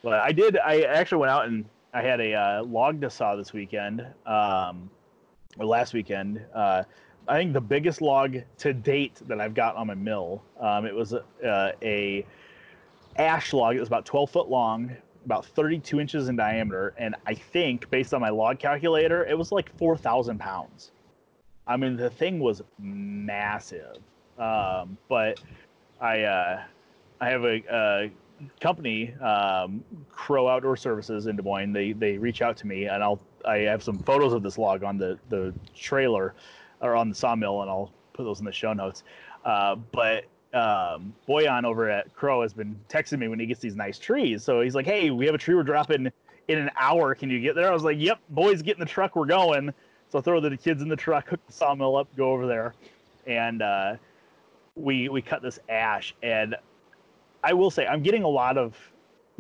But 0.07 0.21
I 0.21 0.31
did. 0.31 0.57
I 0.57 0.83
actually 0.83 1.19
went 1.19 1.33
out 1.33 1.47
and 1.47 1.65
I 1.93 2.01
had 2.01 2.21
a 2.21 2.33
uh, 2.33 2.63
log 2.63 3.01
to 3.01 3.11
saw 3.11 3.35
this 3.35 3.53
weekend, 3.53 4.07
um, 4.25 4.89
or 5.59 5.67
last 5.67 5.95
weekend. 5.95 6.45
Uh, 6.55 6.85
I 7.27 7.39
think 7.39 7.53
the 7.53 7.61
biggest 7.61 8.01
log 8.01 8.37
to 8.59 8.73
date 8.73 9.21
that 9.27 9.41
I've 9.41 9.55
got 9.55 9.75
on 9.75 9.89
my 9.89 9.95
mill. 9.95 10.45
Um, 10.61 10.87
it 10.87 10.95
was 10.95 11.13
uh, 11.13 11.73
a 11.83 12.25
ash 13.19 13.53
log. 13.53 13.77
It 13.77 13.81
was 13.81 13.89
about 13.89 14.05
12 14.05 14.31
foot 14.31 14.49
long, 14.49 14.97
about 15.25 15.47
32 15.47 16.01
inches 16.01 16.29
in 16.29 16.37
diameter, 16.37 16.95
and 16.99 17.15
I 17.27 17.35
think, 17.35 17.91
based 17.91 18.15
on 18.15 18.21
my 18.21 18.31
log 18.31 18.59
calculator, 18.59 19.25
it 19.27 19.37
was 19.37 19.53
like 19.53 19.77
4,000 19.79 20.39
pounds. 20.39 20.93
I 21.67 21.77
mean, 21.77 21.97
the 21.97 22.11
thing 22.11 22.39
was 22.39 22.63
massive. 22.79 23.99
Um, 24.39 24.99
but 25.09 25.41
I 26.01 26.23
uh, 26.23 26.63
I 27.21 27.29
have 27.31 27.45
a, 27.45 27.63
a 27.71 28.11
company, 28.61 29.15
um, 29.15 29.83
Crow 30.11 30.49
Outdoor 30.49 30.77
Services 30.77 31.27
in 31.27 31.37
Des 31.37 31.43
Moines. 31.43 31.73
They 31.73 31.93
they 31.93 32.19
reach 32.19 32.43
out 32.43 32.57
to 32.59 32.67
me, 32.67 32.85
and 32.85 33.03
I'll 33.03 33.21
I 33.47 33.59
have 33.59 33.83
some 33.83 33.99
photos 33.99 34.33
of 34.33 34.43
this 34.43 34.59
log 34.59 34.85
on 34.85 34.99
the 34.99 35.19
the 35.31 35.55
trailer 35.75 36.35
or 36.81 36.95
on 36.95 37.09
the 37.09 37.15
sawmill, 37.15 37.63
and 37.63 37.71
I'll 37.71 37.93
put 38.13 38.25
those 38.25 38.41
in 38.41 38.45
the 38.45 38.53
show 38.53 38.73
notes. 38.73 39.05
Uh, 39.45 39.77
but 39.93 40.25
um, 40.57 41.15
Boyan 41.29 41.65
over 41.65 41.89
at 41.91 42.15
Crow 42.15 42.43
has 42.43 42.53
been 42.53 42.79
texting 42.89 43.19
me 43.19 43.29
when 43.29 43.39
he 43.39 43.47
gets 43.47 43.61
these 43.61 43.77
nice 43.77 43.99
trees. 43.99 44.43
So 44.43 44.61
he's 44.61 44.75
like, 44.75 44.87
"Hey, 44.87 45.11
we 45.11 45.27
have 45.27 45.35
a 45.35 45.39
tree 45.39 45.55
we're 45.55 45.63
dropping 45.63 46.11
in 46.49 46.59
an 46.59 46.71
hour. 46.79 47.15
Can 47.15 47.31
you 47.31 47.41
get 47.41 47.55
there?" 47.55 47.69
I 47.69 47.73
was 47.73 47.85
like, 47.85 47.99
"Yep, 47.99 48.19
boys, 48.31 48.63
get 48.63 48.77
in 48.77 48.81
the 48.81 48.87
truck. 48.87 49.15
We're 49.17 49.27
going." 49.27 49.73
So 50.09 50.19
I 50.19 50.23
throw 50.23 50.41
the 50.41 50.57
kids 50.57 50.83
in 50.83 50.89
the 50.89 50.97
truck, 50.97 51.29
hook 51.29 51.41
the 51.47 51.53
sawmill 51.53 51.97
up, 51.97 52.09
go 52.17 52.33
over 52.33 52.47
there, 52.47 52.75
and 53.27 53.61
uh, 53.61 53.97
we 54.77 55.09
we 55.09 55.21
cut 55.21 55.43
this 55.43 55.59
ash. 55.69 56.15
And 56.23 56.57
I 57.45 57.53
will 57.53 57.71
say, 57.71 57.87
I'm 57.87 58.03
getting 58.03 58.23
a 58.23 58.29
lot 58.29 58.57
of 58.57 58.77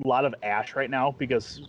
a 0.04 0.08
lot 0.08 0.24
of 0.24 0.34
ash 0.42 0.74
right 0.76 0.90
now 0.90 1.14
because 1.18 1.62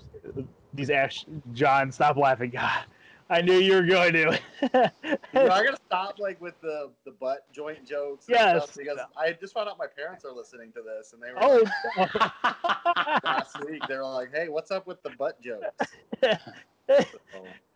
these 0.74 0.90
ash. 0.90 1.26
John, 1.54 1.92
stop 1.92 2.18
laughing. 2.18 2.50
God, 2.54 2.86
I 3.30 3.42
knew 3.42 3.58
you 3.58 3.74
were 3.74 3.84
going 3.84 4.14
to. 4.14 4.20
You 4.20 4.70
know, 4.72 4.90
I 5.34 5.64
gotta 5.64 5.78
stop 5.86 6.20
like 6.20 6.40
with 6.40 6.60
the 6.62 6.90
the 7.06 7.12
butt 7.12 7.52
joint 7.52 7.86
jokes. 7.86 8.28
And 8.28 8.36
Yes. 8.36 8.64
stuff 8.64 8.78
because 8.78 9.00
I 9.18 9.34
just 9.34 9.54
found 9.54 9.70
out 9.70 9.78
my 9.78 9.88
parents 9.88 10.24
are 10.26 10.32
listening 10.32 10.72
to 10.74 10.82
this, 10.82 11.14
and 11.14 11.22
they 11.22 11.32
were 11.32 11.38
oh, 11.42 13.20
last 13.24 13.64
week. 13.66 13.82
They 13.88 13.98
were 13.98 14.04
like, 14.04 14.34
"Hey, 14.34 14.50
what's 14.50 14.72
up 14.72 14.88
with 14.88 15.02
the 15.04 15.12
butt 15.12 15.40
jokes?" 15.42 15.94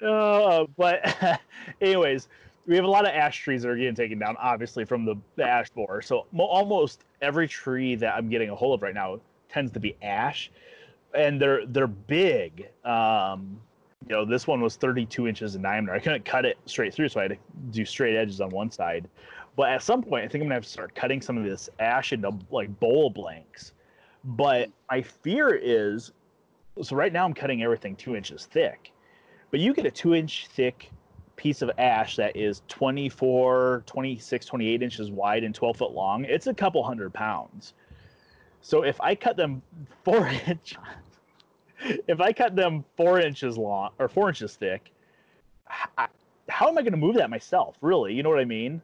Oh. 0.02 0.08
Uh, 0.08 0.66
but 0.78 1.39
anyways, 1.82 2.30
we 2.66 2.76
have 2.76 2.86
a 2.86 2.89
lot 2.89 3.06
of 3.06 3.14
ash 3.14 3.39
trees 3.39 3.64
that 3.64 3.70
are 3.70 3.76
getting 3.76 3.93
taken 3.93 4.18
down, 4.18 4.38
obviously 4.39 4.86
from 4.86 5.04
the, 5.04 5.16
the 5.36 5.43
ash 5.43 5.70
borer. 5.72 6.02
So 6.02 6.28
mo- 6.32 6.45
almost 6.45 7.04
every 7.22 7.47
tree 7.47 7.95
that 7.95 8.16
I'm 8.16 8.30
getting 8.30 8.49
a 8.49 8.56
hold 8.56 8.80
of 8.80 8.84
right 8.84 8.93
now 8.93 9.20
tends 9.49 9.72
to 9.74 9.82
be 9.82 9.95
ash, 10.02 10.49
and 11.14 11.41
they're 11.41 11.66
they're 11.66 11.88
big. 11.88 12.70
Um, 12.86 13.60
you 14.08 14.16
know, 14.16 14.26
this 14.26 14.47
one 14.47 14.62
was 14.62 14.76
32 14.76 15.28
inches 15.28 15.56
in 15.56 15.62
diameter. 15.62 15.93
I 15.93 15.99
couldn't 15.99 16.26
cut 16.26 16.45
it 16.45 16.58
straight 16.66 16.93
through, 16.93 17.10
so 17.10 17.20
I 17.20 17.24
had 17.24 17.32
to 17.32 17.38
do 17.72 17.86
straight 17.86 18.18
edges 18.18 18.41
on 18.41 18.49
one 18.49 18.72
side. 18.72 19.08
But 19.56 19.70
at 19.70 19.84
some 19.84 20.02
point, 20.02 20.26
I 20.26 20.28
think 20.28 20.41
I'm 20.41 20.47
gonna 20.47 20.56
have 20.56 20.64
to 20.64 20.70
start 20.70 20.95
cutting 20.95 21.22
some 21.22 21.38
of 21.38 21.43
this 21.43 21.70
ash 21.80 22.14
into 22.14 22.34
like 22.49 22.80
bowl 22.80 23.10
blanks. 23.10 23.74
But 24.24 24.70
my 24.89 25.02
fear 25.02 25.54
is, 25.54 26.12
so 26.82 26.95
right 26.95 27.12
now 27.12 27.26
I'm 27.26 27.34
cutting 27.34 27.64
everything 27.64 27.95
two 27.95 28.16
inches 28.16 28.45
thick 28.45 28.91
but 29.52 29.60
you 29.60 29.74
get 29.74 29.86
a 29.86 29.91
two 29.91 30.16
inch 30.16 30.47
thick 30.47 30.89
piece 31.36 31.62
of 31.62 31.70
ash 31.78 32.16
that 32.16 32.36
is 32.36 32.62
24 32.68 33.84
26 33.86 34.45
28 34.45 34.82
inches 34.82 35.12
wide 35.12 35.43
and 35.43 35.54
12 35.54 35.78
foot 35.78 35.91
long 35.91 36.24
it's 36.26 36.47
a 36.47 36.54
couple 36.54 36.84
hundred 36.84 37.14
pounds 37.14 37.74
so 38.62 38.84
if 38.84 38.99
i 39.02 39.14
cut 39.14 39.38
them 39.38 39.62
four 40.04 40.28
inch 40.47 40.76
if 42.07 42.19
i 42.21 42.32
cut 42.32 42.55
them 42.55 42.84
four 42.95 43.19
inches 43.19 43.57
long 43.57 43.91
or 43.99 44.07
four 44.07 44.29
inches 44.29 44.55
thick 44.55 44.91
h- 45.69 46.09
how 46.49 46.67
am 46.67 46.77
i 46.77 46.82
going 46.82 46.91
to 46.91 46.97
move 46.97 47.15
that 47.15 47.29
myself 47.29 47.77
really 47.82 48.13
you 48.13 48.23
know 48.23 48.29
what 48.29 48.39
i 48.39 48.45
mean 48.45 48.82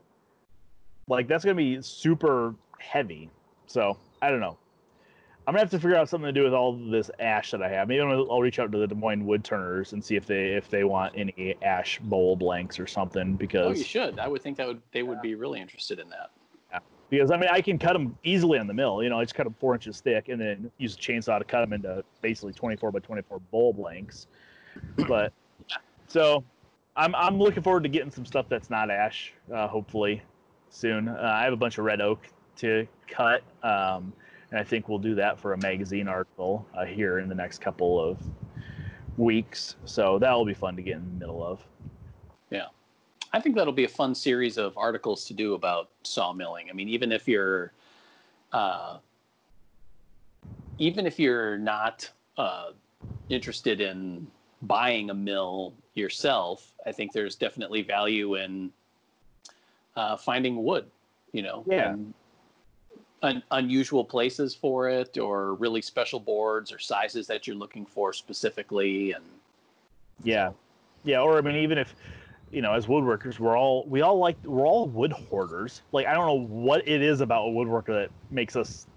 like 1.08 1.28
that's 1.28 1.44
going 1.44 1.56
to 1.56 1.62
be 1.62 1.82
super 1.82 2.56
heavy 2.80 3.30
so 3.68 3.98
i 4.22 4.30
don't 4.30 4.40
know 4.40 4.58
I'm 5.48 5.54
gonna 5.54 5.62
have 5.62 5.72
to 5.72 5.80
figure 5.80 5.96
out 5.96 6.10
something 6.10 6.28
to 6.28 6.34
do 6.34 6.44
with 6.44 6.54
all 6.54 6.74
this 6.74 7.10
ash 7.20 7.52
that 7.52 7.64
I 7.64 7.70
have. 7.70 7.88
Maybe 7.88 8.02
I'm 8.02 8.10
gonna, 8.10 8.30
I'll 8.30 8.42
reach 8.42 8.60
out 8.60 8.70
to 8.74 8.78
the 8.78 8.86
Des 8.86 8.96
Moines 8.96 9.26
wood 9.26 9.46
turners 9.46 9.94
and 9.94 10.04
see 10.04 10.18
if 10.18 10.26
they 10.26 10.48
if 10.50 10.70
they 10.70 10.84
want 10.84 11.14
any 11.16 11.56
ash 11.62 12.00
bowl 12.00 12.36
blanks 12.36 12.82
or 12.82 12.86
something 12.86 13.38
Because 13.38 13.66
oh, 13.66 13.80
you 13.80 13.86
should. 13.86 14.20
I 14.20 14.28
would 14.28 14.42
think 14.42 14.58
that 14.58 14.68
would 14.68 14.82
they 14.92 15.04
would 15.04 15.22
be 15.22 15.36
really 15.36 15.62
interested 15.62 16.00
in 16.00 16.10
that. 16.10 16.32
Because 17.10 17.32
I 17.32 17.38
mean 17.38 17.50
I 17.52 17.62
can 17.62 17.78
cut 17.78 17.94
them 17.94 18.18
easily 18.24 18.60
on 18.60 18.68
the 18.68 18.74
mill. 18.74 19.04
You 19.04 19.10
know, 19.10 19.20
I 19.20 19.24
just 19.24 19.36
cut 19.36 19.44
them 19.44 19.56
four 19.60 19.74
inches 19.74 20.02
thick 20.02 20.30
and 20.30 20.40
then 20.40 20.72
use 20.78 20.96
a 20.96 20.98
chainsaw 20.98 21.40
to 21.40 21.46
cut 21.46 21.62
them 21.62 21.74
into 21.74 22.04
basically 22.22 22.54
24 22.54 22.92
by 22.92 23.00
24 23.00 23.40
bowl 23.52 23.74
blanks. 23.74 24.28
But 25.08 25.34
so 26.08 26.44
I'm 26.96 27.16
I'm 27.16 27.38
looking 27.38 27.64
forward 27.64 27.84
to 27.84 27.90
getting 27.90 28.12
some 28.12 28.26
stuff 28.26 28.48
that's 28.50 28.70
not 28.70 28.90
ash. 28.90 29.34
Uh, 29.54 29.68
hopefully 29.68 30.22
soon. 30.70 31.08
Uh, 31.08 31.32
I 31.34 31.44
have 31.44 31.54
a 31.54 31.58
bunch 31.58 31.78
of 31.78 31.86
red 31.86 32.02
oak 32.02 32.20
to 32.58 32.88
cut. 33.08 33.44
Um, 33.64 34.14
and 34.52 34.60
I 34.60 34.64
think 34.64 34.88
we'll 34.88 35.00
do 35.00 35.16
that 35.16 35.40
for 35.40 35.54
a 35.54 35.58
magazine 35.58 36.08
article 36.08 36.66
uh, 36.74 36.86
here 36.86 37.20
in 37.20 37.28
the 37.28 37.36
next 37.36 37.60
couple 37.60 38.00
of 38.00 38.18
weeks. 39.18 39.76
So 39.86 40.20
that'll 40.20 40.46
be 40.46 40.54
fun 40.54 40.76
to 40.76 40.82
get 40.82 40.96
in 40.96 41.06
the 41.06 41.20
middle 41.20 41.44
of. 41.44 41.60
I 43.38 43.40
think 43.40 43.56
that'll 43.56 43.72
be 43.72 43.84
a 43.84 43.88
fun 43.88 44.16
series 44.16 44.58
of 44.58 44.76
articles 44.80 45.24
to 45.26 45.34
do 45.36 45.54
about 45.54 45.90
sawmilling. 46.04 46.72
I 46.72 46.74
mean, 46.74 46.90
even 46.90 47.12
if 47.12 47.28
you're 47.28 47.72
uh, 48.52 48.98
even 50.80 51.06
if 51.06 51.20
you're 51.20 51.56
not 51.60 52.10
uh, 52.40 52.72
interested 53.30 53.80
in 53.80 54.26
buying 54.64 55.12
a 55.12 55.14
mill 55.14 55.76
yourself, 55.94 56.74
I 56.88 56.92
think 56.92 57.12
there's 57.12 57.36
definitely 57.36 57.84
value 57.84 58.36
in 58.38 58.72
uh, 59.96 60.18
finding 60.18 60.64
wood. 60.64 60.90
You 61.32 61.44
know, 61.44 61.64
Yeah. 61.70 61.90
and 61.92 62.14
un- 63.22 63.44
unusual 63.52 64.04
places 64.04 64.56
for 64.56 64.90
it, 64.90 65.20
or 65.20 65.54
really 65.54 65.84
special 65.84 66.20
boards 66.20 66.72
or 66.72 66.80
sizes 66.80 67.28
that 67.28 67.46
you're 67.46 67.56
looking 67.56 67.86
for 67.86 68.14
specifically, 68.14 69.12
and 69.12 69.24
Yeah, 70.24 70.54
yeah. 71.04 71.22
Or 71.22 71.38
I 71.38 71.42
mean, 71.42 71.58
even 71.58 71.78
if 71.78 71.94
you 72.52 72.62
know, 72.62 72.74
as 72.74 72.88
woodworkers, 72.88 73.40
we're 73.40 73.58
all 73.58 73.88
we 73.90 74.02
all 74.02 74.18
like 74.20 74.38
we're 74.44 74.66
all 74.68 74.88
wood 74.90 75.12
hoarders. 75.12 75.82
Like 75.92 76.08
I 76.08 76.14
don't 76.14 76.28
know 76.28 76.48
what 76.48 76.88
it 76.88 77.02
is 77.02 77.22
about 77.22 77.48
a 77.48 77.52
woodworker 77.52 77.88
that 78.04 78.12
makes 78.30 78.56
us. 78.56 78.88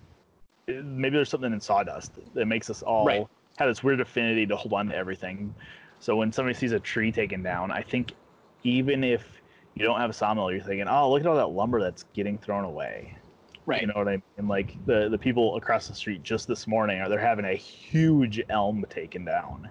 Maybe 0.68 1.16
there's 1.16 1.30
something 1.30 1.52
in 1.52 1.60
sawdust 1.60 2.18
that 2.34 2.46
makes 2.46 2.70
us 2.70 2.82
all 2.82 3.00
Right. 3.00 3.26
have 3.58 3.68
this 3.68 3.82
weird 3.82 4.00
affinity 4.00 4.46
to 4.46 4.56
hold 4.56 4.72
on 4.74 4.88
to 4.88 4.96
everything. 4.96 5.56
So 5.98 6.16
when 6.16 6.32
somebody 6.32 6.54
sees 6.54 6.72
a 6.72 6.80
tree 6.80 7.12
taken 7.12 7.42
down, 7.42 7.70
I 7.72 7.82
think 7.82 8.14
even 8.62 9.04
if 9.04 9.42
you 9.74 9.84
don't 9.84 10.00
have 10.00 10.10
a 10.10 10.14
sawmill, 10.14 10.52
you're 10.52 10.62
thinking, 10.62 10.88
"Oh, 10.88 11.10
look 11.10 11.20
at 11.22 11.26
all 11.26 11.36
that 11.36 11.48
lumber 11.50 11.80
that's 11.80 12.04
getting 12.14 12.38
thrown 12.38 12.64
away." 12.64 13.18
right, 13.66 13.80
You 13.80 13.88
know 13.88 13.94
what 13.96 14.08
I 14.08 14.22
mean? 14.38 14.48
Like 14.48 14.76
the 14.84 15.08
the 15.10 15.18
people 15.18 15.56
across 15.56 15.88
the 15.88 15.94
street 15.94 16.22
just 16.22 16.46
this 16.48 16.66
morning 16.66 17.00
are 17.00 17.08
they're 17.08 17.18
having 17.18 17.44
a 17.46 17.54
huge 17.54 18.40
elm 18.48 18.84
taken 18.90 19.24
down, 19.24 19.70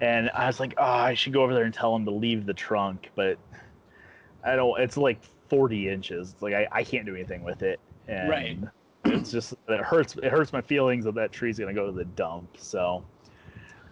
and 0.00 0.30
I 0.30 0.46
was 0.46 0.60
like, 0.60 0.74
oh, 0.78 0.82
I 0.82 1.14
should 1.14 1.32
go 1.32 1.42
over 1.42 1.54
there 1.54 1.64
and 1.64 1.74
tell 1.74 1.92
them 1.92 2.04
to 2.04 2.10
leave 2.10 2.46
the 2.46 2.54
trunk, 2.54 3.10
but 3.14 3.38
I 4.44 4.56
don't. 4.56 4.80
It's 4.80 4.96
like 4.96 5.20
forty 5.48 5.88
inches. 5.88 6.32
It's 6.32 6.42
like 6.42 6.54
I, 6.54 6.66
I 6.70 6.84
can't 6.84 7.06
do 7.06 7.14
anything 7.14 7.42
with 7.42 7.62
it, 7.62 7.80
and 8.06 8.28
Right. 8.28 8.58
it's 9.04 9.30
just 9.30 9.54
it 9.68 9.80
hurts. 9.80 10.16
It 10.16 10.30
hurts 10.30 10.52
my 10.52 10.60
feelings 10.60 11.04
that 11.04 11.14
that 11.16 11.32
tree's 11.32 11.58
gonna 11.58 11.74
go 11.74 11.86
to 11.86 11.92
the 11.92 12.04
dump. 12.04 12.56
So. 12.58 13.04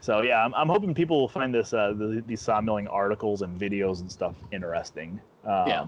So 0.00 0.20
yeah, 0.22 0.44
I'm, 0.44 0.54
I'm 0.54 0.68
hoping 0.68 0.94
people 0.94 1.18
will 1.18 1.26
find 1.28 1.52
this 1.52 1.72
uh, 1.72 1.92
the, 1.96 2.22
these 2.26 2.40
sawmilling 2.40 2.86
articles 2.88 3.42
and 3.42 3.58
videos 3.58 4.00
and 4.00 4.12
stuff 4.12 4.36
interesting. 4.52 5.18
Um, 5.44 5.66
Yeah. 5.66 5.84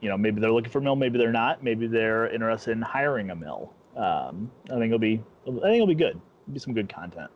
You 0.00 0.08
know, 0.08 0.16
maybe 0.18 0.40
they're 0.40 0.50
looking 0.50 0.70
for 0.70 0.78
a 0.78 0.82
mill, 0.82 0.96
maybe 0.96 1.18
they're 1.18 1.30
not. 1.30 1.62
Maybe 1.62 1.86
they're 1.86 2.28
interested 2.30 2.72
in 2.72 2.82
hiring 2.82 3.30
a 3.30 3.36
mill. 3.36 3.72
Um, 3.96 4.50
I 4.66 4.70
think 4.70 4.86
it'll 4.86 4.98
be 4.98 5.22
I 5.46 5.50
think 5.50 5.64
it'll 5.74 5.86
be 5.86 5.94
good. 5.94 6.20
It'll 6.42 6.52
be 6.54 6.58
some 6.58 6.74
good 6.74 6.88
content. 6.88 7.30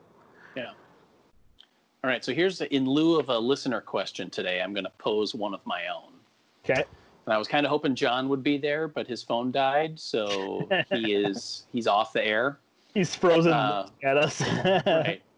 All 2.04 2.10
right, 2.10 2.24
so 2.24 2.32
here's 2.32 2.60
in 2.60 2.88
lieu 2.88 3.18
of 3.18 3.28
a 3.28 3.38
listener 3.38 3.80
question 3.80 4.30
today, 4.30 4.60
I'm 4.62 4.72
going 4.72 4.84
to 4.84 4.92
pose 4.98 5.34
one 5.34 5.52
of 5.52 5.60
my 5.66 5.88
own. 5.88 6.12
Okay. 6.64 6.84
And 7.26 7.34
I 7.34 7.38
was 7.38 7.48
kind 7.48 7.66
of 7.66 7.70
hoping 7.70 7.94
John 7.94 8.28
would 8.28 8.42
be 8.42 8.56
there, 8.56 8.86
but 8.88 9.06
his 9.06 9.22
phone 9.22 9.50
died, 9.50 9.98
so 9.98 10.68
he 10.92 11.12
is 11.14 11.66
he's 11.72 11.86
off 11.86 12.12
the 12.12 12.24
air. 12.24 12.58
He's 12.94 13.14
frozen 13.14 13.52
Uh, 13.52 13.88
at 14.02 14.16
us. 14.16 14.40
Right. 14.86 15.22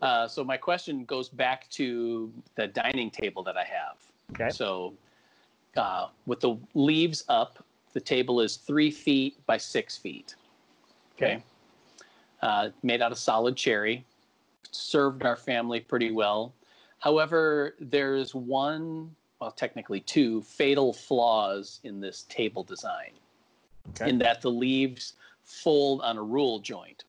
Uh, 0.00 0.28
so 0.28 0.44
my 0.44 0.56
question 0.56 1.04
goes 1.06 1.28
back 1.28 1.68
to 1.70 2.32
the 2.54 2.68
dining 2.68 3.10
table 3.10 3.42
that 3.42 3.56
I 3.56 3.64
have. 3.64 3.96
Okay. 4.30 4.48
So 4.48 4.94
uh, 5.76 6.06
with 6.24 6.38
the 6.38 6.56
leaves 6.74 7.24
up, 7.28 7.64
the 7.94 8.00
table 8.00 8.40
is 8.40 8.58
three 8.58 8.92
feet 8.92 9.44
by 9.46 9.56
six 9.56 9.96
feet. 9.96 10.36
Okay. 11.16 11.42
Uh, 12.42 12.68
made 12.84 13.02
out 13.02 13.10
of 13.10 13.18
solid 13.18 13.56
cherry. 13.56 14.04
Served 14.70 15.24
our 15.24 15.36
family 15.36 15.80
pretty 15.80 16.10
well. 16.10 16.54
However, 16.98 17.74
there's 17.80 18.34
one, 18.34 19.14
well, 19.40 19.52
technically 19.52 20.00
two 20.00 20.42
fatal 20.42 20.92
flaws 20.92 21.80
in 21.84 22.00
this 22.00 22.24
table 22.28 22.64
design. 22.64 23.12
Okay. 23.90 24.10
In 24.10 24.18
that 24.18 24.42
the 24.42 24.50
leaves 24.50 25.14
fold 25.44 26.02
on 26.02 26.18
a 26.18 26.22
rule 26.22 26.58
joint. 26.58 27.04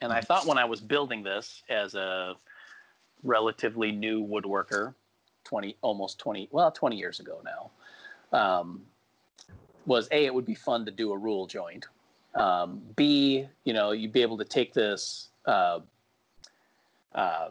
And 0.00 0.12
I 0.12 0.20
thought 0.20 0.46
when 0.46 0.58
I 0.58 0.64
was 0.64 0.80
building 0.80 1.22
this 1.22 1.62
as 1.68 1.94
a 1.94 2.34
relatively 3.22 3.92
new 3.92 4.24
woodworker, 4.24 4.94
20, 5.44 5.76
almost 5.82 6.18
20, 6.18 6.48
well, 6.52 6.70
20 6.70 6.96
years 6.96 7.20
ago 7.20 7.42
now, 7.44 8.38
um, 8.38 8.82
was 9.86 10.08
A, 10.12 10.26
it 10.26 10.34
would 10.34 10.46
be 10.46 10.54
fun 10.54 10.84
to 10.86 10.90
do 10.90 11.12
a 11.12 11.18
rule 11.18 11.46
joint. 11.46 11.86
Um, 12.34 12.80
B, 12.96 13.46
you 13.64 13.72
know, 13.72 13.90
you'd 13.90 14.12
be 14.12 14.22
able 14.22 14.38
to 14.38 14.44
take 14.44 14.72
this, 14.72 15.28
uh, 15.46 15.80
uh, 17.14 17.48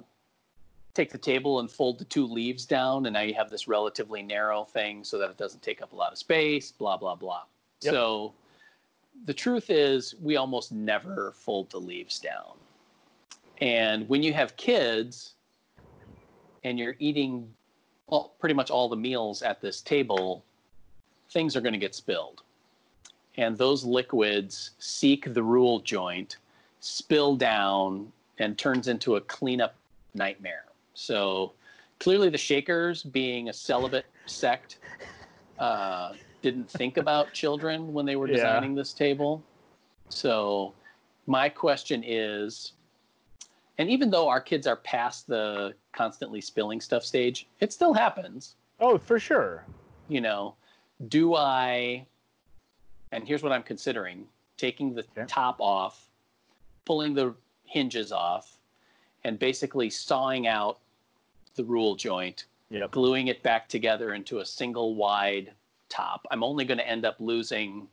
take 0.93 1.11
the 1.11 1.17
table 1.17 1.59
and 1.59 1.69
fold 1.69 1.99
the 1.99 2.05
two 2.05 2.25
leaves 2.25 2.65
down, 2.65 3.05
and 3.05 3.13
now 3.13 3.21
you 3.21 3.33
have 3.33 3.49
this 3.49 3.67
relatively 3.67 4.21
narrow 4.21 4.63
thing 4.63 5.03
so 5.03 5.17
that 5.17 5.29
it 5.29 5.37
doesn't 5.37 5.61
take 5.61 5.81
up 5.81 5.93
a 5.93 5.95
lot 5.95 6.11
of 6.11 6.17
space, 6.17 6.71
blah, 6.71 6.97
blah, 6.97 7.15
blah. 7.15 7.43
Yep. 7.81 7.93
So 7.93 8.33
the 9.25 9.33
truth 9.33 9.69
is, 9.69 10.15
we 10.21 10.35
almost 10.37 10.71
never 10.71 11.33
fold 11.35 11.69
the 11.69 11.79
leaves 11.79 12.19
down. 12.19 12.57
And 13.61 14.07
when 14.07 14.23
you 14.23 14.33
have 14.33 14.55
kids 14.55 15.33
and 16.63 16.79
you're 16.79 16.95
eating 16.99 17.53
all, 18.07 18.35
pretty 18.39 18.55
much 18.55 18.69
all 18.69 18.89
the 18.89 18.95
meals 18.95 19.41
at 19.41 19.61
this 19.61 19.81
table, 19.81 20.43
things 21.31 21.55
are 21.55 21.61
going 21.61 21.73
to 21.73 21.79
get 21.79 21.95
spilled. 21.95 22.41
And 23.37 23.57
those 23.57 23.83
liquids 23.83 24.71
seek 24.79 25.33
the 25.33 25.43
rule 25.43 25.79
joint, 25.79 26.37
spill 26.79 27.35
down, 27.35 28.11
and 28.39 28.57
turns 28.57 28.87
into 28.87 29.15
a 29.17 29.21
cleanup 29.21 29.75
nightmare. 30.13 30.65
So 30.93 31.53
clearly, 31.99 32.29
the 32.29 32.37
Shakers, 32.37 33.03
being 33.03 33.49
a 33.49 33.53
celibate 33.53 34.05
sect, 34.25 34.79
uh, 35.57 36.13
didn't 36.41 36.69
think 36.69 36.97
about 36.97 37.33
children 37.33 37.93
when 37.93 38.05
they 38.05 38.15
were 38.15 38.27
Yeah. 38.27 38.35
designing 38.35 38.75
this 38.75 38.93
table. 38.93 39.43
So 40.09 40.73
my 41.27 41.49
question 41.49 42.03
is 42.05 42.73
and 43.77 43.89
even 43.89 44.09
though 44.09 44.27
our 44.27 44.41
kids 44.41 44.67
are 44.67 44.75
past 44.75 45.25
the 45.25 45.73
constantly 45.93 46.41
spilling 46.41 46.81
stuff 46.81 47.01
stage, 47.01 47.47
it 47.61 47.71
still 47.71 47.93
happens. 47.93 48.55
oh, 48.81 48.97
for 48.97 49.17
sure. 49.19 49.63
You 50.09 50.19
know, 50.19 50.55
do 51.07 51.33
I 51.35 52.05
and 53.13 53.25
here's 53.25 53.41
what 53.41 53.51
I'm 53.53 53.63
considering 53.63 54.27
taking 54.57 54.93
the 54.93 55.05
Okay. 55.17 55.25
top 55.27 55.61
off, 55.61 56.09
pulling 56.85 57.13
the 57.13 57.33
hinges 57.69 58.11
off, 58.11 58.57
and 59.23 59.37
basically 59.39 59.89
sawing 59.89 60.47
out 60.47 60.79
the 61.55 61.63
rule 61.63 61.95
joint 61.95 62.45
Yep. 62.71 62.91
gluing 62.91 63.27
it 63.29 63.41
back 63.41 63.67
together 63.67 64.13
into 64.13 64.39
a 64.39 64.45
single 64.45 64.93
wide 64.93 65.51
top. 65.89 66.25
I'm 66.29 66.43
only 66.43 66.65
going 66.65 66.77
to 66.77 66.87
end 66.87 67.03
up 67.03 67.15
losing 67.19 67.87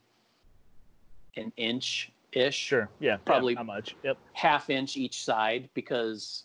an 1.36 1.50
inch 1.56 2.10
ish, 2.32 2.56
Sure. 2.56 2.88
Yeah. 3.00 3.16
Probably- 3.24 3.54
yeah, 3.54 3.60
not 3.60 3.66
much. 3.66 3.96
Yep. 4.02 4.18
half 4.34 4.68
inch 4.68 4.96
each 4.98 5.24
side 5.24 5.70
because 5.72 6.44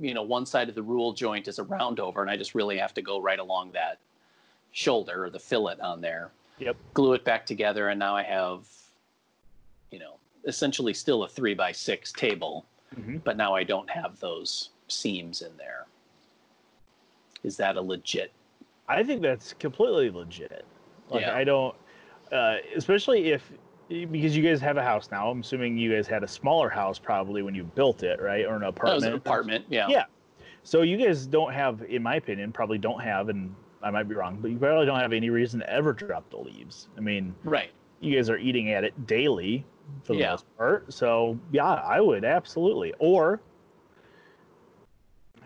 you 0.00 0.12
know 0.14 0.22
one 0.22 0.44
side 0.46 0.68
of 0.68 0.74
the 0.74 0.82
rule 0.82 1.12
joint 1.12 1.46
is 1.48 1.58
a 1.60 1.64
round 1.64 2.00
over, 2.00 2.20
and 2.22 2.30
I 2.30 2.36
just 2.36 2.54
really 2.54 2.78
have 2.78 2.94
to 2.94 3.02
go 3.02 3.20
right 3.20 3.38
along 3.38 3.72
that 3.72 3.98
shoulder 4.72 5.24
or 5.24 5.30
the 5.30 5.38
fillet 5.40 5.76
on 5.80 6.00
there. 6.00 6.30
Yep. 6.58 6.76
Glue 6.94 7.12
it 7.14 7.24
back 7.24 7.46
together, 7.46 7.88
and 7.90 7.98
now 8.00 8.16
I 8.16 8.22
have, 8.24 8.66
you 9.92 9.98
know, 10.00 10.16
essentially 10.48 10.94
still 10.94 11.22
a 11.24 11.28
three 11.28 11.54
by 11.54 11.70
six 11.72 12.12
table, 12.12 12.66
Mhm. 12.96 13.22
but 13.24 13.36
now 13.36 13.54
I 13.54 13.62
don't 13.64 13.88
have 13.90 14.18
those 14.20 14.70
seams 14.88 15.42
in 15.42 15.56
there. 15.56 15.86
Is 17.42 17.56
that 17.58 17.76
a 17.76 17.80
legit 17.80 18.32
I 18.90 19.02
think 19.04 19.20
that's 19.20 19.52
completely 19.52 20.08
legit. 20.10 20.64
Like 21.10 21.20
Yeah. 21.20 21.36
I 21.36 21.44
don't, 21.44 21.76
uh, 22.32 22.56
especially 22.74 23.32
if 23.32 23.52
because 23.90 24.34
you 24.34 24.42
guys 24.42 24.60
have 24.62 24.78
a 24.78 24.82
house 24.82 25.10
now. 25.10 25.30
I'm 25.30 25.40
assuming 25.40 25.76
you 25.76 25.94
guys 25.94 26.06
had 26.06 26.22
a 26.22 26.28
smaller 26.28 26.70
house 26.70 26.98
probably 26.98 27.42
when 27.42 27.54
you 27.54 27.64
built 27.64 28.02
it, 28.02 28.18
right, 28.20 28.46
or 28.46 28.54
an 28.56 28.62
That 28.62 28.82
was 28.82 29.04
an 29.04 29.12
apartment, 29.14 29.66
yeah. 29.68 29.88
Yeah. 29.88 30.04
So 30.62 30.82
you 30.82 30.96
guys 30.96 31.26
don't 31.26 31.52
have, 31.52 31.82
in 31.82 32.02
my 32.02 32.16
opinion, 32.16 32.50
probably 32.52 32.78
don't 32.78 33.00
have, 33.02 33.28
and 33.28 33.54
I 33.82 33.90
might 33.90 34.08
be 34.08 34.14
wrong, 34.14 34.38
but 34.40 34.50
you 34.50 34.56
probably 34.58 34.86
don't 34.86 35.00
have 35.00 35.12
any 35.12 35.28
reason 35.30 35.60
to 35.60 35.70
ever 35.70 35.92
drop 35.92 36.28
the 36.30 36.38
leaves. 36.38 36.88
I 36.96 37.00
mean, 37.00 37.34
Right. 37.44 37.70
you 38.00 38.14
guys 38.16 38.28
are 38.30 38.38
eating 38.38 38.72
at 38.72 38.84
it 38.84 39.06
daily 39.06 39.64
for 40.04 40.14
the 40.14 40.20
Yeah. 40.20 40.30
most 40.30 40.56
part. 40.56 40.92
So 40.92 41.38
yeah, 41.52 41.64
I 41.66 42.00
would 42.00 42.24
absolutely. 42.24 42.94
Or, 42.98 43.40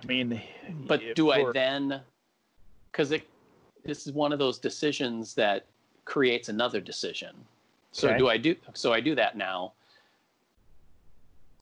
I 0.03 0.07
mean, 0.07 0.41
But 0.87 1.15
do 1.15 1.31
I 1.31 1.51
then 1.53 2.01
because 2.91 3.13
it 3.13 3.27
this 3.85 4.07
is 4.07 4.13
one 4.13 4.33
of 4.33 4.39
those 4.39 4.59
decisions 4.59 5.35
that 5.35 5.67
creates 6.05 6.49
another 6.49 6.81
decision. 6.81 7.35
So 7.93 8.09
Okay. 8.09 8.19
do 8.19 8.29
I 8.29 8.37
do 8.37 8.57
so 8.75 8.93
I 8.93 9.01
do 9.01 9.15
that 9.15 9.37
now. 9.37 9.73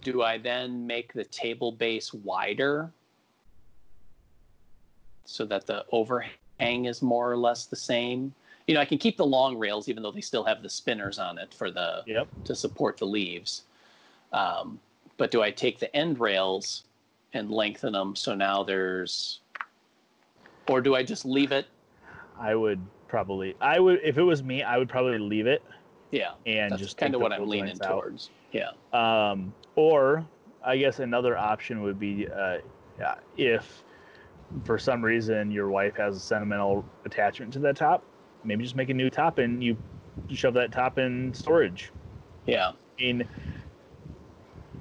Do 0.02 0.22
I 0.22 0.38
then 0.38 0.86
make 0.86 1.12
the 1.12 1.24
table 1.24 1.72
base 1.72 2.14
wider 2.14 2.90
so 5.26 5.44
that 5.46 5.66
the 5.66 5.84
overhang 5.92 6.86
is 6.86 7.02
more 7.02 7.30
or 7.30 7.36
less 7.36 7.66
the 7.66 7.76
same? 7.76 8.34
You 8.70 8.74
know, 8.74 8.80
I 8.82 8.84
can 8.84 8.98
keep 8.98 9.16
the 9.16 9.26
long 9.26 9.58
rails 9.58 9.88
even 9.88 10.00
though 10.00 10.12
they 10.12 10.20
still 10.20 10.44
have 10.44 10.62
the 10.62 10.70
spinners 10.70 11.18
on 11.18 11.38
it 11.38 11.52
for 11.52 11.72
the 11.72 12.04
Yep. 12.06 12.28
to 12.44 12.54
support 12.54 12.98
the 12.98 13.04
leaves. 13.04 13.64
Um, 14.32 14.78
but 15.16 15.32
do 15.32 15.42
I 15.42 15.50
take 15.50 15.80
the 15.80 15.94
end 15.96 16.20
rails 16.20 16.84
and 17.32 17.50
lengthen 17.50 17.92
them 17.94 18.14
so 18.14 18.32
now 18.32 18.62
there's, 18.62 19.40
or 20.68 20.80
do 20.80 20.94
I 20.94 21.02
just 21.02 21.24
leave 21.24 21.50
it? 21.50 21.66
I 22.38 22.54
would 22.54 22.78
probably, 23.08 23.56
I 23.60 23.80
would, 23.80 23.98
if 24.04 24.18
it 24.18 24.22
was 24.22 24.44
me, 24.44 24.62
I 24.62 24.78
would 24.78 24.88
probably 24.88 25.18
leave 25.18 25.48
it 25.48 25.64
Yeah. 26.12 26.34
and 26.46 26.70
That's 26.70 26.80
just 26.80 26.96
kind 26.96 27.12
of 27.16 27.20
what 27.20 27.32
I'm 27.32 27.48
leaning 27.48 27.70
joints 27.70 27.80
out. 27.80 27.90
towards. 27.90 28.30
Yeah. 28.52 28.70
Um, 28.92 29.52
or 29.74 30.24
I 30.64 30.76
guess 30.76 31.00
another 31.00 31.36
option 31.36 31.82
would 31.82 31.98
be 31.98 32.28
uh, 32.28 32.58
yeah, 33.00 33.16
if 33.36 33.82
for 34.62 34.78
some 34.78 35.04
reason 35.04 35.50
your 35.50 35.70
wife 35.70 35.96
has 35.96 36.16
a 36.16 36.20
sentimental 36.20 36.84
attachment 37.04 37.52
to 37.54 37.58
that 37.58 37.74
top, 37.74 38.04
maybe 38.44 38.62
just 38.64 38.76
make 38.76 38.90
a 38.90 38.94
new 38.94 39.10
top 39.10 39.38
and 39.38 39.62
you 39.62 39.76
shove 40.32 40.54
that 40.54 40.72
top 40.72 40.98
in 40.98 41.32
storage. 41.34 41.90
Yeah. 42.46 42.68
I 42.70 43.02
mean, 43.02 43.28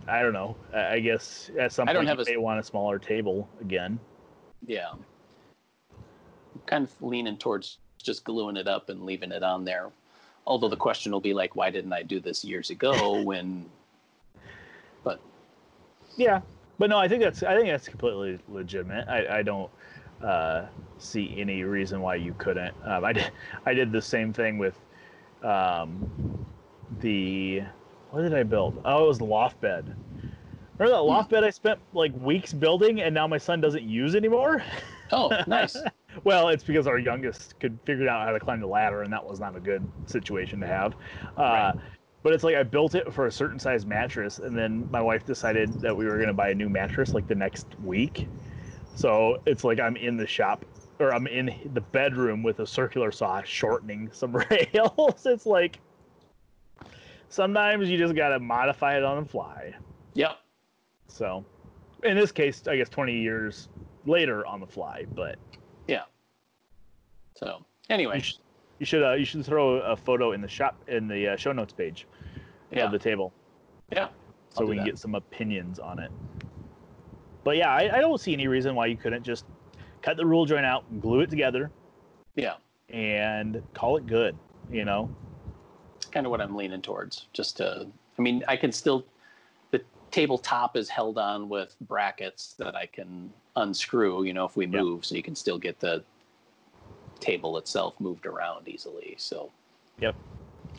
I 0.07 0.22
don't 0.22 0.34
know. 0.34 0.55
I 0.74 0.93
I 0.93 0.99
guess 0.99 1.51
at 1.57 1.72
some 1.72 1.88
I 1.88 1.93
don't 1.93 2.05
point 2.05 2.18
have 2.18 2.28
you 2.28 2.34
a- 2.34 2.38
may 2.38 2.38
want 2.38 2.60
a 2.60 2.64
smaller 2.64 2.99
table 2.99 3.47
again. 3.62 3.99
Yeah. 4.66 4.91
I'm 5.91 6.62
kind 6.66 6.84
of 6.84 7.01
leaning 7.01 7.38
towards 7.38 7.78
just 8.01 8.24
gluing 8.24 8.57
it 8.57 8.68
up 8.68 8.89
and 8.89 9.05
leaving 9.05 9.32
it 9.32 9.43
on 9.43 9.66
there. 9.66 9.91
Although 10.47 10.70
the 10.70 10.78
question 10.78 11.12
will 11.12 11.20
be 11.20 11.34
like, 11.34 11.55
why 11.55 11.70
didn't 11.70 11.93
I 11.93 12.01
do 12.03 12.20
this 12.20 12.43
years 12.43 12.70
ago 12.70 13.22
when 13.24 13.66
but 15.03 15.20
Yeah, 16.18 16.41
but 16.78 16.89
no, 16.89 16.97
I 16.97 17.07
think 17.07 17.22
that's 17.22 17.43
I 17.43 17.55
think 17.55 17.68
that's 17.68 17.88
completely 17.88 18.39
legitimate. 18.49 19.07
I, 19.07 19.39
I 19.39 19.43
don't 19.43 19.70
uh, 20.22 20.67
see 20.97 21.39
any 21.39 21.63
reason 21.63 22.01
why 22.01 22.15
you 22.15 22.34
couldn't. 22.38 22.76
Um, 22.84 23.05
I 23.05 23.13
did 23.13 23.32
I 23.65 23.74
did 23.74 23.91
the 23.91 24.01
same 24.01 24.34
thing 24.34 24.57
with 24.57 24.80
um, 25.43 26.05
the 26.99 27.63
what 28.09 28.22
did 28.22 28.34
I 28.34 28.43
build? 28.43 28.82
Oh, 28.86 29.05
it 29.05 29.07
was 29.07 29.17
the 29.20 29.26
loft 29.26 29.59
bed. 29.61 29.95
Remember 30.78 30.95
that 30.97 31.03
loft 31.03 31.30
bed 31.30 31.43
I 31.43 31.49
spent 31.49 31.80
like 31.93 32.13
weeks 32.15 32.53
building, 32.53 33.01
and 33.01 33.13
now 33.13 33.28
my 33.28 33.38
son 33.38 33.61
doesn't 33.61 33.84
use 33.84 34.15
anymore. 34.15 34.63
oh 35.11 35.36
nice. 35.45 35.86
well, 36.24 36.49
it's 36.49 36.63
because 36.63 36.88
our 36.88 36.97
youngest 36.97 37.59
could 37.59 37.80
figure 37.86 38.07
out 38.09 38.26
how 38.26 38.32
to 38.32 38.39
climb 38.39 38.61
the 38.61 38.67
ladder, 38.67 39.03
and 39.03 39.11
that 39.13 39.26
was 39.26 39.39
not 39.39 39.55
a 39.55 39.59
good 39.59 39.89
situation 40.05 40.59
to 40.61 40.67
have. 40.67 40.95
Uh, 41.38 41.74
Right. 41.76 41.76
But 42.22 42.34
it's 42.34 42.43
like 42.43 42.55
I 42.55 42.63
built 42.63 42.95
it 42.95 43.13
for 43.13 43.28
a 43.28 43.32
certain 43.32 43.59
size 43.59 43.86
mattress, 43.86 44.39
and 44.39 44.57
then 44.57 44.89
my 44.91 45.01
wife 45.01 45.24
decided 45.26 45.80
that 45.82 45.95
we 45.95 46.05
were 46.05 46.15
going 46.17 46.28
to 46.28 46.34
buy 46.34 46.49
a 46.49 46.55
new 46.55 46.67
mattress 46.70 47.13
like 47.13 47.28
the 47.28 47.36
next 47.36 47.67
week. 47.80 48.28
So 48.96 49.42
it's 49.46 49.64
like 49.64 49.80
I'm 49.80 49.96
in 49.96 50.18
the 50.18 50.28
shop, 50.28 50.66
or 51.00 51.14
I'm 51.14 51.28
in 51.28 51.72
the 51.74 51.82
bedroom 51.82 52.44
with 52.44 52.60
a 52.60 52.68
circular 52.68 53.12
saw 53.12 53.42
shortening 53.44 54.10
some 54.12 54.36
rails. 54.52 55.26
It's 55.26 55.46
like 55.46 55.80
sometimes 57.30 57.90
you 57.90 57.98
just 57.98 58.16
got 58.16 58.30
to 58.30 58.40
modify 58.40 58.98
it 58.98 59.04
on 59.04 59.24
the 59.24 59.30
fly. 59.30 59.74
Yep. 60.16 60.38
So 61.08 61.46
in 62.04 62.18
this 62.18 62.32
case, 62.32 62.64
I 62.68 62.78
guess 62.78 62.90
20 62.90 63.14
years 63.14 63.70
later 64.06 64.46
on 64.46 64.60
the 64.60 64.68
fly, 64.68 65.06
but 65.16 65.38
yeah. 65.88 66.04
So 67.36 67.64
anyway, 67.90 68.16
You 68.16 68.22
should 68.22 68.38
you 68.80 68.86
should, 68.86 69.04
uh, 69.04 69.14
you 69.14 69.26
should 69.26 69.46
throw 69.46 69.76
a 69.82 69.96
photo 69.96 70.32
in 70.32 70.42
the 70.42 70.48
shop 70.48 70.78
in 70.88 71.08
the 71.08 71.30
uh, 71.30 71.36
show 71.36 71.52
notes 71.52 71.74
page 71.74 72.08
yeah. 72.72 72.86
of 72.86 72.92
the 72.94 73.00
table 73.00 73.34
Yeah. 73.92 74.08
so 74.52 74.62
I'll 74.62 74.68
we 74.68 74.76
can 74.76 74.86
that. 74.86 74.92
get 74.92 75.00
some 75.00 75.16
opinions 75.16 75.80
on 75.80 76.00
it. 76.00 76.12
But 77.50 77.58
yeah, 77.58 77.74
I, 77.74 77.97
I 77.97 78.00
don't 78.00 78.22
see 78.22 78.32
any 78.32 78.45
reason 78.47 78.76
why 78.76 78.86
you 78.86 78.95
couldn't 78.95 79.24
just 79.24 79.43
cut 80.04 80.18
the 80.18 80.24
rule 80.28 80.45
joint 80.45 80.68
out, 80.68 80.84
glue 81.02 81.22
it 81.22 81.32
together, 81.32 81.72
Yeah. 82.36 82.58
and 82.89 83.64
call 83.74 83.97
it 83.97 84.06
good. 84.06 84.38
You 84.72 84.86
know, 84.86 85.10
It's 85.95 86.06
kind 86.06 86.28
of 86.28 86.30
what 86.30 86.41
I'm 86.41 86.56
leaning 86.56 86.84
towards. 86.84 87.26
Just 87.34 87.58
to, 87.58 87.88
I 88.20 88.22
mean, 88.22 88.43
I 88.47 88.56
can 88.56 88.72
still, 88.72 89.04
the 89.72 89.82
tabletop 90.12 90.78
is 90.78 90.89
held 90.89 91.18
on 91.18 91.50
with 91.50 91.76
brackets 91.82 92.54
that 92.60 92.76
I 92.76 92.86
can 92.86 93.34
unscrew, 93.56 94.26
you 94.26 94.34
know, 94.36 94.45
if 94.45 94.56
we 94.56 94.68
move, 94.68 95.04
so 95.04 95.16
you 95.16 95.24
can 95.24 95.36
still 95.36 95.58
get 95.58 95.80
the 95.80 96.04
table 97.20 97.58
itself 97.58 98.00
moved 98.00 98.28
around 98.28 98.68
easily. 98.68 99.16
So, 99.18 99.50
Yep. 100.00 100.14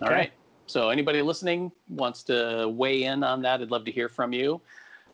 All 0.02 0.06
Okay. 0.06 0.14
right. 0.14 0.32
So, 0.68 0.90
anybody 0.90 1.20
listening 1.20 1.72
wants 1.88 2.22
to 2.22 2.68
weigh 2.68 3.02
in 3.02 3.24
on 3.24 3.42
that, 3.42 3.60
I'd 3.60 3.72
love 3.72 3.84
to 3.86 3.90
hear 3.90 4.08
from 4.08 4.32
you. 4.32 4.60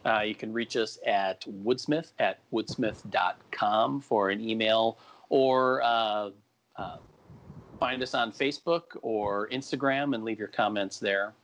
Uh, 0.06 0.20
you 0.20 0.36
can 0.36 0.52
reach 0.52 0.76
us 0.76 0.98
at 1.04 1.44
woodsmith 1.64 2.12
at 2.20 2.38
woodsmith.com 2.52 4.00
for 4.00 4.30
an 4.30 4.40
email 4.40 4.98
or 5.30 5.82
uh, 5.82 6.30
uh, 6.76 6.98
find 7.80 8.02
us 8.02 8.14
on 8.14 8.30
Facebook 8.30 8.82
or 9.02 9.48
Instagram 9.48 10.14
and 10.14 10.24
leave 10.24 10.38
your 10.38 10.48
comments 10.48 11.00
there. 11.00 11.34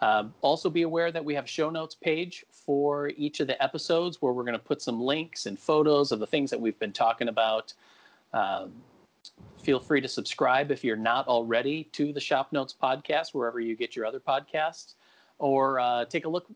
Um, 0.00 0.34
also, 0.42 0.70
be 0.70 0.82
aware 0.82 1.10
that 1.10 1.24
we 1.24 1.34
have 1.34 1.46
a 1.46 1.48
show 1.48 1.70
notes 1.70 1.94
page 1.94 2.44
for 2.50 3.08
each 3.16 3.40
of 3.40 3.46
the 3.46 3.60
episodes 3.62 4.20
where 4.20 4.32
we're 4.32 4.44
going 4.44 4.52
to 4.52 4.58
put 4.58 4.82
some 4.82 5.00
links 5.00 5.46
and 5.46 5.58
photos 5.58 6.12
of 6.12 6.20
the 6.20 6.26
things 6.26 6.50
that 6.50 6.60
we've 6.60 6.78
been 6.78 6.92
talking 6.92 7.28
about. 7.28 7.72
Um, 8.32 8.72
feel 9.58 9.80
free 9.80 10.02
to 10.02 10.08
subscribe 10.08 10.70
if 10.70 10.84
you're 10.84 10.96
not 10.96 11.26
already 11.26 11.84
to 11.92 12.12
the 12.12 12.20
Shop 12.20 12.52
Notes 12.52 12.74
podcast, 12.80 13.32
wherever 13.32 13.58
you 13.58 13.74
get 13.74 13.96
your 13.96 14.04
other 14.04 14.20
podcasts, 14.20 14.94
or 15.38 15.80
uh, 15.80 16.04
take 16.04 16.26
a 16.26 16.28
look 16.28 16.46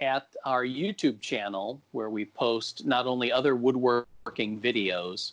at 0.00 0.26
our 0.44 0.64
YouTube 0.64 1.20
channel 1.20 1.80
where 1.92 2.10
we 2.10 2.24
post 2.24 2.86
not 2.86 3.06
only 3.06 3.32
other 3.32 3.56
woodworking 3.56 4.60
videos, 4.60 5.32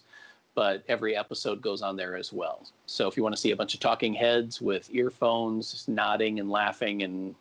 but 0.56 0.84
every 0.88 1.16
episode 1.16 1.62
goes 1.62 1.82
on 1.82 1.96
there 1.96 2.16
as 2.16 2.32
well. 2.32 2.66
So 2.86 3.08
if 3.08 3.18
you 3.18 3.24
want 3.24 3.36
to 3.36 3.42
see 3.42 3.52
a 3.52 3.56
bunch 3.56 3.74
of 3.74 3.80
talking 3.80 4.14
heads 4.14 4.62
with 4.62 4.90
earphones, 4.94 5.86
nodding 5.88 6.40
and 6.40 6.50
laughing 6.50 7.04
and 7.04 7.36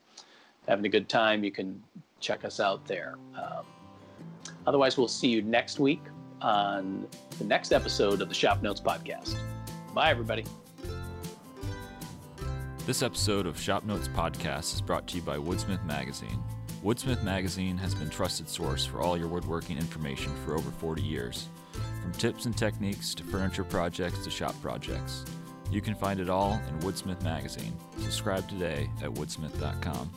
having 0.66 0.84
a 0.84 0.88
good 0.88 1.08
time, 1.08 1.44
you 1.44 1.52
can 1.52 1.82
check 2.20 2.44
us 2.44 2.58
out 2.58 2.84
there. 2.86 3.14
Um, 3.36 3.64
otherwise, 4.66 4.98
we'll 4.98 5.08
see 5.08 5.28
you 5.28 5.42
next 5.42 5.78
week 5.78 6.02
on 6.42 7.06
the 7.38 7.44
next 7.44 7.72
episode 7.72 8.20
of 8.20 8.28
the 8.28 8.34
Shop 8.34 8.62
Notes 8.62 8.80
podcast. 8.80 9.36
Bye, 9.94 10.10
everybody. 10.10 10.44
This 12.84 13.02
episode 13.02 13.46
of 13.46 13.58
Shop 13.58 13.84
Notes 13.84 14.08
Podcast 14.08 14.74
is 14.74 14.82
brought 14.82 15.06
to 15.06 15.16
you 15.16 15.22
by 15.22 15.38
Woodsmith 15.38 15.82
Magazine. 15.86 16.42
Woodsmith 16.84 17.22
Magazine 17.22 17.78
has 17.78 17.94
been 17.94 18.10
trusted 18.10 18.46
source 18.46 18.84
for 18.84 19.00
all 19.00 19.16
your 19.16 19.26
woodworking 19.26 19.78
information 19.78 20.30
for 20.44 20.54
over 20.54 20.70
40 20.70 21.00
years. 21.00 21.48
From 22.02 22.12
tips 22.12 22.44
and 22.44 22.54
techniques 22.54 23.14
to 23.14 23.24
furniture 23.24 23.64
projects 23.64 24.22
to 24.24 24.30
shop 24.30 24.54
projects. 24.60 25.24
You 25.70 25.80
can 25.80 25.94
find 25.94 26.20
it 26.20 26.28
all 26.28 26.60
in 26.68 26.78
Woodsmith 26.80 27.22
Magazine. 27.22 27.74
Subscribe 27.96 28.46
today 28.50 28.90
at 29.02 29.08
woodsmith.com. 29.14 30.10